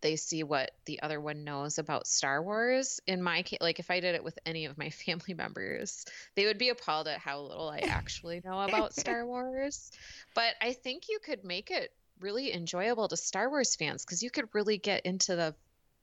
they 0.00 0.16
see 0.16 0.42
what 0.42 0.70
the 0.86 1.02
other 1.02 1.20
one 1.20 1.44
knows 1.44 1.78
about 1.78 2.06
Star 2.06 2.42
Wars. 2.42 3.00
In 3.06 3.22
my 3.22 3.42
case, 3.42 3.58
like 3.60 3.78
if 3.78 3.90
I 3.90 4.00
did 4.00 4.14
it 4.14 4.24
with 4.24 4.38
any 4.46 4.64
of 4.66 4.78
my 4.78 4.90
family 5.06 5.34
members, 5.34 6.04
they 6.34 6.46
would 6.46 6.58
be 6.58 6.70
appalled 6.70 7.08
at 7.08 7.18
how 7.18 7.40
little 7.40 7.68
I 7.68 7.78
actually 7.78 8.40
know 8.44 8.60
about 8.60 8.94
Star 8.98 9.26
Wars. 9.26 9.90
But 10.34 10.54
I 10.60 10.72
think 10.72 11.08
you 11.08 11.18
could 11.24 11.44
make 11.44 11.70
it 11.70 11.92
really 12.20 12.52
enjoyable 12.52 13.08
to 13.08 13.16
Star 13.16 13.48
Wars 13.48 13.76
fans 13.76 14.04
because 14.04 14.22
you 14.22 14.30
could 14.30 14.48
really 14.52 14.78
get 14.78 15.06
into 15.06 15.36
the 15.36 15.54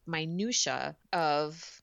minutia 0.05 0.95
of 1.13 1.81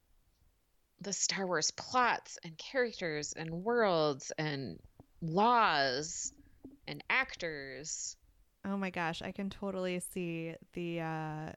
the 1.01 1.13
Star 1.13 1.47
Wars 1.47 1.71
plots 1.71 2.39
and 2.43 2.57
characters 2.57 3.35
and 3.35 3.51
worlds 3.51 4.33
and 4.39 4.79
laws 5.21 6.33
and 6.87 7.03
actors. 7.11 8.17
Oh 8.65 8.77
my 8.77 8.91
gosh, 8.91 9.21
I 9.21 9.33
can 9.33 9.51
totally 9.51 10.01
see 10.01 10.55
the 10.73 11.01
uh, 11.01 11.53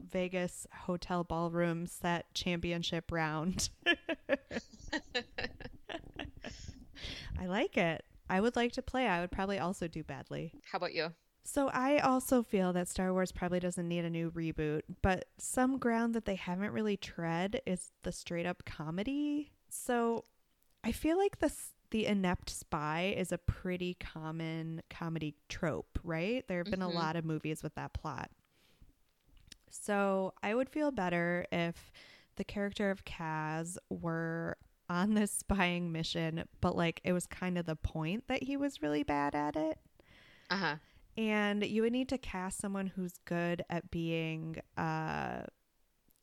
Vegas 0.00 0.66
hotel 0.72 1.24
ballroom 1.24 1.86
set 1.86 2.32
championship 2.34 3.10
round. 3.12 3.70
I 7.38 7.46
like 7.46 7.76
it. 7.76 8.04
I 8.28 8.40
would 8.40 8.56
like 8.56 8.72
to 8.72 8.82
play. 8.82 9.06
I 9.06 9.20
would 9.20 9.30
probably 9.30 9.58
also 9.58 9.86
do 9.88 10.02
badly. 10.02 10.52
How 10.70 10.76
about 10.78 10.94
you? 10.94 11.12
So 11.46 11.68
I 11.68 11.98
also 11.98 12.42
feel 12.42 12.72
that 12.72 12.88
Star 12.88 13.12
Wars 13.12 13.30
probably 13.32 13.60
doesn't 13.60 13.86
need 13.86 14.04
a 14.04 14.10
new 14.10 14.30
reboot, 14.30 14.80
but 15.02 15.26
some 15.38 15.78
ground 15.78 16.14
that 16.14 16.24
they 16.24 16.36
haven't 16.36 16.70
really 16.72 16.96
tread 16.96 17.60
is 17.66 17.90
the 18.02 18.12
straight 18.12 18.46
up 18.46 18.64
comedy. 18.64 19.52
So 19.68 20.24
I 20.82 20.92
feel 20.92 21.18
like 21.18 21.40
the 21.40 21.46
s- 21.46 21.72
the 21.90 22.06
inept 22.06 22.48
spy 22.50 23.14
is 23.16 23.30
a 23.30 23.38
pretty 23.38 23.94
common 23.94 24.82
comedy 24.88 25.36
trope, 25.48 25.98
right? 26.02 26.46
There 26.48 26.58
have 26.58 26.70
been 26.70 26.80
Mhm. 26.80 26.86
a 26.92 26.96
lot 26.96 27.14
of 27.14 27.24
movies 27.26 27.62
with 27.62 27.74
that 27.74 27.92
plot. 27.92 28.30
So 29.82 30.34
I 30.42 30.54
would 30.54 30.68
feel 30.68 30.90
better 30.90 31.46
if 31.50 31.90
the 32.36 32.44
character 32.44 32.90
of 32.90 33.04
Kaz 33.04 33.76
were 33.90 34.56
on 34.88 35.14
this 35.14 35.32
spying 35.32 35.92
mission, 35.92 36.44
but 36.60 36.76
like 36.76 37.00
it 37.04 37.12
was 37.12 37.26
kind 37.26 37.56
of 37.58 37.66
the 37.66 37.76
point 37.76 38.24
that 38.28 38.42
he 38.42 38.56
was 38.56 38.82
really 38.82 39.02
bad 39.02 39.34
at 39.34 39.56
it. 39.56 39.78
Uh 40.50 40.56
huh. 40.56 40.74
And 41.16 41.64
you 41.64 41.82
would 41.82 41.92
need 41.92 42.08
to 42.08 42.18
cast 42.18 42.58
someone 42.58 42.88
who's 42.88 43.14
good 43.24 43.62
at 43.70 43.90
being 43.90 44.56
uh, 44.76 45.42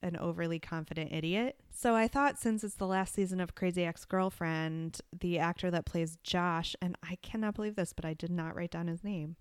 an 0.04 0.18
overly 0.18 0.60
confident 0.60 1.12
idiot. 1.14 1.56
So 1.72 1.96
I 1.96 2.08
thought 2.08 2.38
since 2.38 2.64
it's 2.64 2.76
the 2.76 2.88
last 2.88 3.14
season 3.14 3.40
of 3.40 3.56
Crazy 3.56 3.86
Ex 3.86 4.04
Girlfriend, 4.06 5.00
the 5.18 5.40
actor 5.40 5.72
that 5.72 5.86
plays 5.86 6.18
Josh, 6.24 6.76
and 6.82 6.98
I 7.02 7.18
cannot 7.22 7.56
believe 7.56 7.76
this, 7.76 7.94
but 7.94 8.06
I 8.06 8.14
did 8.14 8.32
not 8.32 8.56
write 8.56 8.72
down 8.72 8.88
his 8.88 9.04
name, 9.04 9.38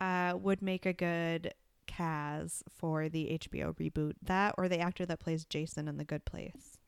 uh, 0.00 0.34
would 0.38 0.60
make 0.60 0.84
a 0.84 0.92
good 0.92 1.54
Kaz 1.86 2.62
for 2.68 3.08
the 3.08 3.38
HBO 3.40 3.74
reboot. 3.76 4.12
That 4.22 4.54
or 4.58 4.68
the 4.68 4.78
actor 4.80 5.06
that 5.06 5.20
plays 5.20 5.44
Jason 5.44 5.88
in 5.88 5.96
The 5.96 6.04
Good 6.04 6.24
Place. 6.24 6.78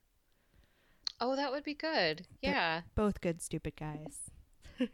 Oh, 1.19 1.35
that 1.35 1.51
would 1.51 1.63
be 1.63 1.73
good. 1.73 2.25
They're- 2.43 2.51
Yeah. 2.51 2.81
Both 2.95 3.21
good, 3.21 3.41
stupid 3.41 3.73
guys. 3.75 4.29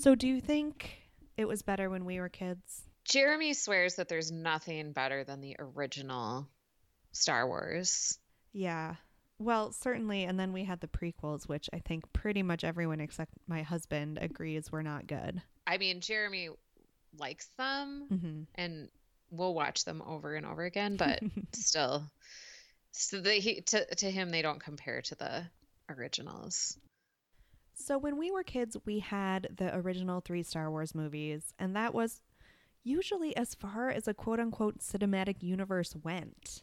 so 0.00 0.14
do 0.14 0.28
you 0.28 0.40
think 0.40 0.98
it 1.36 1.46
was 1.48 1.62
better 1.62 1.88
when 1.90 2.04
we 2.04 2.20
were 2.20 2.28
kids? 2.28 2.82
Jeremy 3.04 3.54
swears 3.54 3.94
that 3.96 4.08
there's 4.08 4.30
nothing 4.30 4.92
better 4.92 5.24
than 5.24 5.40
the 5.40 5.56
original 5.58 6.46
Star 7.12 7.46
Wars. 7.46 8.18
Yeah. 8.52 8.96
Well, 9.38 9.72
certainly. 9.72 10.24
And 10.24 10.38
then 10.38 10.52
we 10.52 10.64
had 10.64 10.80
the 10.80 10.88
prequels, 10.88 11.48
which 11.48 11.70
I 11.72 11.78
think 11.78 12.12
pretty 12.12 12.42
much 12.42 12.64
everyone 12.64 13.00
except 13.00 13.32
my 13.46 13.62
husband 13.62 14.18
agrees 14.20 14.70
were 14.70 14.82
not 14.82 15.06
good. 15.06 15.40
I 15.66 15.78
mean, 15.78 16.00
Jeremy 16.00 16.50
likes 17.16 17.48
them 17.58 18.06
hmm 18.08 18.42
and 18.54 18.88
we'll 19.30 19.54
watch 19.54 19.84
them 19.84 20.02
over 20.06 20.34
and 20.34 20.46
over 20.46 20.64
again, 20.64 20.96
but 20.96 21.20
still, 21.54 22.02
so 22.92 23.20
they 23.20 23.40
he, 23.40 23.60
to 23.60 23.84
to 23.96 24.10
him 24.10 24.30
they 24.30 24.42
don't 24.42 24.62
compare 24.62 25.02
to 25.02 25.14
the 25.14 25.44
originals. 25.90 26.78
so 27.74 27.98
when 27.98 28.16
we 28.18 28.30
were 28.30 28.42
kids, 28.42 28.76
we 28.86 29.00
had 29.00 29.48
the 29.56 29.74
original 29.76 30.20
three 30.20 30.42
Star 30.42 30.70
Wars 30.70 30.94
movies, 30.94 31.52
and 31.58 31.76
that 31.76 31.92
was 31.94 32.20
usually 32.84 33.36
as 33.36 33.54
far 33.54 33.90
as 33.90 34.08
a 34.08 34.14
quote 34.14 34.40
unquote 34.40 34.78
cinematic 34.78 35.42
universe 35.42 35.94
went. 36.02 36.62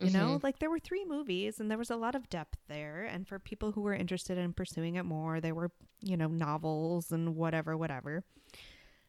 You 0.00 0.10
know, 0.10 0.40
like 0.42 0.58
there 0.60 0.70
were 0.70 0.78
three 0.78 1.04
movies 1.04 1.60
and 1.60 1.70
there 1.70 1.76
was 1.76 1.90
a 1.90 1.96
lot 1.96 2.14
of 2.14 2.30
depth 2.30 2.58
there. 2.68 3.04
And 3.04 3.28
for 3.28 3.38
people 3.38 3.72
who 3.72 3.82
were 3.82 3.92
interested 3.94 4.38
in 4.38 4.54
pursuing 4.54 4.94
it 4.94 5.04
more, 5.04 5.42
there 5.42 5.54
were, 5.54 5.72
you 6.00 6.16
know, 6.16 6.28
novels 6.28 7.12
and 7.12 7.36
whatever, 7.36 7.76
whatever. 7.76 8.24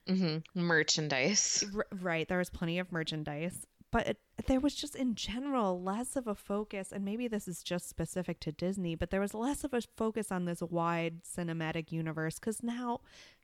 Hmm 0.07 0.37
merchandise. 0.55 1.63
R- 1.75 1.85
right. 2.01 2.27
There 2.27 2.37
was 2.37 2.49
plenty 2.49 2.79
of 2.79 2.91
merchandise, 2.91 3.65
but 3.91 4.07
it, 4.07 4.17
there 4.47 4.59
was 4.59 4.75
just 4.75 4.95
in 4.95 5.15
general 5.15 5.81
less 5.81 6.15
of 6.15 6.27
a 6.27 6.35
focus. 6.35 6.91
And 6.91 7.05
maybe 7.05 7.27
this 7.27 7.47
is 7.47 7.63
just 7.63 7.89
specific 7.89 8.39
to 8.41 8.51
Disney, 8.51 8.95
but 8.95 9.09
there 9.11 9.21
was 9.21 9.33
less 9.33 9.63
of 9.63 9.73
a 9.73 9.81
focus 9.97 10.31
on 10.31 10.45
this 10.45 10.61
wide 10.61 11.23
cinematic 11.23 11.91
universe. 11.91 12.39
Because 12.39 12.63
now, 12.63 13.01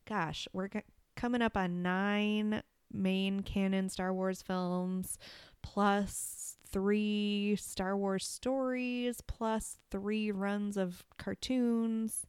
gosh, 0.07 0.47
we're 0.53 0.69
g- 0.69 0.81
coming 1.15 1.41
up 1.41 1.55
on 1.57 1.81
nine 1.83 2.63
main 2.91 3.41
canon 3.41 3.89
Star 3.89 4.13
Wars 4.13 4.41
films, 4.41 5.17
plus 5.61 6.57
three 6.69 7.55
Star 7.59 7.95
Wars 7.97 8.25
stories, 8.25 9.21
plus 9.21 9.77
three 9.91 10.31
runs 10.31 10.77
of 10.77 11.03
cartoons. 11.17 12.25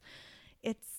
It's 0.61 0.98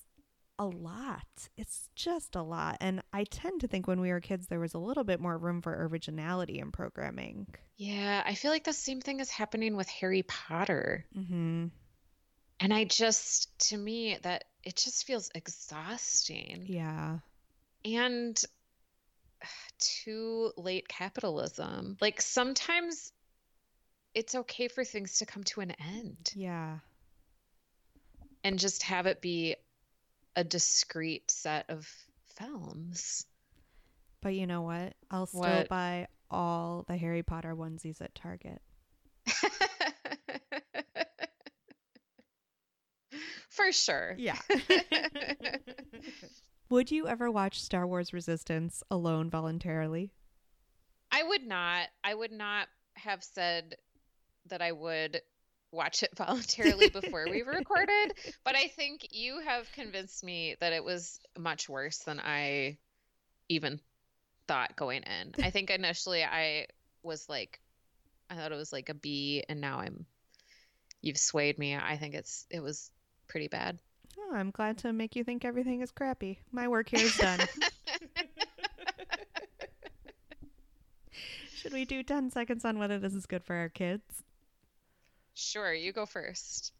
a 0.60 0.66
lot. 0.66 1.48
It's 1.56 1.88
just 1.96 2.36
a 2.36 2.42
lot. 2.42 2.76
And 2.80 3.02
I 3.14 3.24
tend 3.24 3.62
to 3.62 3.66
think 3.66 3.86
when 3.88 4.00
we 4.00 4.10
were 4.10 4.20
kids, 4.20 4.46
there 4.46 4.60
was 4.60 4.74
a 4.74 4.78
little 4.78 5.04
bit 5.04 5.18
more 5.18 5.36
room 5.38 5.62
for 5.62 5.86
originality 5.88 6.58
in 6.58 6.70
programming. 6.70 7.46
Yeah, 7.78 8.22
I 8.26 8.34
feel 8.34 8.50
like 8.50 8.64
the 8.64 8.74
same 8.74 9.00
thing 9.00 9.20
is 9.20 9.30
happening 9.30 9.74
with 9.74 9.88
Harry 9.88 10.22
Potter. 10.22 11.06
Mm-hmm. 11.18 11.68
And 12.60 12.74
I 12.74 12.84
just, 12.84 13.58
to 13.70 13.78
me, 13.78 14.18
that 14.20 14.44
it 14.62 14.76
just 14.76 15.06
feels 15.06 15.30
exhausting. 15.34 16.64
Yeah. 16.66 17.20
And 17.86 18.38
too 19.78 20.52
late 20.58 20.88
capitalism. 20.88 21.96
Like 22.02 22.20
sometimes 22.20 23.12
it's 24.14 24.34
okay 24.34 24.68
for 24.68 24.84
things 24.84 25.18
to 25.20 25.26
come 25.26 25.44
to 25.44 25.62
an 25.62 25.70
end 25.70 26.32
Yeah. 26.34 26.80
and 28.44 28.58
just 28.58 28.82
have 28.82 29.06
it 29.06 29.22
be 29.22 29.56
a 30.36 30.44
discrete 30.44 31.30
set 31.30 31.66
of 31.68 31.88
films. 32.36 33.26
But 34.22 34.34
you 34.34 34.46
know 34.46 34.62
what? 34.62 34.94
I'll 35.10 35.26
still 35.26 35.40
What? 35.40 35.68
buy 35.68 36.06
all 36.30 36.84
the 36.86 36.96
Harry 36.96 37.22
Potter 37.22 37.54
onesies 37.54 38.00
at 38.00 38.14
Target. 38.14 38.60
For 43.48 43.72
sure. 43.72 44.14
Yeah. 44.16 44.38
Would 46.70 46.92
you 46.92 47.08
ever 47.08 47.30
watch 47.30 47.60
Star 47.60 47.86
Wars 47.86 48.12
Resistance 48.12 48.82
alone 48.90 49.28
voluntarily? 49.28 50.12
I 51.10 51.24
would 51.24 51.42
not. 51.42 51.88
I 52.04 52.14
would 52.14 52.30
not 52.30 52.68
have 52.94 53.24
said 53.24 53.74
that 54.46 54.62
I 54.62 54.70
would 54.70 55.20
watch 55.72 56.02
it 56.02 56.10
voluntarily 56.16 56.88
before 56.88 57.26
we 57.30 57.42
recorded, 57.46 58.12
but 58.44 58.56
I 58.56 58.68
think 58.68 59.08
you 59.12 59.40
have 59.40 59.70
convinced 59.72 60.24
me 60.24 60.56
that 60.60 60.72
it 60.72 60.84
was 60.84 61.18
much 61.38 61.68
worse 61.68 61.98
than 61.98 62.20
I 62.20 62.78
even 63.48 63.80
thought 64.46 64.76
going 64.76 65.02
in. 65.02 65.34
I 65.44 65.50
think 65.50 65.70
initially 65.70 66.24
I 66.24 66.66
was 67.02 67.28
like 67.28 67.60
I 68.28 68.36
thought 68.36 68.52
it 68.52 68.56
was 68.56 68.72
like 68.72 68.88
a 68.88 68.94
B 68.94 69.44
and 69.48 69.60
now 69.60 69.80
I'm 69.80 70.06
you've 71.02 71.18
swayed 71.18 71.58
me. 71.58 71.76
I 71.76 71.96
think 71.96 72.14
it's 72.14 72.46
it 72.50 72.60
was 72.60 72.90
pretty 73.28 73.48
bad. 73.48 73.78
Oh, 74.18 74.34
I'm 74.34 74.50
glad 74.50 74.78
to 74.78 74.92
make 74.92 75.16
you 75.16 75.24
think 75.24 75.44
everything 75.44 75.80
is 75.82 75.90
crappy. 75.90 76.38
My 76.52 76.68
work 76.68 76.88
here 76.88 77.04
is 77.04 77.16
done. 77.16 77.40
Should 81.56 81.72
we 81.72 81.84
do 81.84 82.02
10 82.02 82.30
seconds 82.30 82.64
on 82.64 82.78
whether 82.78 82.98
this 82.98 83.14
is 83.14 83.26
good 83.26 83.44
for 83.44 83.54
our 83.54 83.68
kids? 83.68 84.22
Sure, 85.34 85.72
you 85.72 85.92
go 85.92 86.06
first. 86.06 86.72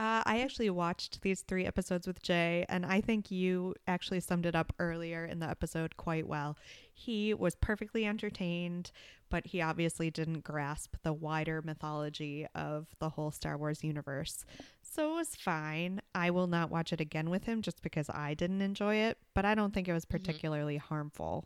Uh, 0.00 0.22
I 0.24 0.40
actually 0.40 0.70
watched 0.70 1.20
these 1.20 1.42
three 1.42 1.66
episodes 1.66 2.06
with 2.06 2.22
Jay, 2.22 2.64
and 2.70 2.86
I 2.86 3.02
think 3.02 3.30
you 3.30 3.74
actually 3.86 4.20
summed 4.20 4.46
it 4.46 4.56
up 4.56 4.72
earlier 4.78 5.26
in 5.26 5.40
the 5.40 5.50
episode 5.50 5.98
quite 5.98 6.26
well. 6.26 6.56
He 6.94 7.34
was 7.34 7.54
perfectly 7.54 8.06
entertained, 8.06 8.92
but 9.28 9.48
he 9.48 9.60
obviously 9.60 10.10
didn't 10.10 10.42
grasp 10.42 10.96
the 11.02 11.12
wider 11.12 11.60
mythology 11.60 12.46
of 12.54 12.86
the 12.98 13.10
whole 13.10 13.30
Star 13.30 13.58
Wars 13.58 13.84
universe. 13.84 14.46
So 14.80 15.12
it 15.12 15.16
was 15.16 15.36
fine. 15.36 16.00
I 16.14 16.30
will 16.30 16.46
not 16.46 16.70
watch 16.70 16.94
it 16.94 17.00
again 17.02 17.28
with 17.28 17.44
him 17.44 17.60
just 17.60 17.82
because 17.82 18.08
I 18.08 18.32
didn't 18.32 18.62
enjoy 18.62 18.94
it, 18.94 19.18
but 19.34 19.44
I 19.44 19.54
don't 19.54 19.74
think 19.74 19.86
it 19.86 19.92
was 19.92 20.06
particularly 20.06 20.78
harmful. 20.78 21.44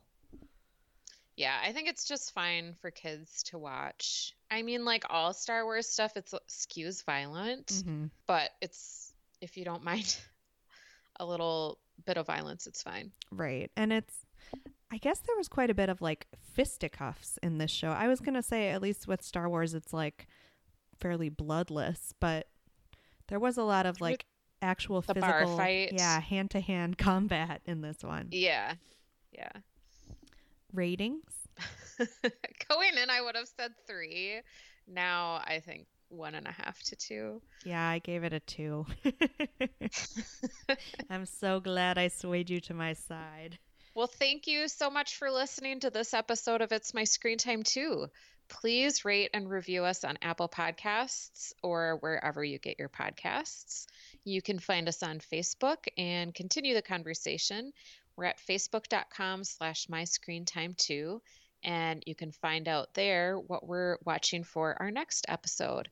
Yeah, 1.37 1.57
I 1.63 1.73
think 1.73 1.89
it's 1.89 2.05
just 2.07 2.33
fine 2.33 2.75
for 2.81 2.91
kids 2.91 3.43
to 3.45 3.59
watch. 3.59 4.33
I 4.51 4.63
mean, 4.63 4.85
like 4.85 5.05
all 5.11 5.33
Star 5.33 5.65
Wars 5.65 5.89
stuff, 5.89 6.17
it's 6.17 6.33
skews 6.49 7.05
violent, 7.05 7.67
Mhm. 7.67 8.11
but 8.27 8.51
it's 8.61 9.13
if 9.41 9.57
you 9.57 9.65
don't 9.65 9.83
mind 9.85 10.17
a 11.19 11.27
little 11.27 11.79
bit 12.07 12.17
of 12.17 12.27
violence, 12.27 12.67
it's 12.67 12.83
fine. 12.83 13.11
Right. 13.31 13.71
And 13.77 13.93
it's 13.93 14.15
I 14.91 14.99
guess 14.99 15.19
there 15.21 15.37
was 15.37 15.49
quite 15.49 15.71
a 15.71 15.75
bit 15.75 15.89
of 15.89 16.01
like 16.01 16.29
fisticuffs 16.53 17.37
in 17.43 17.59
this 17.59 17.71
show. 17.73 17.89
I 17.89 18.07
was 18.07 18.21
going 18.21 18.35
to 18.35 18.43
say 18.43 18.71
at 18.71 18.81
least 18.81 19.09
with 19.09 19.23
Star 19.23 19.49
Wars 19.49 19.75
it's 19.75 19.93
like 19.93 20.29
fairly 21.01 21.29
bloodless, 21.31 22.13
but 22.21 22.47
there 23.27 23.41
was 23.41 23.57
a 23.59 23.65
lot 23.65 23.87
of 23.87 24.01
like 24.01 24.25
actual 24.63 25.01
The 25.01 25.15
physical 25.15 25.57
fight. 25.57 25.95
yeah, 25.95 26.21
hand-to-hand 26.21 26.97
combat 26.99 27.61
in 27.67 27.81
this 27.81 28.05
one. 28.05 28.29
Yeah, 28.31 28.75
yeah. 29.33 29.51
Ratings? 30.75 31.33
Going 32.69 32.97
in, 33.01 33.09
I 33.09 33.21
would 33.21 33.37
have 33.37 33.49
said 33.57 33.73
three. 33.87 34.41
Now 34.87 35.41
I 35.47 35.61
think 35.61 35.87
one 36.09 36.35
and 36.35 36.47
a 36.47 36.53
half 36.53 36.83
to 36.85 36.97
two. 36.97 37.41
Yeah, 37.65 37.87
I 37.87 37.99
gave 37.99 38.25
it 38.25 38.33
a 38.33 38.41
2. 38.41 38.87
I'm 41.11 41.27
so 41.27 41.61
glad 41.61 41.99
I 41.99 42.09
swayed 42.09 42.51
you 42.51 42.61
to 42.61 42.75
my 42.75 42.93
side. 42.93 43.59
Well, 43.95 44.07
thank 44.07 44.47
you 44.47 44.69
so 44.69 44.91
much 44.91 45.17
for 45.17 45.31
listening 45.31 45.81
to 45.81 45.91
this 45.91 46.15
episode 46.15 46.63
of 46.63 46.73
It's 46.73 46.95
My 46.95 47.05
Screen 47.05 47.39
Time 47.39 47.63
Too. 47.63 48.09
Please 48.49 49.05
rate 49.05 49.31
and 49.33 49.49
review 49.49 49.85
us 49.85 50.05
on 50.05 50.19
Apple 50.21 50.49
Podcasts 50.49 51.53
or 51.63 51.99
wherever 52.01 52.45
you 52.45 52.59
get 52.59 52.79
your 52.79 52.89
podcasts. 52.89 53.87
You 54.25 54.43
can 54.43 54.59
find 54.59 54.89
us 54.89 55.03
on 55.03 55.21
Facebook 55.21 55.87
and 55.97 56.35
continue 56.35 56.75
the 56.75 56.83
conversation. 56.83 57.73
We're 58.17 58.25
at 58.25 58.41
facebook.com 58.49 59.45
slash 59.45 59.89
my 59.89 60.05
screen 60.05 60.45
time 60.45 60.75
too. 60.77 61.21
And 61.63 62.03
you 62.07 62.15
can 62.15 62.33
find 62.33 62.69
out 62.69 62.95
there 62.95 63.39
what 63.39 63.67
we're 63.67 63.99
watching 64.05 64.45
for 64.45 64.77
our 64.81 64.91
next 64.91 65.27
episode. 65.29 65.89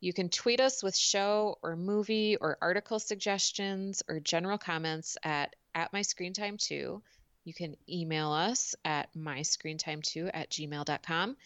You 0.00 0.12
can 0.12 0.30
tweet 0.30 0.60
us 0.60 0.82
with 0.82 0.96
show 0.96 1.58
or 1.62 1.76
movie 1.76 2.36
or 2.36 2.58
article 2.60 2.98
suggestions 2.98 4.02
or 4.08 4.18
general 4.20 4.58
comments 4.58 5.16
at 5.22 5.54
at 5.74 5.92
my 5.92 6.02
screen 6.02 6.32
time 6.32 6.56
too. 6.56 7.02
You 7.44 7.54
can 7.54 7.76
email 7.88 8.32
us 8.32 8.74
at 8.84 9.12
myscreentime2 9.14 10.30
at 10.32 10.50
gmail.com. 10.50 11.36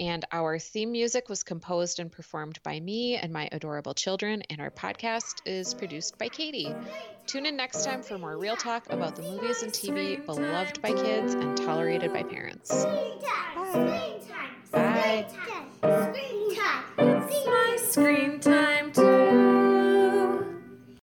And 0.00 0.24
our 0.32 0.58
theme 0.58 0.92
music 0.92 1.28
was 1.28 1.42
composed 1.42 2.00
and 2.00 2.10
performed 2.10 2.58
by 2.62 2.80
me 2.80 3.16
and 3.16 3.34
my 3.34 3.50
adorable 3.52 3.92
children, 3.92 4.42
and 4.48 4.58
our 4.58 4.70
podcast 4.70 5.42
is 5.44 5.74
produced 5.74 6.16
by 6.16 6.28
Katie. 6.28 6.74
Tune 7.26 7.44
in 7.44 7.54
next 7.54 7.84
time 7.84 8.02
for 8.02 8.16
more 8.16 8.38
real 8.38 8.56
talk 8.56 8.90
about 8.90 9.14
the 9.14 9.22
movies 9.22 9.62
and 9.62 9.70
TV 9.70 10.24
beloved 10.24 10.80
by 10.80 10.92
kids 10.92 11.34
and 11.34 11.54
tolerated 11.54 12.14
by 12.14 12.22
parents. 12.22 12.86